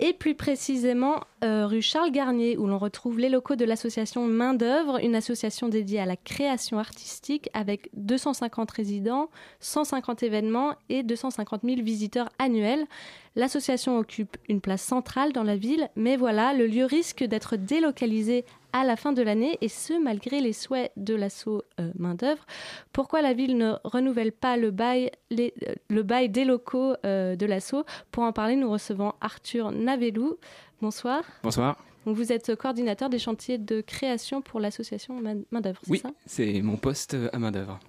et 0.01 0.13
plus 0.13 0.33
précisément 0.33 1.21
euh, 1.43 1.67
rue 1.67 1.83
Charles 1.83 2.11
Garnier, 2.11 2.57
où 2.57 2.65
l'on 2.65 2.79
retrouve 2.79 3.19
les 3.19 3.29
locaux 3.29 3.55
de 3.55 3.65
l'association 3.65 4.25
Main 4.25 4.55
d'œuvre, 4.55 4.97
une 4.97 5.15
association 5.15 5.69
dédiée 5.69 5.99
à 5.99 6.07
la 6.07 6.15
création 6.17 6.79
artistique 6.79 7.49
avec 7.53 7.89
250 7.93 8.71
résidents, 8.71 9.29
150 9.59 10.23
événements 10.23 10.73
et 10.89 11.03
250 11.03 11.61
000 11.63 11.83
visiteurs 11.83 12.29
annuels. 12.39 12.87
L'association 13.35 13.99
occupe 13.99 14.37
une 14.49 14.59
place 14.59 14.81
centrale 14.81 15.33
dans 15.33 15.43
la 15.43 15.55
ville, 15.55 15.87
mais 15.95 16.17
voilà, 16.17 16.53
le 16.53 16.65
lieu 16.65 16.85
risque 16.85 17.23
d'être 17.23 17.55
délocalisé 17.55 18.43
à 18.73 18.83
la 18.83 18.95
fin 18.95 19.13
de 19.13 19.21
l'année, 19.21 19.57
et 19.61 19.67
ce, 19.67 20.01
malgré 20.01 20.39
les 20.39 20.53
souhaits 20.53 20.91
de 20.97 21.15
l'assaut 21.15 21.63
euh, 21.79 21.91
main-d'œuvre. 21.97 22.45
Pourquoi 22.93 23.21
la 23.21 23.33
ville 23.33 23.57
ne 23.57 23.73
renouvelle 23.83 24.31
pas 24.31 24.57
le 24.57 24.71
bail, 24.71 25.11
les, 25.29 25.53
euh, 25.67 25.73
le 25.89 26.03
bail 26.03 26.29
des 26.29 26.45
locaux 26.45 26.93
euh, 27.05 27.35
de 27.35 27.45
l'assaut? 27.45 27.85
Pour 28.11 28.23
en 28.23 28.31
parler, 28.31 28.55
nous 28.55 28.69
recevons 28.69 29.13
Arthur 29.21 29.71
Navelou. 29.71 30.37
Bonsoir. 30.81 31.23
Bonsoir. 31.43 31.77
Donc 32.05 32.15
vous 32.15 32.31
êtes 32.31 32.55
coordinateur 32.55 33.09
des 33.09 33.19
chantiers 33.19 33.57
de 33.57 33.81
création 33.81 34.41
pour 34.41 34.59
l'association 34.59 35.21
Main-d'œuvre, 35.51 35.79
c'est 35.83 35.91
oui, 35.91 35.99
ça? 35.99 36.09
c'est 36.25 36.61
mon 36.61 36.77
poste 36.77 37.15
à 37.31 37.37
main-d'œuvre. 37.37 37.79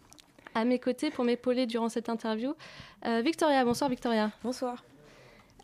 À 0.55 0.67
mes 0.67 0.79
côtés, 0.79 1.11
pour 1.11 1.25
m'épauler 1.25 1.65
durant 1.65 1.89
cette 1.89 2.11
interview, 2.11 2.53
Victoria. 3.25 3.65
Bonsoir, 3.65 3.89
Victoria. 3.89 4.31
Bonsoir. 4.45 4.85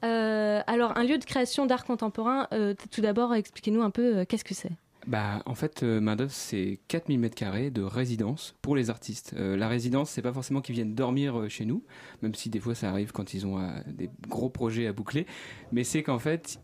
Euh, 0.05 0.61
alors, 0.67 0.97
un 0.97 1.05
lieu 1.05 1.19
de 1.19 1.25
création 1.25 1.67
d'art 1.67 1.85
contemporain, 1.85 2.47
euh, 2.53 2.75
tout 2.91 3.01
d'abord, 3.01 3.35
expliquez-nous 3.35 3.83
un 3.83 3.91
peu 3.91 4.19
euh, 4.19 4.25
qu'est-ce 4.25 4.45
que 4.45 4.55
c'est? 4.55 4.71
Bah, 5.07 5.43
en 5.47 5.55
fait, 5.55 5.83
euh, 5.83 6.27
c'est 6.29 6.81
4000 6.89 7.21
m2 7.21 7.73
de 7.73 7.83
résidence 7.83 8.57
pour 8.61 8.77
les 8.77 8.91
artistes. 8.91 9.35
Euh, 9.37 9.57
la 9.57 9.69
résidence, 9.69 10.11
c'est 10.11 10.23
pas 10.23 10.33
forcément 10.33 10.61
qu'ils 10.61 10.75
viennent 10.75 10.95
dormir 10.95 11.39
euh, 11.39 11.49
chez 11.49 11.65
nous, 11.65 11.85
même 12.23 12.35
si 12.35 12.51
des 12.51 12.61
fois 12.61 12.75
ça 12.75 12.91
arrive 12.91 13.13
quand 13.13 13.33
ils 13.33 13.47
ont 13.47 13.59
euh, 13.59 13.71
des 13.87 14.11
gros 14.29 14.51
projets 14.51 14.87
à 14.87 14.93
boucler, 14.93 15.27
mais 15.73 15.85
c'est 15.85 16.03
qu'en 16.03 16.19
fait, 16.19 16.61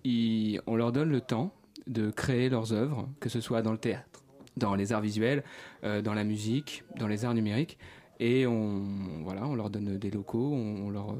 on 0.67 0.77
leur 0.77 0.93
donne 0.93 1.11
le 1.11 1.21
temps 1.21 1.55
de 1.87 2.11
créer 2.11 2.49
leurs 2.49 2.73
œuvres, 2.73 3.09
que 3.21 3.29
ce 3.29 3.41
soit 3.41 3.63
dans 3.63 3.73
le 3.73 3.79
théâtre, 3.79 4.25
dans 4.57 4.75
les 4.75 4.93
arts 4.93 5.03
visuels, 5.03 5.45
dans 5.83 6.15
la 6.15 6.25
musique, 6.25 6.85
dans 6.99 7.09
les 7.09 7.25
arts 7.25 7.35
numériques, 7.35 7.79
et 8.21 8.47
on, 8.47 8.83
voilà, 9.23 9.47
on 9.47 9.55
leur 9.55 9.69
donne 9.69 9.99
des 9.99 10.11
locaux, 10.11 10.53
on, 10.55 10.89
leur, 10.89 11.17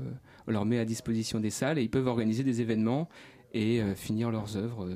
on 0.47 0.51
leur 0.51 0.65
met 0.65 0.79
à 0.79 0.87
disposition 0.87 1.41
des 1.41 1.51
salles, 1.51 1.79
et 1.79 1.83
ils 1.83 1.91
peuvent 1.91 2.07
organiser 2.07 2.45
des 2.45 2.63
événements 2.63 3.09
et 3.53 3.83
finir 3.95 4.31
leurs 4.31 4.57
œuvres, 4.57 4.89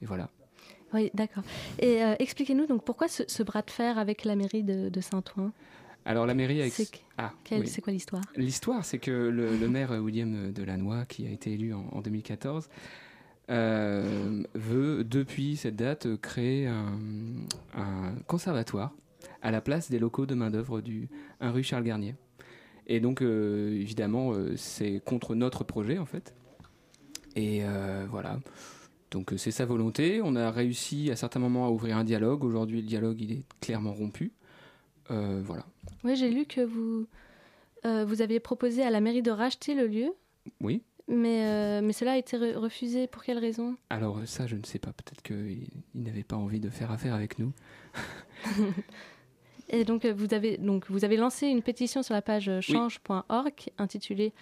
et 0.00 0.06
voilà. 0.06 0.30
Oui, 0.92 1.10
d'accord. 1.14 1.44
Et 1.78 2.02
euh, 2.02 2.14
expliquez-nous 2.18 2.66
donc 2.66 2.84
pourquoi 2.84 3.08
ce, 3.08 3.22
ce 3.26 3.42
bras 3.42 3.62
de 3.62 3.70
fer 3.70 3.98
avec 3.98 4.24
la 4.24 4.34
mairie 4.36 4.62
de, 4.64 4.88
de 4.88 5.00
Saint-Ouen? 5.00 5.52
Alors 6.04 6.26
la 6.26 6.34
mairie 6.34 6.62
a 6.62 6.66
ex- 6.66 6.76
C'est 6.76 7.00
ah, 7.18 7.32
quelle- 7.44 7.60
oui. 7.60 7.66
c'est 7.68 7.80
quoi 7.82 7.92
l'histoire? 7.92 8.22
L'histoire, 8.36 8.84
c'est 8.84 8.98
que 8.98 9.10
le, 9.10 9.56
le 9.56 9.68
maire 9.68 9.90
William 10.02 10.50
Delannoy, 10.52 11.04
qui 11.08 11.26
a 11.26 11.30
été 11.30 11.52
élu 11.52 11.74
en, 11.74 11.84
en 11.92 12.00
2014, 12.00 12.68
euh, 13.50 14.42
veut 14.54 15.04
depuis 15.04 15.56
cette 15.56 15.76
date 15.76 16.16
créer 16.20 16.66
un, 16.66 16.98
un 17.76 18.14
conservatoire 18.26 18.92
à 19.42 19.50
la 19.50 19.60
place 19.60 19.90
des 19.90 19.98
locaux 19.98 20.26
de 20.26 20.34
main 20.34 20.50
d'œuvre 20.50 20.80
du 20.80 21.08
1 21.40 21.50
rue 21.50 21.62
Charles 21.62 21.84
Garnier. 21.84 22.14
Et 22.86 23.00
donc 23.00 23.22
euh, 23.22 23.72
évidemment, 23.74 24.32
euh, 24.32 24.56
c'est 24.56 25.00
contre 25.04 25.34
notre 25.34 25.64
projet 25.64 25.98
en 25.98 26.06
fait. 26.06 26.34
Et 27.36 27.62
voilà. 28.10 28.40
Donc 29.10 29.32
euh, 29.32 29.36
c'est 29.36 29.50
sa 29.50 29.64
volonté. 29.66 30.20
On 30.22 30.36
a 30.36 30.50
réussi 30.50 31.10
à 31.10 31.16
certains 31.16 31.40
moments 31.40 31.66
à 31.66 31.70
ouvrir 31.70 31.96
un 31.96 32.04
dialogue. 32.04 32.44
Aujourd'hui, 32.44 32.80
le 32.80 32.86
dialogue 32.86 33.20
il 33.20 33.32
est 33.32 33.42
clairement 33.60 33.92
rompu. 33.92 34.32
Euh, 35.10 35.40
voilà. 35.44 35.64
Oui, 36.04 36.14
j'ai 36.16 36.30
lu 36.30 36.44
que 36.46 36.60
vous, 36.60 37.06
euh, 37.84 38.04
vous 38.04 38.22
aviez 38.22 38.38
proposé 38.40 38.82
à 38.82 38.90
la 38.90 39.00
mairie 39.00 39.22
de 39.22 39.30
racheter 39.32 39.74
le 39.74 39.88
lieu, 39.88 40.12
Oui. 40.60 40.82
mais, 41.08 41.44
euh, 41.46 41.80
mais 41.82 41.92
cela 41.92 42.12
a 42.12 42.16
été 42.16 42.36
re- 42.36 42.54
refusé. 42.56 43.08
Pour 43.08 43.24
quelle 43.24 43.38
raison? 43.38 43.74
Alors 43.90 44.20
ça, 44.26 44.46
je 44.46 44.54
ne 44.54 44.64
sais 44.64 44.78
pas. 44.78 44.92
Peut-être 44.92 45.22
qu'il 45.22 45.66
il 45.94 46.02
n'avait 46.02 46.22
pas 46.22 46.36
envie 46.36 46.60
de 46.60 46.70
faire 46.70 46.92
affaire 46.92 47.14
avec 47.14 47.38
nous. 47.40 47.52
Et 49.72 49.84
donc 49.84 50.04
vous 50.04 50.34
avez 50.34 50.56
donc 50.58 50.90
vous 50.90 51.04
avez 51.04 51.16
lancé 51.16 51.46
une 51.46 51.62
pétition 51.62 52.02
sur 52.02 52.12
la 52.14 52.22
page 52.22 52.50
change.org 52.60 53.54
intitulée 53.78 54.32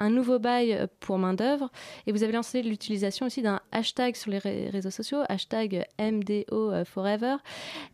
un 0.00 0.10
nouveau 0.10 0.38
bail 0.38 0.72
euh, 0.72 0.86
pour 1.00 1.18
main 1.18 1.34
d'œuvre 1.34 1.70
et 2.06 2.12
vous 2.12 2.22
avez 2.22 2.32
lancé 2.32 2.62
l'utilisation 2.62 3.26
aussi 3.26 3.42
d'un 3.42 3.60
hashtag 3.72 4.14
sur 4.14 4.30
les 4.30 4.38
ré- 4.38 4.68
réseaux 4.70 4.90
sociaux 4.90 5.18
hashtag 5.28 5.84
MDO 5.98 6.44
euh, 6.52 6.84
Forever. 6.84 7.36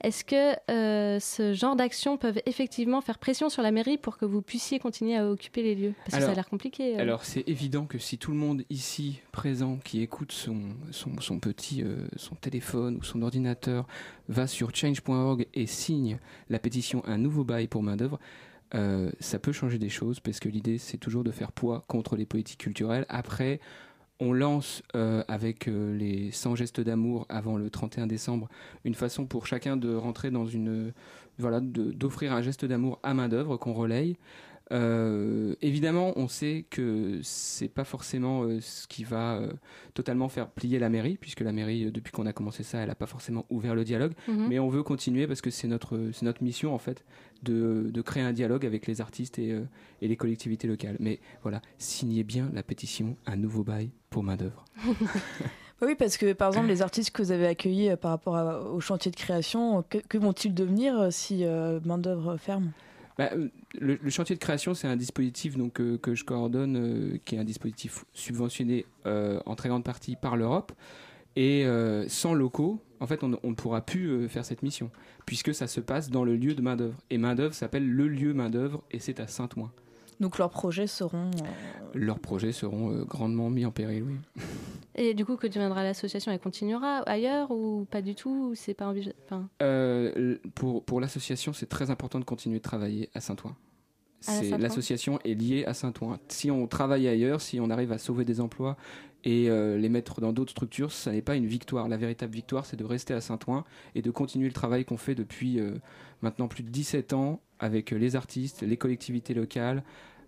Est-ce 0.03 0.25
que 0.25 0.55
euh, 0.71 1.19
ce 1.21 1.53
genre 1.55 1.77
d'actions 1.77 2.17
peuvent 2.17 2.41
effectivement 2.47 3.01
faire 3.01 3.19
pression 3.19 3.49
sur 3.49 3.63
la 3.63 3.71
mairie 3.71 3.97
pour 3.99 4.19
que 4.19 4.25
vous 4.25 4.43
puissiez 4.43 4.79
continuer 4.79 5.17
à 5.17 5.29
occuper 5.29 5.63
les 5.63 5.75
lieux? 5.75 5.95
Parce 6.05 6.19
que 6.19 6.25
ça 6.25 6.31
a 6.31 6.35
l'air 6.35 6.49
compliqué. 6.49 6.97
euh. 6.97 7.01
Alors 7.01 7.25
c'est 7.25 7.49
évident 7.49 7.87
que 7.87 7.99
si 7.99 8.19
tout 8.19 8.31
le 8.33 8.37
monde 8.37 8.63
ici 8.71 9.21
présent 9.33 9.79
qui 9.83 10.03
écoute 10.03 10.33
son, 10.33 10.59
son, 10.91 11.21
son 11.21 11.39
petit 11.39 11.83
euh, 11.83 12.07
son 12.17 12.35
téléphone 12.35 12.97
ou 12.97 13.03
son 13.03 13.23
ordinateur 13.23 13.87
va 14.29 14.47
sur 14.47 14.75
change.org 14.75 15.47
et 15.55 15.67
signe 15.67 16.19
la 16.51 16.59
pétition 16.59 17.03
un 17.07 17.19
nouveau 17.19 17.45
bail 17.45 17.67
pour 17.69 17.83
main 17.83 17.97
d'œuvre, 17.97 18.19
euh, 18.75 19.11
ça 19.21 19.39
peut 19.39 19.53
changer 19.53 19.79
des 19.79 19.89
choses 19.89 20.21
parce 20.21 20.41
que 20.41 20.49
l'idée 20.49 20.79
c'est 20.79 20.99
toujours 20.99 21.25
de 21.25 21.31
faire 21.31 21.53
poids 21.53 21.85
contre 21.87 22.17
les 22.17 22.27
politiques 22.27 22.61
culturelles. 22.61 23.07
Après, 23.09 23.61
on 24.21 24.33
lance 24.33 24.83
euh, 24.95 25.23
avec 25.29 25.69
euh, 25.69 25.97
les 25.97 26.31
100 26.31 26.57
gestes 26.57 26.81
d'amour 26.81 27.27
avant 27.29 27.57
le 27.57 27.71
31 27.71 28.07
décembre 28.07 28.49
une 28.85 28.95
façon 28.95 29.27
pour 29.27 29.47
chacun 29.47 29.77
de 29.77 29.95
rentrer 29.95 30.31
dans 30.31 30.47
une 30.47 30.93
voilà 31.39 31.61
d'offrir 31.61 32.33
un 32.33 32.43
geste 32.43 32.65
d'amour 32.65 32.99
à 33.03 33.15
main 33.15 33.29
d'œuvre 33.29 33.57
qu'on 33.57 33.73
relaye. 33.73 34.17
Euh, 34.73 35.55
évidemment, 35.61 36.13
on 36.17 36.27
sait 36.29 36.65
que 36.71 37.21
c'est 37.23 37.69
pas 37.69 37.85
forcément 37.85 38.45
euh, 38.45 38.61
ce 38.61 38.87
qui 38.87 39.05
va 39.05 39.37
euh, 39.37 39.53
totalement 39.93 40.29
faire 40.29 40.49
plier 40.49 40.79
la 40.79 40.89
mairie, 40.89 41.17
puisque 41.21 41.41
la 41.41 41.53
mairie, 41.53 41.93
depuis 41.93 42.13
qu'on 42.13 42.27
a 42.27 42.33
commencé 42.33 42.63
ça, 42.63 42.79
elle 42.79 42.89
n'a 42.89 42.95
pas 42.95 43.07
forcément 43.07 43.45
ouvert 43.51 43.75
le 43.75 43.85
dialogue. 43.85 44.13
Mhm. 44.27 44.47
Mais 44.49 44.59
on 44.59 44.69
veut 44.69 44.83
continuer 44.83 45.27
parce 45.27 45.41
que 45.43 45.51
c'est 45.51 45.69
notre, 45.69 46.11
c'est 46.13 46.25
notre 46.25 46.43
mission 46.43 46.75
en 46.75 46.79
fait 46.79 47.05
de, 47.43 47.91
de 47.93 48.03
créer 48.03 48.23
un 48.23 48.33
dialogue 48.33 48.65
avec 48.65 48.87
les 48.87 49.01
artistes 49.01 49.39
et, 49.39 49.55
et 50.01 50.09
les 50.09 50.17
collectivités 50.17 50.67
locales. 50.67 50.97
Mais 50.99 51.21
voilà, 51.43 51.61
signez 51.79 52.25
bien 52.25 52.51
la 52.55 52.63
pétition 52.63 53.17
Un 53.27 53.37
nouveau 53.37 53.65
bail 53.65 53.91
pour 54.11 54.23
main 54.23 54.37
d'œuvre. 54.37 54.65
Bah 55.81 55.89
Oui, 55.89 55.97
parce 55.99 56.17
que 56.17 56.33
par 56.35 56.49
exemple, 56.51 56.69
les 56.69 56.83
artistes 56.83 57.11
que 57.11 57.21
vous 57.21 57.33
avez 57.33 57.49
accueillis 57.49 57.97
par 57.97 58.13
rapport 58.13 58.37
à- 58.37 58.63
au 58.71 58.79
chantier 58.79 59.11
de 59.11 59.17
création, 59.17 59.83
que, 59.91 59.99
que 59.99 60.17
vont-ils 60.19 60.55
devenir 60.55 61.13
si 61.13 61.45
euh, 61.45 61.81
main-d'œuvre 61.85 62.37
ferme? 62.37 62.71
Bah, 63.17 63.31
euh, 63.33 63.49
le, 63.79 64.11
chantier 64.11 64.35
de 64.35 64.41
création, 64.41 64.75
c'est 64.75 64.89
un 64.89 64.97
dispositif 64.97 65.57
donc, 65.57 65.81
euh, 65.81 65.99
que 65.99 66.15
je 66.15 66.25
coordonne, 66.25 66.77
euh, 66.77 67.19
qui 67.25 67.37
est 67.37 67.39
un 67.39 67.45
dispositif 67.45 68.05
subventionné 68.13 68.87
en 69.05 69.55
très 69.55 69.69
grande 69.69 69.85
partie 69.85 70.17
par 70.17 70.37
l'Europe. 70.37 70.73
Et 71.37 71.67
sans 72.09 72.33
locaux, 72.33 72.81
en 73.01 73.07
fait, 73.07 73.23
on 73.23 73.29
ne 73.29 73.55
pourra 73.55 73.83
plus 73.83 74.29
faire 74.29 74.45
cette 74.45 74.63
mission, 74.63 74.91
puisque 75.27 75.53
ça 75.53 75.67
se 75.67 75.81
passe 75.81 76.09
dans 76.09 76.25
le 76.25 76.37
lieu 76.37 76.55
de 76.55 76.63
main-d'œuvre. 76.63 76.97
Et 77.11 77.19
main-d'œuvre 77.19 77.55
s'appelle 77.55 77.87
le 77.89 78.09
lieu 78.09 78.33
main-d'œuvre, 78.33 78.83
et 78.93 78.99
c'est 78.99 79.21
à 79.21 79.27
Saint-Ouen. 79.27 79.71
Donc 80.21 80.39
leurs 80.39 80.51
projets 80.51 80.87
seront. 80.87 81.31
euh, 81.43 81.49
Leurs 81.95 82.19
projets 82.19 82.53
seront 82.53 82.91
euh, 82.93 83.05
grandement 83.05 83.51
mis 83.51 83.65
en 83.67 83.71
péril, 83.71 84.05
oui. 84.05 84.17
Et 84.97 85.13
du 85.15 85.25
coup, 85.25 85.37
que 85.37 85.47
deviendra 85.49 85.83
l'association 85.83 86.31
Elle 86.31 86.39
continuera 86.39 86.99
ailleurs 87.01 87.51
ou 87.51 87.85
pas 87.91 88.01
du 88.01 88.15
tout 88.15 88.51
ou 88.51 88.55
C'est 88.55 88.75
pas 88.75 88.87
envisagé. 88.87 89.15
Enfin, 89.25 89.49
Euh, 89.63 90.39
pour 90.55 90.85
pour 90.85 91.01
l'association, 91.01 91.53
c'est 91.53 91.67
très 91.69 91.91
important 91.91 92.19
de 92.21 92.25
continuer 92.25 92.59
de 92.59 92.63
travailler 92.63 93.11
à 93.15 93.21
Saint-Ouen. 93.21 93.57
L'association 94.59 95.19
est 95.25 95.35
liée 95.35 95.65
à 95.67 95.75
Saint-Ouen. 95.75 96.19
Si 96.29 96.51
on 96.51 96.67
travaille 96.67 97.07
ailleurs, 97.09 97.41
si 97.43 97.61
on 97.61 97.69
arrive 97.71 97.93
à 97.93 97.99
sauver 97.99 98.25
des 98.25 98.41
emplois 98.41 98.77
et 99.25 99.51
euh, 99.51 99.77
les 99.77 99.89
mettre 99.91 100.21
dans 100.21 100.33
d'autres 100.33 100.53
structures, 100.53 100.93
ça 100.93 101.13
n'est 101.13 101.21
pas 101.23 101.35
une 101.37 101.47
victoire. 101.47 101.89
La 101.89 101.97
véritable 101.99 102.33
victoire, 102.33 102.65
c'est 102.65 102.77
de 102.77 102.85
rester 102.85 103.13
à 103.15 103.21
Saint-Ouen 103.21 103.65
et 103.95 104.01
de 104.03 104.11
continuer 104.11 104.47
le 104.47 104.53
travail 104.55 104.85
qu'on 104.87 104.97
fait 104.97 105.15
depuis 105.15 105.61
euh, 105.61 105.75
maintenant 106.25 106.49
plus 106.49 106.63
de 106.65 106.71
17 106.71 107.13
ans 107.13 107.41
avec 107.61 107.93
euh, 107.93 107.97
les 107.97 108.17
artistes, 108.17 108.63
les 108.63 108.77
collectivités 108.77 109.35
locales 109.35 109.85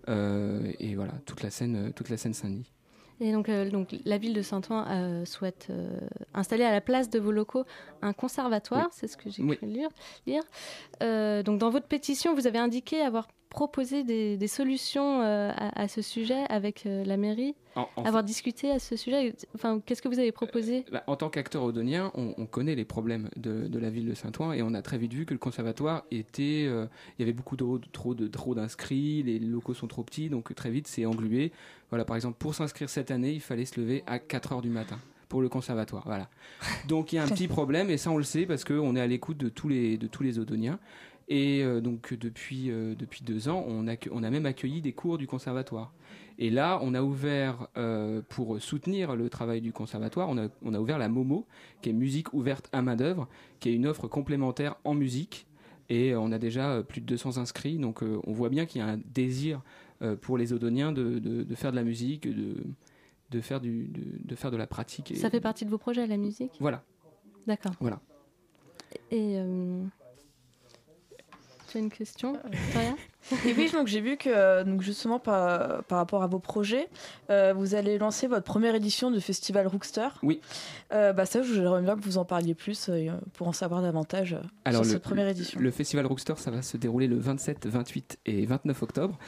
euh, 0.09 0.71
et 0.79 0.95
voilà 0.95 1.13
toute 1.27 1.43
la 1.43 1.51
scène, 1.51 1.89
euh, 1.89 1.91
toute 1.91 2.09
la 2.11 2.17
scène 2.17 2.33
Saint-Denis. 2.35 2.71
Et 3.19 3.33
donc, 3.33 3.49
euh, 3.49 3.71
donc 3.71 3.97
la 4.05 4.19
ville 4.19 4.35
de 4.35 4.43
Saint-Ouen 4.43 4.85
euh, 4.89 5.25
souhaite 5.25 5.69
euh, 5.71 5.99
installer 6.35 6.65
à 6.65 6.71
la 6.71 6.83
place 6.83 7.09
de 7.09 7.19
vos 7.19 7.33
locaux 7.33 7.65
un 8.03 8.13
conservatoire, 8.13 8.85
Oui. 8.89 8.93
c'est 8.93 9.09
ce 9.09 9.17
que 9.17 9.31
j'ai 9.31 9.43
Oui. 9.43 9.57
cru 9.57 9.67
lire. 9.67 9.89
lire. 10.27 10.43
Donc 11.45 11.59
dans 11.59 11.71
votre 11.71 11.87
pétition, 11.89 12.35
vous 12.35 12.47
avez 12.47 12.59
indiqué 12.59 13.01
avoir 13.01 13.27
proposé 13.57 14.05
des, 14.05 14.37
des 14.37 14.47
solutions 14.49 15.23
euh, 15.23 15.51
à, 15.57 15.83
à 15.83 15.89
ce 15.89 16.03
sujet 16.03 16.45
avec 16.51 16.85
euh, 16.85 17.05
la 17.07 17.17
mairie, 17.17 17.55
En- 17.75 17.89
en 17.97 18.05
avoir 18.05 18.23
discuté 18.23 18.71
à 18.71 18.79
ce 18.79 18.97
sujet. 18.97 19.35
Enfin, 19.55 19.81
qu'est-ce 19.85 20.03
que 20.03 20.09
vous 20.09 20.19
avez 20.19 20.31
proposé? 20.31 20.85
Bah, 20.93 21.03
en 21.07 21.17
tant 21.17 21.31
qu'acteur 21.31 21.65
odonien, 21.65 22.13
on, 22.15 22.35
on 22.37 22.45
connaît 22.45 22.75
les 22.75 22.85
problèmes 22.85 23.31
de, 23.37 23.67
de 23.67 23.79
la 23.79 23.89
ville 23.89 24.07
de 24.07 24.13
Saint-Ouen 24.15 24.53
et 24.53 24.61
on 24.63 24.75
a 24.75 24.83
très 24.83 24.99
vite 24.99 25.15
vu 25.15 25.25
que 25.25 25.33
le 25.33 25.39
conservatoire 25.39 26.05
était. 26.11 26.67
euh, 26.69 26.87
il 27.19 27.23
y 27.23 27.25
avait 27.25 27.33
beaucoup 27.33 27.57
de, 27.57 27.65
trop 27.93 28.15
de 28.15 28.29
trop 28.29 28.55
d'inscrits, 28.55 29.23
les 29.23 29.39
locaux 29.39 29.73
sont 29.75 29.87
trop 29.89 30.03
petits, 30.05 30.29
donc 30.29 30.55
très 30.55 30.71
vite 30.71 30.87
c'est 30.87 31.07
englué. 31.07 31.51
Voilà, 31.89 32.05
par 32.05 32.17
exemple, 32.17 32.37
pour 32.39 32.55
s'inscrire 32.55 32.91
cette 32.91 33.11
année, 33.11 33.33
il 33.33 33.41
fallait 33.41 33.65
se 33.65 33.81
lever 33.81 34.05
à 34.07 34.19
4 34.19 34.53
heures 34.53 34.63
du 34.63 34.71
matin 34.71 34.99
pour 35.31 35.41
le 35.41 35.49
conservatoire. 35.49 36.03
Voilà. 36.05 36.29
Donc 36.89 37.13
il 37.13 37.17
y 37.17 37.19
a 37.19 37.25
un 37.25 37.29
petit 37.29 37.49
problème 37.49 37.89
et 37.91 37.97
ça 37.97 38.11
on 38.11 38.19
le 38.19 38.23
sait 38.23 38.45
parce 38.47 38.65
qu'on 38.65 38.95
est 38.97 39.01
à 39.01 39.07
l'écoute 39.07 39.39
de 39.39 39.49
tous 39.49 39.69
les 39.69 39.97
de 39.97 40.07
tous 40.07 40.23
les 40.23 40.39
odoniens. 40.39 40.79
Et 41.29 41.63
euh, 41.63 41.81
donc 41.81 42.15
depuis, 42.15 42.71
euh, 42.71 42.95
depuis 42.95 43.25
deux 43.25 43.49
ans, 43.49 43.65
on 43.67 43.89
a, 43.89 43.97
on 44.13 44.23
a 44.23 44.31
même 44.31 44.47
accueilli 44.47 44.81
des 44.81 44.93
cours 44.93 45.19
du 45.19 45.27
conservatoire. 45.27 45.93
Et 46.39 46.51
là, 46.51 46.79
on 46.83 46.95
a 46.95 47.03
ouvert, 47.03 47.67
euh, 47.77 48.21
pour 48.29 48.61
soutenir 48.61 49.17
le 49.17 49.29
travail 49.29 49.61
du 49.61 49.73
conservatoire, 49.73 50.29
on 50.29 50.39
a, 50.39 50.49
on 50.63 50.75
a 50.75 50.79
ouvert 50.79 50.99
la 50.99 51.09
Momo, 51.09 51.47
qui 51.83 51.89
est 51.91 51.93
musique 51.93 52.33
ouverte 52.33 52.69
à 52.73 52.83
main 52.83 52.95
d'œuvre, 52.95 53.27
qui 53.59 53.71
est 53.71 53.75
une 53.75 53.87
offre 53.87 54.07
complémentaire 54.07 54.77
en 54.85 54.95
musique. 54.95 55.47
Et 55.89 56.15
on 56.15 56.33
a 56.33 56.39
déjà 56.39 56.83
plus 56.83 57.01
de 57.01 57.07
200 57.07 57.39
inscrits, 57.39 57.79
donc 57.79 58.03
on 58.03 58.33
voit 58.33 58.49
bien 58.49 58.67
qu'il 58.67 58.81
y 58.81 58.85
a 58.85 58.89
un 58.89 58.99
désir 59.15 59.63
pour 60.21 60.37
les 60.37 60.53
odoniens 60.53 60.91
de, 60.91 61.21
de, 61.21 61.45
de 61.45 61.55
faire 61.55 61.71
de 61.71 61.77
la 61.77 61.85
musique, 61.85 62.29
de, 62.29 62.57
de, 63.31 63.41
faire, 63.41 63.61
du, 63.61 63.87
de, 63.87 64.03
de 64.19 64.35
faire 64.35 64.51
de 64.51 64.57
la 64.57 64.67
pratique. 64.67 65.13
Et, 65.13 65.15
Ça 65.15 65.31
fait 65.31 65.41
partie 65.41 65.65
de 65.65 65.71
vos 65.71 65.79
projets, 65.79 66.09
la 66.09 66.17
musique? 66.17 66.51
Voilà, 66.59 66.83
D'accord. 67.47 67.73
voilà. 67.79 68.01
Et 69.13 69.39
tu 71.77 71.79
as 71.79 71.85
une 71.85 71.91
question, 71.91 72.39
Victoria 72.51 72.95
Et 73.47 73.55
oui, 73.55 73.71
donc 73.73 73.89
j'ai 73.89 74.01
vu 74.01 74.17
que 74.17 74.29
euh, 74.29 74.63
donc 74.63 74.83
justement 74.83 75.19
par, 75.19 75.83
par 75.85 75.99
rapport 75.99 76.23
à 76.23 76.27
vos 76.29 76.39
projets, 76.39 76.89
euh, 77.29 77.53
vous 77.57 77.75
allez 77.75 77.99
lancer 77.99 78.29
votre 78.29 78.45
première 78.45 78.75
édition 78.75 79.11
du 79.11 79.21
festival 79.21 79.67
Rookster. 79.67 80.09
Oui. 80.23 80.41
Euh, 80.93 81.13
bah 81.13 81.27
ça, 81.27 81.43
j'aimerais 81.43 81.83
bien 81.83 81.97
que 81.97 82.03
vous 82.03 82.19
en 82.19 82.25
parliez 82.25 82.55
plus 82.55 82.89
euh, 82.89 83.11
pour 83.33 83.49
en 83.49 83.53
savoir 83.53 83.83
davantage 83.83 84.35
euh, 84.35 84.41
Alors, 84.65 84.85
sur 84.85 84.93
le, 84.93 84.95
cette 84.95 85.03
première 85.03 85.29
édition. 85.29 85.61
Le 85.61 85.71
festival 85.71 86.07
Rookster, 86.07 86.35
ça 86.37 86.51
va 86.51 86.63
se 86.63 86.77
dérouler 86.77 87.09
le 87.09 87.19
27, 87.19 87.67
28 87.67 88.19
et 88.27 88.47
29 88.47 88.83
octobre. 88.83 89.19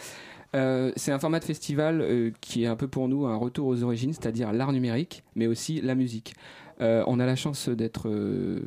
Euh, 0.54 0.92
c'est 0.96 1.12
un 1.12 1.18
format 1.18 1.40
de 1.40 1.44
festival 1.44 2.00
euh, 2.00 2.30
qui 2.40 2.64
est 2.64 2.66
un 2.66 2.76
peu 2.76 2.88
pour 2.88 3.08
nous 3.08 3.26
un 3.26 3.36
retour 3.36 3.66
aux 3.66 3.82
origines, 3.82 4.12
c'est-à-dire 4.12 4.52
l'art 4.52 4.72
numérique, 4.72 5.24
mais 5.34 5.46
aussi 5.46 5.80
la 5.80 5.94
musique. 5.94 6.34
Euh, 6.80 7.02
on 7.06 7.18
a 7.18 7.26
la 7.26 7.36
chance 7.36 7.68
d'être 7.68 8.08
euh, 8.08 8.60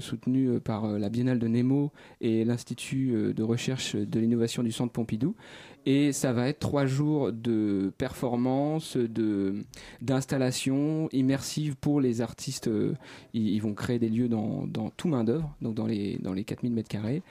soutenu 0.00 0.48
euh, 0.48 0.60
par 0.60 0.86
la 0.86 1.08
Biennale 1.08 1.38
de 1.38 1.48
Nemo 1.48 1.90
et 2.20 2.44
l'Institut 2.44 3.34
de 3.34 3.42
recherche 3.42 3.96
de 3.96 4.20
l'innovation 4.20 4.62
du 4.62 4.72
Centre 4.72 4.92
Pompidou. 4.92 5.34
Et 5.84 6.12
ça 6.12 6.32
va 6.32 6.48
être 6.48 6.58
trois 6.58 6.86
jours 6.86 7.32
de 7.32 7.92
performance, 7.96 8.96
de 8.96 9.62
d'installation 10.00 11.08
immersive 11.12 11.76
pour 11.76 12.00
les 12.00 12.20
artistes. 12.20 12.68
Ils, 13.34 13.60
vont 13.60 13.72
créer 13.72 14.00
des 14.00 14.08
lieux 14.08 14.28
dans, 14.28 14.66
tout 14.96 15.06
main 15.06 15.22
d'œuvre, 15.22 15.54
donc 15.62 15.76
dans 15.76 15.86
les 15.86 16.18
dans 16.18 16.32
les 16.32 16.42
4000 16.42 16.72
mètres 16.72 16.88
carrés. 16.88 17.22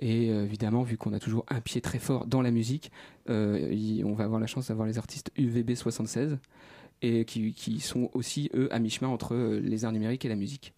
Et 0.00 0.26
évidemment, 0.26 0.82
vu 0.82 0.96
qu'on 0.96 1.12
a 1.12 1.20
toujours 1.20 1.44
un 1.48 1.60
pied 1.60 1.80
très 1.80 2.00
fort 2.00 2.26
dans 2.26 2.42
la 2.42 2.50
musique, 2.50 2.90
on 3.28 4.14
va 4.14 4.24
avoir 4.24 4.40
la 4.40 4.48
chance 4.48 4.68
d'avoir 4.68 4.88
les 4.88 4.98
artistes 4.98 5.30
UVB 5.36 5.76
76 5.76 6.36
et 7.02 7.24
qui, 7.24 7.52
qui 7.52 7.80
sont 7.80 8.10
aussi 8.14 8.50
eux 8.54 8.68
à 8.72 8.78
mi-chemin 8.78 9.08
entre 9.08 9.34
euh, 9.34 9.60
les 9.60 9.84
arts 9.84 9.92
numériques 9.92 10.24
et 10.24 10.28
la 10.28 10.36
musique. 10.36 10.72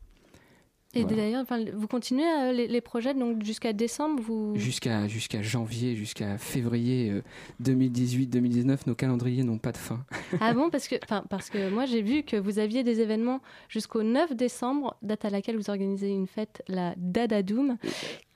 Et 0.94 1.02
Voilà. 1.04 1.16
d'ailleurs, 1.16 1.40
enfin, 1.40 1.64
vous 1.72 1.88
continuez 1.88 2.24
euh, 2.24 2.52
les, 2.52 2.68
les 2.68 2.80
projets 2.82 3.14
donc 3.14 3.42
jusqu'à 3.42 3.72
décembre 3.72 4.22
vous... 4.22 4.52
Jusqu'à 4.56 5.08
jusqu'à 5.08 5.40
janvier, 5.40 5.96
jusqu'à 5.96 6.36
février 6.36 7.10
euh, 7.10 7.22
2018-2019, 7.62 8.80
nos 8.86 8.94
calendriers 8.94 9.42
n'ont 9.42 9.56
pas 9.56 9.72
de 9.72 9.78
fin. 9.78 10.04
Ah 10.40 10.52
bon 10.52 10.68
parce 10.72 10.88
que, 10.88 10.96
enfin, 11.02 11.24
parce 11.30 11.48
que 11.48 11.70
moi 11.70 11.86
j'ai 11.86 12.02
vu 12.02 12.24
que 12.24 12.36
vous 12.36 12.58
aviez 12.58 12.82
des 12.84 13.00
événements 13.00 13.40
jusqu'au 13.70 14.02
9 14.02 14.34
décembre, 14.36 14.96
date 15.00 15.24
à 15.24 15.30
laquelle 15.30 15.56
vous 15.56 15.70
organisez 15.70 16.10
une 16.10 16.26
fête, 16.26 16.62
la 16.68 16.92
Dadadoom, 16.98 17.78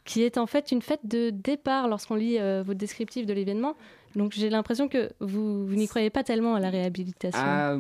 qui 0.07 0.23
est 0.23 0.39
en 0.39 0.47
fait 0.47 0.73
une 0.73 0.81
fête 0.81 1.05
de 1.05 1.29
départ 1.29 1.89
lorsqu'on 1.89 2.15
lit 2.15 2.39
euh, 2.39 2.63
votre 2.65 2.79
descriptif 2.79 3.27
de 3.27 3.35
l'événement. 3.35 3.75
Donc 4.17 4.33
j'ai 4.33 4.49
l'impression 4.51 4.89
que 4.89 5.11
vous, 5.21 5.67
vous 5.67 5.75
n'y 5.77 5.87
croyez 5.87 6.11
pas 6.11 6.25
tellement 6.25 6.55
à 6.55 6.61
la 6.61 6.71
réhabilitation. 6.71 7.39
Ah, 7.41 7.77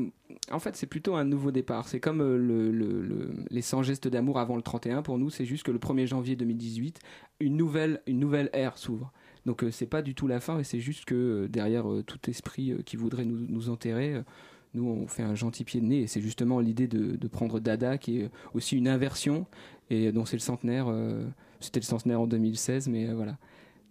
en 0.53 0.59
fait, 0.59 0.76
c'est 0.76 0.87
plutôt 0.87 1.16
un 1.16 1.24
nouveau 1.24 1.51
départ. 1.51 1.89
C'est 1.89 1.99
comme 1.99 2.20
euh, 2.20 2.37
le, 2.37 2.70
le- 2.70 3.03
le- 3.03 3.30
les 3.51 3.62
100 3.62 3.82
gestes 3.82 4.07
d'amour 4.07 4.39
avant 4.39 4.55
le 4.55 4.62
31. 4.62 5.03
Pour 5.03 5.18
nous, 5.18 5.30
c'est 5.30 5.47
juste 5.47 5.64
que 5.64 5.70
le 5.72 5.78
1er 5.78 6.07
janvier 6.07 6.37
2018, 6.37 7.01
une 7.41 7.57
nouvelle, 7.57 8.03
une 8.07 8.20
nouvelle 8.20 8.51
ère 8.53 8.76
s'ouvre. 8.78 9.12
Donc, 9.47 9.64
euh, 9.64 9.70
c'est 9.70 9.87
pas 9.87 10.03
du 10.03 10.14
tout 10.14 10.26
la 10.26 10.39
fin, 10.41 10.59
et 10.59 10.64
c'est 10.64 10.80
juste 10.80 11.05
que 11.07 11.14
euh, 11.14 11.49
derrière 11.49 11.91
euh, 11.91 12.03
tout 12.03 12.18
esprit 12.28 12.74
qui 12.84 12.97
voudrait 12.97 13.24
nous, 13.24 13.47
nous 13.49 13.70
enterrer, 13.70 14.20
nous, 14.74 14.87
on 14.87 15.07
fait 15.07 15.22
un 15.22 15.34
gentil 15.34 15.64
pied 15.64 15.80
de 15.80 15.87
nez. 15.87 16.01
Et 16.03 16.07
c'est 16.07 16.20
justement 16.20 16.61
l'idée 16.61 16.87
de, 16.87 17.28
prendre 17.28 17.61
Dada, 17.61 17.97
qui 17.97 18.20
est 18.20 18.30
aussi 18.53 18.76
une 18.76 18.89
inversion, 18.89 19.47
et 19.89 20.12
dont 20.12 20.26
c'est 20.26 20.37
le 20.37 20.41
centenaire. 20.41 20.93
C'était 21.61 21.80
le 21.80 21.84
centenaire 21.87 22.20
en 22.20 22.26
2016, 22.26 22.89
mais 22.89 23.07
voilà. 23.14 23.39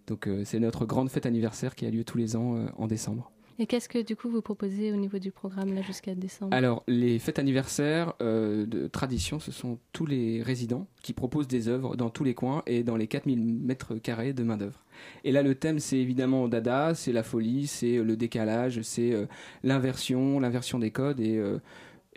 Donc, 0.06 0.26
euh, 0.28 0.42
c'est 0.44 0.58
notre 0.60 0.86
grande 0.86 1.10
fête 1.10 1.26
anniversaire 1.26 1.74
qui 1.74 1.86
a 1.86 1.90
lieu 1.90 2.04
tous 2.04 2.18
les 2.18 2.36
ans 2.36 2.56
euh, 2.56 2.66
en 2.76 2.86
décembre. 2.86 3.30
Et 3.58 3.64
qu'est-ce 3.66 3.88
que 3.88 4.02
du 4.02 4.16
coup 4.16 4.28
vous 4.28 4.42
proposez 4.42 4.92
au 4.92 4.96
niveau 4.96 5.18
du 5.18 5.32
programme 5.32 5.74
là 5.74 5.80
jusqu'à 5.80 6.14
décembre? 6.14 6.54
Alors, 6.54 6.82
les 6.88 7.18
fêtes 7.18 7.38
anniversaires 7.38 8.12
euh, 8.20 8.66
de 8.66 8.86
tradition, 8.86 9.40
ce 9.40 9.50
sont 9.50 9.78
tous 9.94 10.04
les 10.04 10.42
résidents 10.42 10.86
qui 11.02 11.14
proposent 11.14 11.48
des 11.48 11.68
œuvres 11.68 11.96
dans 11.96 12.10
tous 12.10 12.22
les 12.22 12.34
coins 12.34 12.62
et 12.66 12.82
dans 12.82 12.96
les 12.98 13.06
4000 13.06 13.42
mètres 13.42 13.94
carrés 13.96 14.34
de 14.34 14.42
main-d'œuvre. 14.42 14.84
Et 15.24 15.32
là, 15.32 15.42
le 15.42 15.54
thème, 15.54 15.78
c'est 15.78 15.96
évidemment 15.96 16.48
Dada, 16.48 16.94
c'est 16.94 17.12
la 17.12 17.22
folie, 17.22 17.66
c'est 17.66 17.96
le 18.02 18.14
décalage, 18.18 18.82
c'est 18.82 19.12
euh, 19.14 19.24
l'inversion, 19.62 20.38
l'inversion 20.38 20.78
des 20.78 20.90
codes 20.90 21.20
et. 21.20 21.36
euh, 21.38 21.58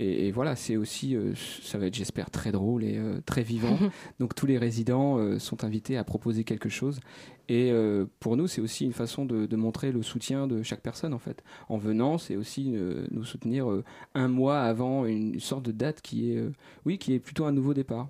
et, 0.02 0.28
et 0.28 0.32
voilà, 0.32 0.56
c'est 0.56 0.78
aussi, 0.78 1.14
euh, 1.14 1.34
ça 1.62 1.78
va 1.78 1.88
être, 1.88 1.94
j'espère, 1.94 2.32
très 2.32 2.54
drôle 2.54 2.86
et 2.86 2.98
euh, 2.98 3.20
très 3.26 3.44
vivant. 3.44 3.78
Donc 4.22 4.34
tous 4.34 4.46
les 4.46 4.58
résidents 4.58 5.18
euh, 5.18 5.40
sont 5.40 5.66
invités 5.66 5.98
à 5.98 6.06
proposer 6.06 6.46
quelque 6.46 6.70
chose. 6.70 7.02
Et 7.50 7.72
euh, 7.72 8.06
pour 8.20 8.38
nous, 8.38 8.48
c'est 8.48 8.62
aussi 8.62 8.86
une 8.86 8.94
façon 8.94 9.26
de, 9.26 9.56
montrer 9.56 9.92
le 9.92 10.04
soutien 10.04 10.48
de 10.48 10.62
chaque 10.62 10.82
personne, 10.82 11.14
en 11.16 11.20
fait. 11.20 11.44
En 11.68 11.78
venant, 11.78 12.20
c'est 12.20 12.36
aussi 12.36 12.74
euh, 12.76 13.08
nous 13.10 13.26
soutenir 13.26 13.70
euh, 13.70 13.84
un 14.14 14.28
mois 14.28 14.62
avant 14.62 15.06
une 15.06 15.40
sorte 15.40 15.64
de 15.64 15.72
date 15.72 16.02
qui 16.02 16.32
est, 16.32 16.44
oui, 16.86 17.00
qui 17.00 17.14
est 17.14 17.20
plutôt 17.20 17.46
un 17.46 17.52
nouveau 17.52 17.74
départ. 17.74 18.08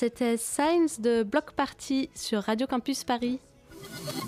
C'était 0.00 0.38
Science 0.38 0.98
de 0.98 1.22
Block 1.22 1.52
Party 1.52 2.08
sur 2.14 2.44
Radio 2.44 2.66
Campus 2.66 3.04
Paris. 3.04 3.38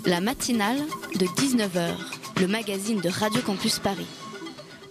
La 0.05 0.21
matinale 0.21 0.77
de 1.15 1.25
19h, 1.25 1.95
le 2.39 2.47
magazine 2.47 3.01
de 3.01 3.09
Radio 3.09 3.41
Campus 3.41 3.79
Paris. 3.79 4.05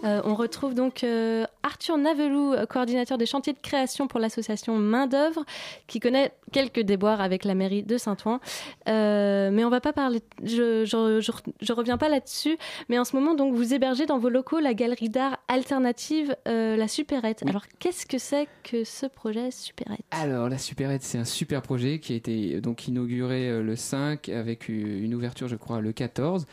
Euh, 0.05 0.20
on 0.24 0.34
retrouve 0.34 0.74
donc 0.74 1.05
euh, 1.05 1.44
Arthur 1.62 1.96
Navelou, 1.96 2.53
euh, 2.53 2.66
coordinateur 2.66 3.18
des 3.18 3.26
chantiers 3.26 3.53
de 3.53 3.59
création 3.59 4.09
pour 4.09 4.20
l'association 4.20 4.76
Main 4.76 5.07
d'œuvre, 5.07 5.44
qui 5.86 6.00
connaît 6.00 6.32
quelques 6.50 6.80
déboires 6.80 7.20
avec 7.20 7.44
la 7.44 7.55
mairie 7.55 7.82
de 7.82 7.96
Saint-Ouen. 7.96 8.40
Euh, 8.88 9.50
mais 9.53 9.64
on 9.64 9.70
va 9.70 9.80
pas 9.80 9.92
parler, 9.92 10.20
je, 10.42 10.84
je, 10.84 11.20
je, 11.20 11.32
je 11.61 11.72
reviens 11.72 11.98
pas 11.98 12.09
là-dessus. 12.09 12.57
Mais 12.88 12.98
en 12.98 13.05
ce 13.05 13.16
moment, 13.16 13.34
donc, 13.34 13.55
vous 13.55 13.74
hébergez 13.74 14.07
dans 14.07 14.18
vos 14.18 14.28
locaux 14.28 14.59
la 14.59 14.74
galerie 14.74 15.09
d'art 15.09 15.38
alternative, 15.48 16.36
la 16.46 16.88
Supérette. 16.88 17.42
Alors, 17.48 17.64
qu'est-ce 17.78 18.07
que 18.07 18.18
c'est 18.18 18.48
que 18.64 18.84
ce 18.84 19.07
projet 19.07 19.50
Supérette 19.50 20.00
Alors, 20.11 20.48
la 20.48 20.59
Supérette, 20.59 21.03
c'est 21.03 21.18
un 21.18 21.24
super 21.24 21.62
projet 21.62 22.00
qui 22.00 22.12
a 22.12 22.16
été 22.16 22.61
donc 22.61 22.88
inauguré 22.88 23.62
le 23.62 23.76
5 23.76 24.28
avec 24.28 24.68
une 24.68 25.14
ouverture, 25.14 25.48
je 25.48 25.57
crois, 25.57 25.80
le 25.80 25.92
14. 25.92 26.46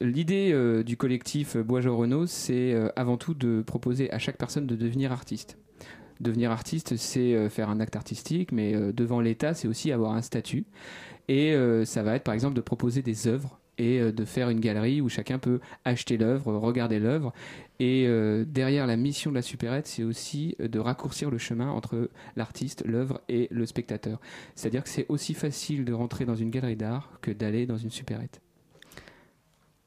L'idée 0.00 0.52
euh, 0.52 0.84
du 0.84 0.96
collectif 0.96 1.56
euh, 1.56 1.64
Bois 1.64 1.80
Renault, 1.80 2.26
c'est 2.26 2.72
euh, 2.72 2.88
avant 2.94 3.16
tout 3.16 3.34
de 3.34 3.62
proposer 3.66 4.12
à 4.12 4.18
chaque 4.18 4.36
personne 4.36 4.66
de 4.66 4.76
devenir 4.76 5.10
artiste. 5.10 5.58
Devenir 6.20 6.52
artiste, 6.52 6.96
c'est 6.96 7.34
euh, 7.34 7.48
faire 7.48 7.68
un 7.68 7.80
acte 7.80 7.96
artistique, 7.96 8.52
mais 8.52 8.74
devant 8.92 9.20
l'État, 9.20 9.54
c'est 9.54 9.66
aussi 9.66 9.90
avoir 9.90 10.12
un 10.12 10.22
statut. 10.22 10.66
Et 11.28 11.54
ça 11.84 12.02
va 12.02 12.14
être 12.14 12.24
par 12.24 12.32
exemple 12.32 12.54
de 12.54 12.62
proposer 12.62 13.02
des 13.02 13.26
œuvres 13.26 13.60
et 13.76 14.00
de 14.00 14.24
faire 14.24 14.48
une 14.48 14.60
galerie 14.60 15.02
où 15.02 15.10
chacun 15.10 15.38
peut 15.38 15.60
acheter 15.84 16.16
l'œuvre, 16.16 16.54
regarder 16.54 16.98
l'œuvre. 16.98 17.34
Et 17.80 18.08
derrière 18.46 18.86
la 18.86 18.96
mission 18.96 19.30
de 19.30 19.34
la 19.34 19.42
supérette, 19.42 19.86
c'est 19.86 20.04
aussi 20.04 20.56
de 20.58 20.78
raccourcir 20.78 21.30
le 21.30 21.36
chemin 21.36 21.70
entre 21.70 22.08
l'artiste, 22.34 22.82
l'œuvre 22.86 23.20
et 23.28 23.46
le 23.50 23.66
spectateur. 23.66 24.22
C'est-à-dire 24.54 24.82
que 24.82 24.88
c'est 24.88 25.04
aussi 25.10 25.34
facile 25.34 25.84
de 25.84 25.92
rentrer 25.92 26.24
dans 26.24 26.34
une 26.34 26.48
galerie 26.48 26.76
d'art 26.76 27.18
que 27.20 27.30
d'aller 27.30 27.66
dans 27.66 27.76
une 27.76 27.90
supérette. 27.90 28.40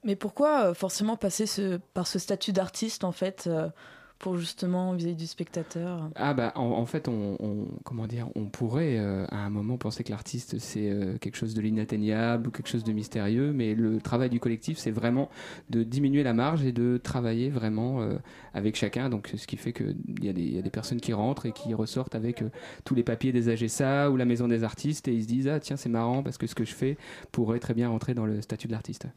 Mais 0.03 0.15
pourquoi 0.15 0.69
euh, 0.69 0.73
forcément 0.73 1.15
passer 1.15 1.45
par 1.93 2.07
ce 2.07 2.17
statut 2.17 2.53
d'artiste 2.53 3.03
en 3.03 3.11
fait 3.11 3.45
euh, 3.45 3.69
pour 4.17 4.37
justement 4.37 4.93
vis-à-vis 4.93 5.15
du 5.15 5.27
spectateur? 5.27 6.09
Ah 6.15 6.33
bah 6.33 6.53
en, 6.55 6.85
fait 6.87 7.07
on, 7.07 7.67
comment 7.83 8.07
dire 8.07 8.27
on 8.35 8.45
pourrait 8.45 8.97
euh, 8.97 9.25
à 9.29 9.37
un 9.37 9.51
moment 9.51 9.77
penser 9.77 10.03
que 10.03 10.11
l'artiste 10.11 10.57
c'est 10.57 10.91
quelque 11.21 11.35
chose 11.35 11.53
de 11.53 11.61
l'inatteignable 11.61 12.47
ou 12.47 12.51
quelque 12.51 12.69
chose 12.69 12.83
de 12.83 12.91
mystérieux 12.93 13.51
mais 13.51 13.75
le 13.75 13.99
travail 13.99 14.29
du 14.29 14.39
collectif 14.39 14.77
c'est 14.77 14.91
vraiment 14.91 15.29
de 15.69 15.83
diminuer 15.83 16.23
la 16.23 16.33
marge 16.33 16.63
et 16.65 16.71
de 16.71 16.99
travailler 17.01 17.49
vraiment 17.49 18.07
avec 18.53 18.75
chacun 18.75 19.09
donc 19.09 19.31
ce 19.35 19.47
qui 19.47 19.57
fait 19.57 19.73
que 19.73 19.95
il 20.07 20.23
y, 20.23 20.55
y 20.55 20.59
a 20.59 20.61
des 20.61 20.69
personnes 20.69 21.01
qui 21.01 21.13
rentrent 21.13 21.47
et 21.47 21.51
qui 21.51 21.73
ressortent 21.73 22.13
avec 22.13 22.43
tous 22.85 22.93
les 22.93 23.03
papiers 23.03 23.31
des 23.31 23.49
AGSA 23.49 24.11
ou 24.11 24.17
la 24.17 24.25
maison 24.25 24.47
des 24.47 24.63
artistes 24.63 25.07
et 25.07 25.15
ils 25.15 25.23
se 25.23 25.27
disent 25.27 25.47
ah 25.47 25.59
tiens 25.59 25.77
c'est 25.77 25.89
marrant 25.89 26.21
parce 26.21 26.37
que 26.37 26.45
ce 26.45 26.53
que 26.53 26.65
je 26.65 26.73
fais 26.73 26.97
pourrait 27.31 27.59
très 27.59 27.73
bien 27.73 27.89
rentrer 27.89 28.13
dans 28.13 28.27
le 28.27 28.41
statut 28.41 28.67
de 28.67 28.73
l'artiste. 28.73 29.07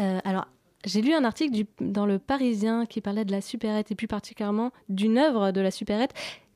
Euh, 0.00 0.20
alors, 0.24 0.46
j'ai 0.84 1.02
lu 1.02 1.12
un 1.12 1.24
article 1.24 1.52
du- 1.52 1.66
dans 1.80 2.06
le 2.06 2.18
Parisien 2.18 2.86
qui 2.86 3.00
parlait 3.00 3.24
de 3.24 3.32
la 3.32 3.40
supérette 3.40 3.90
et 3.90 3.94
plus 3.94 4.06
particulièrement 4.06 4.70
d'une 4.88 5.18
œuvre 5.18 5.50
de 5.50 5.60
la 5.60 5.70
supérette 5.70 6.12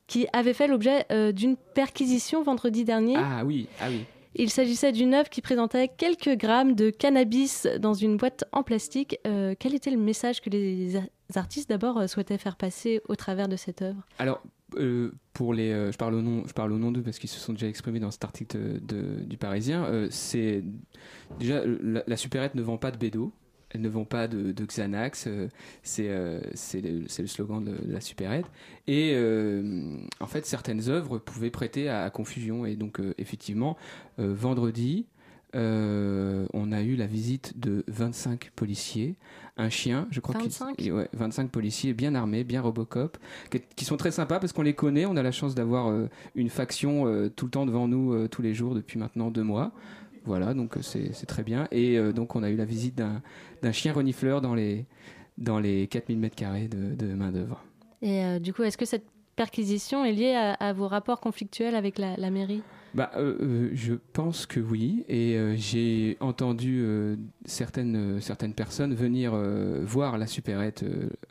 qui 0.07 0.27
avait 0.33 0.53
fait 0.53 0.67
l'objet 0.69 1.07
euh, 1.11 1.33
d'une 1.33 1.57
perquisition 1.57 2.43
vendredi 2.43 2.85
dernier. 2.85 3.17
Ah 3.17 3.43
oui 3.45 3.69
ah 3.81 3.87
oui. 3.89 4.05
Il 4.35 4.49
s'agissait 4.49 4.93
d'une 4.93 5.13
œuvre 5.13 5.29
qui 5.29 5.43
présentait 5.43 5.89
quelques 5.89 6.37
grammes 6.39 6.75
de 6.75 6.89
cannabis 6.91 7.67
dans 7.79 7.93
une 7.93 8.17
boîte 8.17 8.45
en 8.53 8.63
plastique. 8.63 9.19
Euh, 9.27 9.55
quel 9.59 9.75
était 9.75 9.91
le 9.91 9.99
message 9.99 10.41
que 10.41 10.49
les 10.49 10.97
artistes 11.35 11.69
d'abord 11.69 12.09
souhaitaient 12.09 12.39
faire 12.39 12.57
passer 12.57 13.03
au 13.09 13.15
travers 13.17 13.47
de 13.49 13.57
cette 13.57 13.83
œuvre? 13.83 14.03
Alors, 14.19 14.43
euh, 14.77 15.13
pour 15.33 15.55
les, 15.55 15.71
euh, 15.73 15.93
je 15.93 15.99
parle 15.99 16.15
au 16.15 16.23
nom, 16.23 16.45
je 16.47 16.53
parle 16.53 16.73
au 16.73 16.79
nom 16.79 16.93
d'eux 16.93 17.03
parce 17.03 17.19
qu'ils 17.19 17.31
se 17.31 17.41
sont 17.41 17.53
déjà 17.53 17.69
exprimés 17.69 18.01
dans 18.01 18.11
cet 18.11 18.25
article 18.25 18.81
de- 18.85 19.25
du 19.25 19.37
Parisien. 19.37 19.85
euh, 19.85 20.09
c'est 20.11 20.63
déjà 21.39 21.57
euh, 21.57 21.79
la, 21.83 22.03
la 22.07 22.17
supérette 22.17 22.55
ne 22.55 22.63
vend 22.63 22.79
pas 22.79 22.91
de 22.91 22.97
bédo, 22.99 23.33
elle 23.71 23.81
ne 23.81 23.89
vend 23.89 24.05
pas 24.05 24.29
de, 24.29 24.53
Xanax. 24.53 25.27
euh, 25.27 25.49
c'est 25.83 26.09
euh, 26.11 26.41
le, 26.83 27.27
slogan 27.27 27.65
de, 27.65 27.75
la 27.87 28.01
supérette. 28.01 28.47
Et 28.87 29.13
euh, 29.15 29.97
en 30.21 30.27
fait, 30.27 30.45
certaines 30.47 30.89
œuvres 30.89 31.19
pouvaient 31.19 31.51
prêter 31.51 31.89
à, 31.89 32.09
confusion. 32.11 32.67
Et 32.67 32.77
donc, 32.77 33.01
euh, 33.01 33.15
effectivement, 33.19 33.77
euh, 34.19 34.33
vendredi. 34.35 35.07
Euh, 35.55 36.47
on 36.53 36.73
a 36.73 36.83
eu 36.83 36.97
la 36.97 37.07
visite 37.07 37.59
de 37.59 37.85
25 37.89 38.51
policiers, 38.57 39.17
un 39.57 39.69
chien, 39.69 40.07
je 40.11 40.21
crois 40.21 40.35
qu'ils- 40.37 40.51
25? 40.51 40.81
et 40.81 40.91
ouais, 40.93 41.09
25 41.13 41.51
policiers 41.51 41.93
bien 41.95 42.15
armés, 42.15 42.43
bien 42.45 42.61
Robocop, 42.63 43.19
qui, 43.51 43.61
qui 43.77 43.85
sont 43.85 43.97
très 43.97 44.11
sympas 44.11 44.39
parce 44.41 44.53
qu'on 44.53 44.63
les 44.63 44.75
connaît. 44.75 45.05
On 45.07 45.17
a 45.17 45.23
la 45.23 45.33
chance 45.33 45.55
d'avoir 45.55 45.89
euh, 45.91 46.09
une 46.35 46.49
faction 46.49 47.07
euh, 47.07 47.29
tout 47.29 47.45
le 47.47 47.51
temps 47.51 47.67
devant 47.67 47.87
nous, 47.89 48.27
tous 48.29 48.43
les 48.43 48.55
jours, 48.55 48.75
depuis 48.75 48.99
maintenant 48.99 49.31
deux 49.31 49.43
mois. 49.45 49.73
Voilà, 50.25 50.55
donc 50.55 50.77
c'est 50.83 51.27
très 51.27 51.43
bien. 51.43 51.67
Et 51.73 51.99
donc 52.13 52.37
on 52.37 52.45
a 52.45 52.51
eu 52.51 52.55
la 52.57 52.65
visite 52.65 52.95
d'un 52.95 53.73
chien 53.73 53.93
renifleur 53.93 54.41
dans 54.41 54.55
les, 54.55 54.87
dans 55.37 55.59
les 55.59 55.89
4000 55.89 56.17
mètres 56.19 56.37
carrés 56.37 56.69
de, 56.69 56.95
de 56.95 57.13
main-d'œuvre. 57.13 57.61
Et 58.03 58.39
du 58.39 58.53
coup, 58.53 58.63
est-ce 58.63 58.79
que 58.79 58.85
cette 58.85 59.05
perquisition 59.35 60.05
est 60.05 60.13
liée 60.13 60.35
à, 60.35 60.53
à 60.55 60.73
vos 60.73 60.87
rapports 60.87 61.21
conflictuels 61.21 61.75
avec 61.75 61.99
la, 61.99 62.17
la 62.17 62.31
mairie? 62.31 62.63
Bah, 62.95 63.11
euh, 63.17 63.37
euh, 63.41 63.71
je 63.73 63.95
pense 64.13 64.45
que 64.45 64.61
oui, 64.61 65.05
et 65.09 65.37
euh, 65.39 65.55
j'ai 65.57 66.19
entendu 66.21 66.83
euh, 66.85 67.17
certaines, 67.47 68.21
certaines 68.21 68.53
personnes 68.53 68.95
venir 68.95 69.35
voir 69.83 70.19
la 70.19 70.27
supérette 70.27 70.85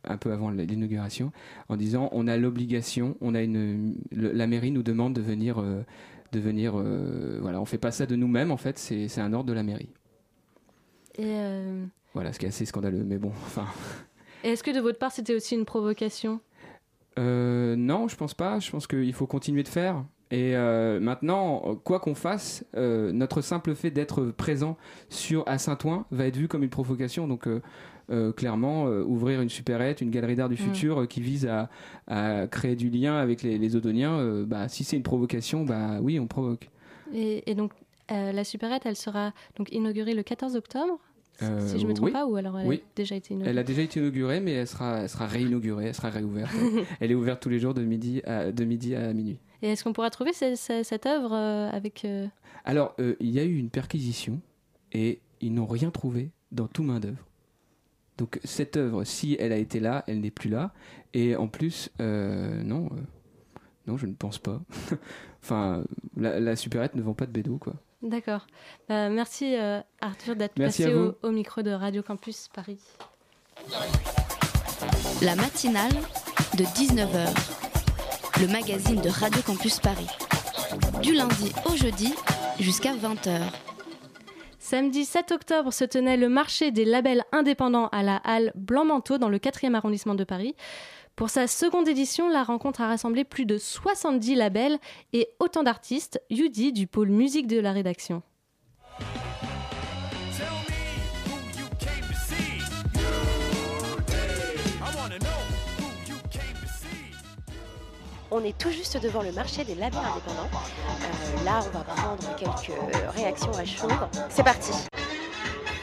un 0.03 0.17
peu 0.17 0.31
avant 0.31 0.49
l'inauguration 0.49 1.31
en 1.69 1.75
disant 1.77 2.09
on 2.13 2.27
a 2.27 2.35
l'obligation, 2.37 3.15
on 3.21 3.35
a 3.35 3.41
une, 3.43 3.95
le- 4.11 4.31
la 4.31 4.47
mairie 4.47 4.71
nous 4.71 4.81
demande 4.83 5.13
de 5.13 5.21
venir, 5.21 5.61
de 5.61 6.39
venir, 6.39 6.73
voilà, 7.41 7.61
on 7.61 7.65
fait 7.65 7.77
pas 7.77 7.91
ça 7.91 8.05
de 8.07 8.15
nous-mêmes 8.15 8.49
en 8.51 8.57
fait, 8.57 8.79
c'est 8.79 9.07
c'est 9.07 9.21
un 9.21 9.31
ordre 9.33 9.49
de 9.49 9.53
la 9.53 9.63
mairie. 9.63 9.89
Et, 11.17 11.35
Voilà, 12.13 12.33
ce 12.33 12.39
qui 12.39 12.45
est 12.45 12.49
assez 12.49 12.65
scandaleux, 12.65 13.03
mais 13.03 13.17
bon, 13.19 13.29
enfin. 13.45 13.67
est-ce 14.43 14.63
que 14.63 14.71
de 14.71 14.79
votre 14.79 14.97
part, 14.97 15.11
c'était 15.11 15.35
aussi 15.35 15.55
une 15.55 15.65
provocation? 15.65 16.39
Euh, 17.19 17.75
non, 17.75 18.07
je 18.07 18.15
pense 18.15 18.33
pas. 18.33 18.59
Je 18.59 18.71
pense 18.71 18.87
qu'il 18.87 19.13
faut 19.13 19.27
continuer 19.27 19.63
de 19.63 19.67
faire. 19.67 20.03
Et 20.31 20.55
euh, 20.55 20.99
maintenant, 20.99 21.75
quoi 21.83 21.99
qu'on 21.99 22.15
fasse, 22.15 22.65
euh, 22.77 23.11
notre 23.11 23.41
simple 23.41 23.75
fait 23.75 23.91
d'être 23.91 24.25
présent 24.25 24.77
sur 25.09 25.43
à 25.47 25.57
Saint-Ouen 25.57 26.05
va 26.11 26.25
être 26.27 26.37
vu 26.37 26.47
comme 26.47 26.63
une 26.63 26.69
provocation. 26.69 27.27
Donc, 27.27 27.47
euh, 27.47 28.31
clairement, 28.33 28.85
ouvrir 28.85 29.41
une 29.41 29.49
supérette, 29.49 30.01
une 30.01 30.09
galerie 30.11 30.35
d'art 30.35 30.49
du 30.49 30.55
Mm. 30.55 30.57
futur 30.57 31.07
qui 31.07 31.21
vise 31.21 31.45
à, 31.47 31.69
à 32.07 32.47
créer 32.47 32.75
du 32.75 32.89
lien 32.89 33.15
avec 33.15 33.41
les, 33.41 33.57
les 33.57 33.75
Odoniens, 33.75 34.43
bah, 34.45 34.67
si 34.67 34.83
c'est 34.83 34.97
une 34.97 35.03
provocation, 35.03 35.63
bah 35.65 35.99
oui, 36.01 36.19
on 36.19 36.27
provoque. 36.27 36.69
et, 37.13 37.49
et 37.49 37.55
donc, 37.55 37.71
la 38.09 38.43
supérette, 38.43 38.81
elle 38.85 38.97
sera 38.97 39.31
donc 39.57 39.71
inaugurée 39.71 40.13
le 40.13 40.23
14 40.23 40.55
octobre 40.57 40.99
Euh, 41.41 41.65
Si 41.65 41.79
je 41.79 41.85
ne 41.85 41.89
me 41.89 41.93
trompe 41.95 42.07
oui. 42.07 42.11
pas, 42.11 42.25
ou 42.27 42.35
alors 42.35 42.59
elle 42.59 42.67
Oui. 42.67 42.75
a 42.83 42.95
déjà 42.95 43.15
été 43.15 43.33
inaugurée 43.33 43.49
Elle 43.51 43.57
a 43.57 43.63
déjà 43.63 43.81
été 43.81 43.99
inaugurée, 44.01 44.39
mais 44.41 44.51
elle 44.51 44.67
sera, 44.67 44.99
elle 45.03 45.09
sera 45.09 45.25
réinaugurée, 45.25 45.85
elle 45.87 45.95
sera 45.95 46.09
réouverte. 46.09 46.51
elle 46.99 47.11
est 47.11 47.15
ouverte 47.15 47.41
tous 47.41 47.49
les 47.49 47.57
jours 47.59 47.73
de 47.73 47.81
midi 47.83 48.21
à, 48.25 48.51
de 48.51 48.63
midi 48.65 48.93
à 48.95 49.11
minuit. 49.13 49.39
Et 49.61 49.69
est-ce 49.69 49.83
qu'on 49.83 49.93
pourra 49.93 50.09
trouver 50.09 50.33
ce- 50.33 50.55
ce- 50.55 50.83
cette 50.83 51.05
œuvre 51.05 51.33
euh, 51.33 51.69
avec. 51.71 52.05
euh, 52.05 52.27
Alors, 52.65 52.93
euh, 52.99 53.15
il 53.19 53.29
y 53.31 53.39
a 53.39 53.43
eu 53.43 53.57
une 53.57 53.69
perquisition 53.69 54.39
et 54.91 55.19
ils 55.39 55.53
n'ont 55.53 55.65
rien 55.67 55.91
trouvé 55.91 56.31
dans 56.51 56.67
tout 56.67 56.83
main 56.83 56.99
d'œuvre. 56.99 57.25
Donc 58.17 58.39
cette 58.43 58.77
œuvre, 58.77 59.03
si 59.03 59.35
elle 59.39 59.51
a 59.51 59.57
été 59.57 59.79
là, 59.79 60.03
elle 60.07 60.19
n'est 60.21 60.31
plus 60.31 60.49
là. 60.49 60.71
Et 61.13 61.35
en 61.35 61.47
plus, 61.47 61.89
euh, 61.99 62.61
non, 62.63 62.85
euh, 62.91 62.95
non, 63.87 63.97
je 63.97 64.05
ne 64.05 64.13
pense 64.13 64.37
pas. 64.37 64.59
enfin, 65.43 65.83
la, 66.17 66.39
la 66.39 66.55
supérette 66.55 66.95
ne 66.95 67.01
vend 67.01 67.13
pas 67.13 67.25
de 67.25 67.31
bédo, 67.31 67.57
quoi. 67.57 67.73
D'accord. 68.03 68.47
Bah, 68.89 69.09
merci 69.09 69.55
euh, 69.55 69.79
Arthur 70.01 70.35
d'être 70.35 70.55
passé 70.55 70.93
au, 70.93 71.15
au 71.21 71.31
micro 71.31 71.61
de 71.61 71.69
Radio 71.71 72.01
Campus 72.03 72.47
Paris. 72.53 72.79
La 75.21 75.35
matinale 75.35 75.91
de 76.57 76.63
19h, 76.63 77.29
le 78.41 78.47
magazine 78.47 78.99
de 78.99 79.09
Radio 79.09 79.39
Campus 79.43 79.79
Paris. 79.79 80.07
Du 81.03 81.13
lundi 81.13 81.51
au 81.69 81.75
jeudi 81.75 82.15
jusqu'à 82.59 82.95
20h. 82.95 83.39
Samedi 84.57 85.05
7 85.05 85.31
octobre 85.31 85.71
se 85.71 85.85
tenait 85.85 86.17
le 86.17 86.27
marché 86.27 86.71
des 86.71 86.83
labels 86.83 87.23
indépendants 87.31 87.87
à 87.89 88.01
la 88.01 88.15
halle 88.15 88.51
Blanc-Manteau 88.55 89.19
dans 89.19 89.29
le 89.29 89.37
4e 89.37 89.75
arrondissement 89.75 90.15
de 90.15 90.23
Paris. 90.23 90.55
Pour 91.15 91.29
sa 91.29 91.45
seconde 91.45 91.87
édition, 91.87 92.29
la 92.29 92.41
rencontre 92.41 92.81
a 92.81 92.87
rassemblé 92.87 93.25
plus 93.25 93.45
de 93.45 93.59
70 93.59 94.33
labels 94.33 94.79
et 95.13 95.27
autant 95.39 95.61
d'artistes, 95.61 96.19
Yudi 96.31 96.73
du 96.73 96.87
pôle 96.87 97.09
musique 97.09 97.45
de 97.45 97.59
la 97.59 97.71
rédaction. 97.71 98.23
On 108.33 108.45
est 108.45 108.57
tout 108.57 108.71
juste 108.71 108.97
devant 109.03 109.21
le 109.21 109.33
marché 109.33 109.65
des 109.65 109.75
labels 109.75 109.99
indépendants. 109.99 110.47
Euh, 110.53 111.43
là, 111.43 111.59
on 111.59 111.77
va 111.77 111.83
prendre 111.83 112.35
quelques 112.37 113.13
réactions 113.13 113.51
à 113.51 113.65
chaud. 113.65 113.89
C'est 114.29 114.43
parti. 114.43 114.71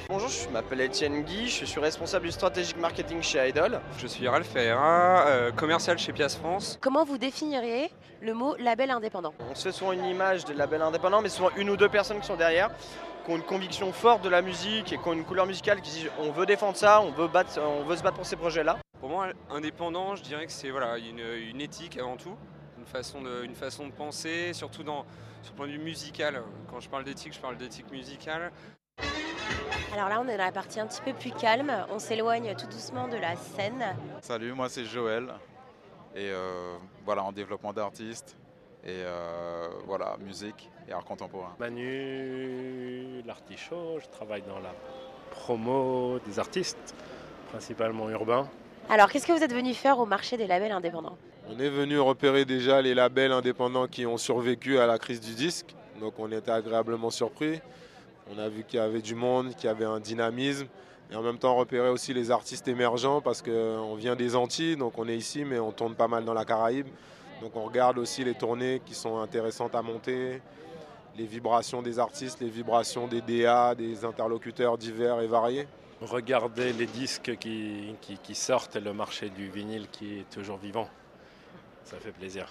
Bonjour, 0.09 0.31
je 0.31 0.49
m'appelle 0.49 0.81
Étienne 0.81 1.25
Guy, 1.25 1.47
je 1.49 1.67
suis 1.67 1.79
responsable 1.79 2.25
du 2.25 2.33
stratégique 2.33 2.79
marketing 2.79 3.21
chez 3.21 3.47
Idol. 3.51 3.79
Je 3.99 4.07
suis 4.07 4.27
Ralph 4.27 4.47
Ferreira, 4.47 5.27
euh, 5.27 5.53
commercial 5.53 5.99
chez 5.99 6.15
Pias 6.15 6.39
France. 6.41 6.79
Comment 6.81 7.05
vous 7.05 7.19
définiriez 7.19 7.91
le 8.23 8.33
mot 8.33 8.57
label 8.57 8.93
indépendant? 8.93 9.35
On 9.51 9.55
se 9.55 9.65
fait 9.65 9.73
souvent 9.73 9.93
une 9.93 10.07
image 10.07 10.47
des 10.47 10.55
labels 10.55 10.81
indépendants, 10.81 11.21
mais 11.21 11.29
souvent 11.29 11.51
une 11.59 11.69
ou 11.69 11.77
deux 11.77 11.91
personnes 11.91 12.21
qui 12.21 12.27
sont 12.27 12.37
derrière, 12.37 12.71
qui 13.27 13.31
ont 13.31 13.37
une 13.37 13.43
conviction 13.43 13.93
forte 13.93 14.23
de 14.23 14.31
la 14.31 14.41
musique 14.41 14.91
et 14.91 14.97
qui 14.97 15.07
ont 15.07 15.13
une 15.13 15.27
couleur 15.27 15.45
musicale, 15.45 15.83
qui 15.83 15.91
disent 15.91 16.11
on 16.19 16.31
veut 16.31 16.47
défendre 16.47 16.79
ça, 16.79 17.03
on 17.03 17.11
veut, 17.11 17.29
battre, 17.29 17.61
on 17.61 17.85
veut 17.85 17.97
se 17.97 18.03
battre 18.03 18.17
pour 18.17 18.25
ces 18.25 18.37
projets-là. 18.37 18.79
Pour 19.01 19.11
moi, 19.11 19.29
indépendant, 19.51 20.17
je 20.17 20.25
dirais 20.25 20.45
que 20.47 20.53
c'est 20.53 20.71
voilà, 20.71 20.99
une, 20.99 21.21
une 21.21 21.61
éthique 21.61 21.97
avant 21.99 22.17
tout, 22.17 22.35
une 22.79 22.85
façon 22.85 23.23
de, 23.23 23.45
une 23.45 23.55
façon 23.55 23.87
de 23.87 23.93
penser, 23.93 24.53
surtout 24.53 24.83
dans, 24.83 25.07
sur 25.43 25.53
le 25.53 25.57
point 25.57 25.67
de 25.69 25.73
vue 25.73 25.79
musical. 25.79 26.43
Quand 26.69 26.81
je 26.81 26.89
parle 26.89 27.05
d'éthique, 27.05 27.33
je 27.33 27.39
parle 27.39 27.57
d'éthique 27.57 27.91
musicale. 27.93 28.51
Alors 29.95 30.09
là, 30.09 30.21
on 30.21 30.27
est 30.27 30.37
dans 30.37 30.45
la 30.45 30.51
partie 30.51 30.81
un 30.81 30.87
petit 30.89 31.01
peu 31.01 31.13
plus 31.13 31.31
calme. 31.31 31.73
On 31.91 32.01
s'éloigne 32.01 32.57
tout 32.57 32.67
doucement 32.67 33.07
de 33.07 33.17
la 33.17 33.37
scène. 33.37 33.85
Salut, 34.21 34.53
moi 34.53 34.69
c'est 34.69 34.85
Joël. 34.85 35.29
Et 36.17 36.31
euh, 36.31 36.77
voilà, 37.05 37.23
en 37.23 37.31
développement 37.31 37.73
d'artistes. 37.73 38.37
Et 38.83 39.03
euh, 39.05 39.69
voilà, 39.87 40.17
musique 40.19 40.71
et 40.89 40.93
art 40.93 41.05
contemporain. 41.05 41.55
Manu 41.61 43.23
l'artichaut, 43.25 44.01
je 44.01 44.09
travaille 44.09 44.43
dans 44.43 44.59
la 44.59 44.73
promo 45.31 46.19
des 46.27 46.39
artistes, 46.41 46.97
principalement 47.51 48.11
urbains. 48.11 48.49
Alors, 48.91 49.11
qu'est-ce 49.11 49.27
que 49.27 49.33
vous 49.33 49.43
êtes 49.43 49.53
venu 49.53 49.75
faire 49.75 49.99
au 49.99 50.07
marché 50.07 50.39
des 50.39 50.47
labels 50.47 50.73
indépendants? 50.73 51.19
On 51.51 51.59
est 51.59 51.69
venu 51.69 51.99
repérer 51.99 52.47
déjà 52.47 52.81
les 52.81 52.95
labels 52.95 53.33
indépendants 53.33 53.87
qui 53.87 54.07
ont 54.07 54.17
survécu 54.17 54.79
à 54.79 54.87
la 54.87 54.99
crise 54.99 55.21
du 55.21 55.35
disque. 55.35 55.75
Donc 56.01 56.15
on 56.19 56.33
était 56.33 56.51
agréablement 56.51 57.11
surpris. 57.11 57.61
On 58.35 58.39
a 58.39 58.49
vu 58.49 58.65
qu'il 58.65 58.79
y 58.79 58.83
avait 58.83 59.03
du 59.03 59.15
monde, 59.15 59.55
qu'il 59.55 59.67
y 59.67 59.69
avait 59.69 59.85
un 59.85 60.01
dynamisme. 60.01 60.69
Et 61.11 61.17
en 61.17 61.23
même 61.23 61.37
temps 61.37 61.55
repérer 61.55 61.91
aussi 61.91 62.15
les 62.15 62.31
artistes 62.31 62.67
émergents 62.67 63.21
parce 63.21 63.43
qu'on 63.43 63.95
vient 63.95 64.17
des 64.17 64.35
Antilles, 64.35 64.77
donc 64.77 64.97
on 64.97 65.07
est 65.07 65.17
ici, 65.17 65.45
mais 65.45 65.59
on 65.59 65.73
tourne 65.73 65.95
pas 65.95 66.09
mal 66.09 66.25
dans 66.25 66.35
la 66.35 66.47
Caraïbe. 66.47 66.89
Donc 67.43 67.57
on 67.57 67.65
regarde 67.65 67.99
aussi 67.99 68.25
les 68.25 68.35
tournées 68.35 68.81
qui 68.87 68.95
sont 68.95 69.19
intéressantes 69.19 69.75
à 69.75 69.83
monter, 69.83 70.41
les 71.17 71.27
vibrations 71.27 71.83
des 71.83 71.99
artistes, 71.99 72.41
les 72.41 72.49
vibrations 72.49 73.07
des 73.07 73.21
DA, 73.21 73.75
des 73.75 74.05
interlocuteurs 74.07 74.79
divers 74.79 75.21
et 75.21 75.27
variés. 75.27 75.67
Regardez 76.01 76.73
les 76.73 76.87
disques 76.87 77.37
qui, 77.39 77.95
qui, 78.01 78.19
qui 78.19 78.35
sortent 78.35 78.77
et 78.77 78.81
le 78.81 78.93
marché 78.93 79.31
du 79.31 79.49
vinyle 79.51 79.89
qui 79.91 80.21
est 80.21 80.31
toujours 80.31 80.59
vivant. 80.59 80.89
Ça 81.85 81.97
fait 81.99 82.13
plaisir. 82.13 82.47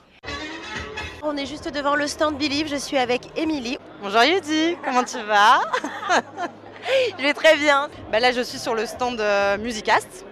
On 1.24 1.36
est 1.38 1.46
juste 1.46 1.72
devant 1.74 1.96
le 1.96 2.08
stand 2.08 2.38
Believe. 2.38 2.68
Je 2.68 2.76
suis 2.76 2.98
avec 2.98 3.22
Émilie. 3.38 3.78
Bonjour 4.02 4.24
Yudi, 4.24 4.76
comment 4.84 5.04
tu 5.04 5.22
vas? 5.24 5.62
Je 7.18 7.24
vais 7.24 7.34
très 7.34 7.56
bien. 7.58 7.90
Bah 8.12 8.20
Là, 8.20 8.32
je 8.32 8.42
suis 8.42 8.60
sur 8.60 8.74
le 8.74 8.86
stand 8.86 9.20
euh, 9.20 9.58
Musicast. 9.58 10.26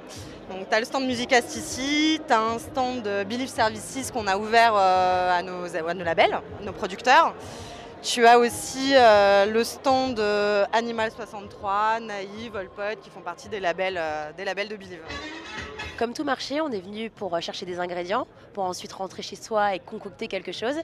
Donc, 0.49 0.69
tu 0.69 0.75
as 0.75 0.79
le 0.79 0.85
stand 0.85 1.05
Musicast 1.05 1.55
ici, 1.55 2.21
tu 2.25 2.33
as 2.33 2.39
un 2.39 2.59
stand 2.59 3.01
de 3.01 3.23
Believe 3.23 3.49
Services 3.49 4.09
qu'on 4.11 4.27
a 4.27 4.37
ouvert 4.37 4.73
euh, 4.75 5.39
à, 5.39 5.41
nos, 5.41 5.65
à 5.75 5.93
nos 5.93 6.03
labels, 6.03 6.39
nos 6.61 6.71
producteurs. 6.71 7.33
Tu 8.05 8.27
as 8.27 8.37
aussi 8.37 8.93
euh, 8.93 9.47
le 9.47 9.63
stand 9.63 10.19
euh, 10.19 10.63
Animal 10.73 11.09
63, 11.09 12.01
Naïve, 12.01 12.51
Volpot 12.51 13.01
qui 13.01 13.09
font 13.09 13.21
partie 13.21 13.49
des 13.49 13.59
labels, 13.59 13.97
euh, 13.97 14.31
des 14.37 14.45
labels 14.45 14.67
de 14.69 14.75
Believe. 14.75 14.99
Comme 15.97 16.13
tout 16.13 16.23
marché, 16.23 16.61
on 16.61 16.69
est 16.69 16.81
venu 16.81 17.09
pour 17.09 17.41
chercher 17.41 17.65
des 17.65 17.79
ingrédients, 17.79 18.27
pour 18.53 18.65
ensuite 18.65 18.93
rentrer 18.93 19.23
chez 19.23 19.35
soi 19.35 19.73
et 19.73 19.79
concocter 19.79 20.27
quelque 20.27 20.51
chose. 20.51 20.75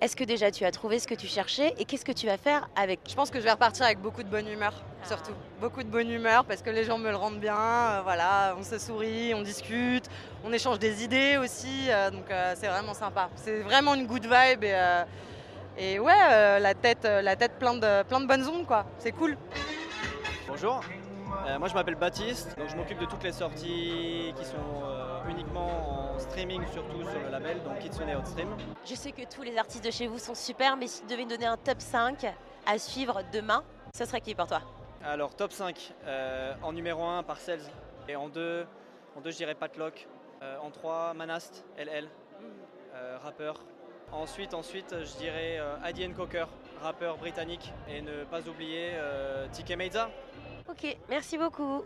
Est-ce 0.00 0.16
que 0.16 0.24
déjà 0.24 0.50
tu 0.50 0.64
as 0.64 0.72
trouvé 0.72 0.98
ce 0.98 1.06
que 1.06 1.14
tu 1.14 1.28
cherchais 1.28 1.74
et 1.78 1.84
qu'est-ce 1.84 2.04
que 2.04 2.10
tu 2.10 2.26
vas 2.26 2.38
faire 2.38 2.68
avec 2.74 2.98
Je 3.08 3.14
pense 3.14 3.30
que 3.30 3.38
je 3.38 3.44
vais 3.44 3.52
repartir 3.52 3.86
avec 3.86 4.00
beaucoup 4.00 4.24
de 4.24 4.28
bonne 4.28 4.48
humeur, 4.48 4.72
surtout. 5.06 5.32
Beaucoup 5.60 5.84
de 5.84 5.88
bonne 5.88 6.10
humeur 6.10 6.44
parce 6.44 6.60
que 6.60 6.70
les 6.70 6.82
gens 6.82 6.98
me 6.98 7.10
le 7.10 7.16
rendent 7.16 7.38
bien. 7.38 7.56
euh, 7.56 8.00
voilà, 8.02 8.56
on 8.58 8.64
se 8.64 8.78
sourit, 8.78 9.32
on 9.32 9.42
discute, 9.42 10.06
on 10.44 10.52
échange 10.52 10.80
des 10.80 11.04
idées 11.04 11.36
aussi. 11.36 11.88
euh, 11.88 12.10
donc 12.10 12.28
euh, 12.32 12.54
c'est 12.58 12.68
vraiment 12.68 12.94
sympa. 12.94 13.30
C'est 13.36 13.60
vraiment 13.60 13.94
une 13.94 14.08
good 14.08 14.24
vibe 14.24 14.64
et, 14.64 14.74
et 15.76 15.98
ouais, 15.98 16.12
euh, 16.30 16.58
la 16.58 16.74
tête, 16.74 17.04
euh, 17.04 17.22
la 17.22 17.36
tête 17.36 17.58
plein 17.58 17.74
de, 17.74 18.02
plein 18.04 18.20
de 18.20 18.26
bonnes 18.26 18.46
ondes 18.48 18.66
quoi. 18.66 18.86
C'est 18.98 19.12
cool. 19.12 19.36
Bonjour, 20.48 20.80
Euh, 21.46 21.58
moi 21.58 21.68
je 21.68 21.74
m'appelle 21.74 21.96
Baptiste, 21.96 22.56
donc 22.56 22.68
je 22.70 22.76
m'occupe 22.76 22.98
de 22.98 23.06
toutes 23.06 23.24
les 23.24 23.32
sorties 23.32 24.32
qui 24.36 24.44
sont 24.44 24.82
euh, 24.84 25.28
uniquement 25.28 26.14
en 26.14 26.18
streaming, 26.18 26.62
surtout 26.72 27.02
sur 27.02 27.20
le 27.20 27.28
label, 27.30 27.60
donc 27.64 27.78
Kitsune 27.80 28.08
et 28.08 28.14
Outstream. 28.16 28.48
Je 28.84 28.94
sais 28.94 29.10
que 29.12 29.22
tous 29.34 29.42
les 29.42 29.58
artistes 29.58 29.84
de 29.84 29.90
chez 29.90 30.06
vous 30.06 30.18
sont 30.18 30.34
super, 30.34 30.76
mais 30.76 30.86
si 30.86 31.00
tu 31.02 31.08
devais 31.08 31.24
me 31.24 31.30
donner 31.30 31.46
un 31.46 31.56
top 31.56 31.80
5 31.80 32.24
à 32.66 32.78
suivre 32.78 33.22
demain, 33.32 33.62
ce 33.94 34.04
serait 34.04 34.20
qui 34.20 34.34
pour 34.34 34.46
toi? 34.46 34.60
Alors 35.04 35.34
top 35.34 35.50
5, 35.52 35.92
euh, 36.06 36.54
en 36.62 36.72
numéro 36.72 37.02
1 37.02 37.22
Parcells, 37.24 37.68
et 38.08 38.14
en 38.16 38.28
2, 38.28 38.64
en 39.16 39.20
2 39.20 39.30
je 39.30 39.36
dirais 39.36 39.54
Patlock, 39.54 40.06
Euh, 40.42 40.56
en 40.62 40.70
3 40.70 41.14
Manast, 41.14 41.64
LL, 41.78 42.06
euh, 42.94 43.16
rappeur. 43.22 43.54
Ensuite, 44.14 44.54
ensuite 44.54 44.94
je 45.00 45.18
dirais 45.18 45.58
euh, 45.58 45.76
Adi 45.82 46.08
Cocker, 46.12 46.46
rappeur 46.80 47.18
britannique, 47.18 47.72
et 47.88 48.00
ne 48.00 48.24
pas 48.24 48.40
oublier 48.48 48.90
euh, 48.94 49.48
TK 49.48 49.76
Meiza. 49.76 50.10
Ok, 50.68 50.96
merci 51.08 51.36
beaucoup. 51.36 51.82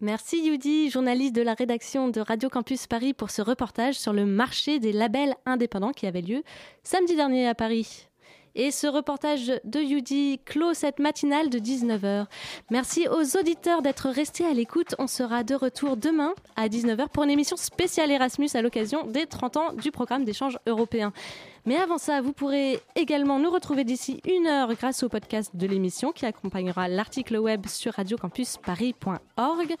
Merci 0.00 0.44
Yudi, 0.44 0.90
journaliste 0.90 1.34
de 1.34 1.42
la 1.42 1.54
rédaction 1.54 2.08
de 2.08 2.20
Radio 2.20 2.48
Campus 2.48 2.86
Paris, 2.86 3.14
pour 3.14 3.30
ce 3.30 3.40
reportage 3.40 3.94
sur 3.94 4.12
le 4.12 4.26
marché 4.26 4.78
des 4.78 4.92
labels 4.92 5.34
indépendants 5.46 5.92
qui 5.92 6.06
avait 6.06 6.22
lieu 6.22 6.42
samedi 6.82 7.16
dernier 7.16 7.48
à 7.48 7.54
Paris. 7.54 8.07
Et 8.54 8.70
ce 8.70 8.86
reportage 8.86 9.52
de 9.64 9.80
Yudi 9.80 10.40
clôt 10.44 10.74
cette 10.74 10.98
matinale 10.98 11.50
de 11.50 11.58
19h. 11.58 12.26
Merci 12.70 13.06
aux 13.08 13.38
auditeurs 13.38 13.82
d'être 13.82 14.08
restés 14.08 14.44
à 14.44 14.52
l'écoute. 14.52 14.94
On 14.98 15.06
sera 15.06 15.44
de 15.44 15.54
retour 15.54 15.96
demain 15.96 16.34
à 16.56 16.68
19h 16.68 17.08
pour 17.08 17.24
une 17.24 17.30
émission 17.30 17.56
spéciale 17.56 18.10
Erasmus 18.10 18.48
à 18.54 18.62
l'occasion 18.62 19.06
des 19.06 19.26
30 19.26 19.56
ans 19.56 19.72
du 19.72 19.90
programme 19.90 20.24
d'échange 20.24 20.58
européen. 20.66 21.12
Mais 21.68 21.76
avant 21.76 21.98
ça, 21.98 22.22
vous 22.22 22.32
pourrez 22.32 22.80
également 22.96 23.38
nous 23.38 23.50
retrouver 23.50 23.84
d'ici 23.84 24.22
une 24.26 24.46
heure 24.46 24.72
grâce 24.72 25.02
au 25.02 25.10
podcast 25.10 25.54
de 25.54 25.66
l'émission 25.66 26.12
qui 26.12 26.24
accompagnera 26.24 26.88
l'article 26.88 27.36
web 27.36 27.66
sur 27.66 27.92
radiocampusparis.org 27.92 29.74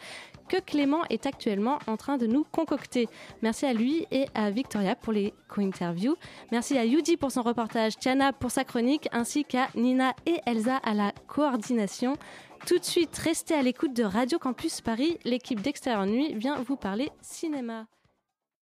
que 0.50 0.60
Clément 0.60 1.00
est 1.08 1.24
actuellement 1.24 1.78
en 1.86 1.96
train 1.96 2.18
de 2.18 2.26
nous 2.26 2.44
concocter. 2.52 3.08
Merci 3.40 3.64
à 3.64 3.72
lui 3.72 4.06
et 4.10 4.26
à 4.34 4.50
Victoria 4.50 4.96
pour 4.96 5.14
les 5.14 5.32
co-interviews. 5.48 6.14
Merci 6.52 6.76
à 6.76 6.84
Yudi 6.84 7.16
pour 7.16 7.32
son 7.32 7.40
reportage, 7.40 7.96
Tiana 7.96 8.34
pour 8.34 8.50
sa 8.50 8.64
chronique, 8.64 9.08
ainsi 9.10 9.46
qu'à 9.46 9.68
Nina 9.74 10.12
et 10.26 10.40
Elsa 10.44 10.76
à 10.76 10.92
la 10.92 11.12
coordination. 11.26 12.18
Tout 12.66 12.78
de 12.78 12.84
suite, 12.84 13.16
restez 13.16 13.54
à 13.54 13.62
l'écoute 13.62 13.94
de 13.94 14.04
Radio 14.04 14.38
Campus 14.38 14.82
Paris. 14.82 15.16
L'équipe 15.24 15.62
d'Extérieur 15.62 16.04
Nuit 16.04 16.34
vient 16.34 16.60
vous 16.60 16.76
parler 16.76 17.08
cinéma. 17.22 17.86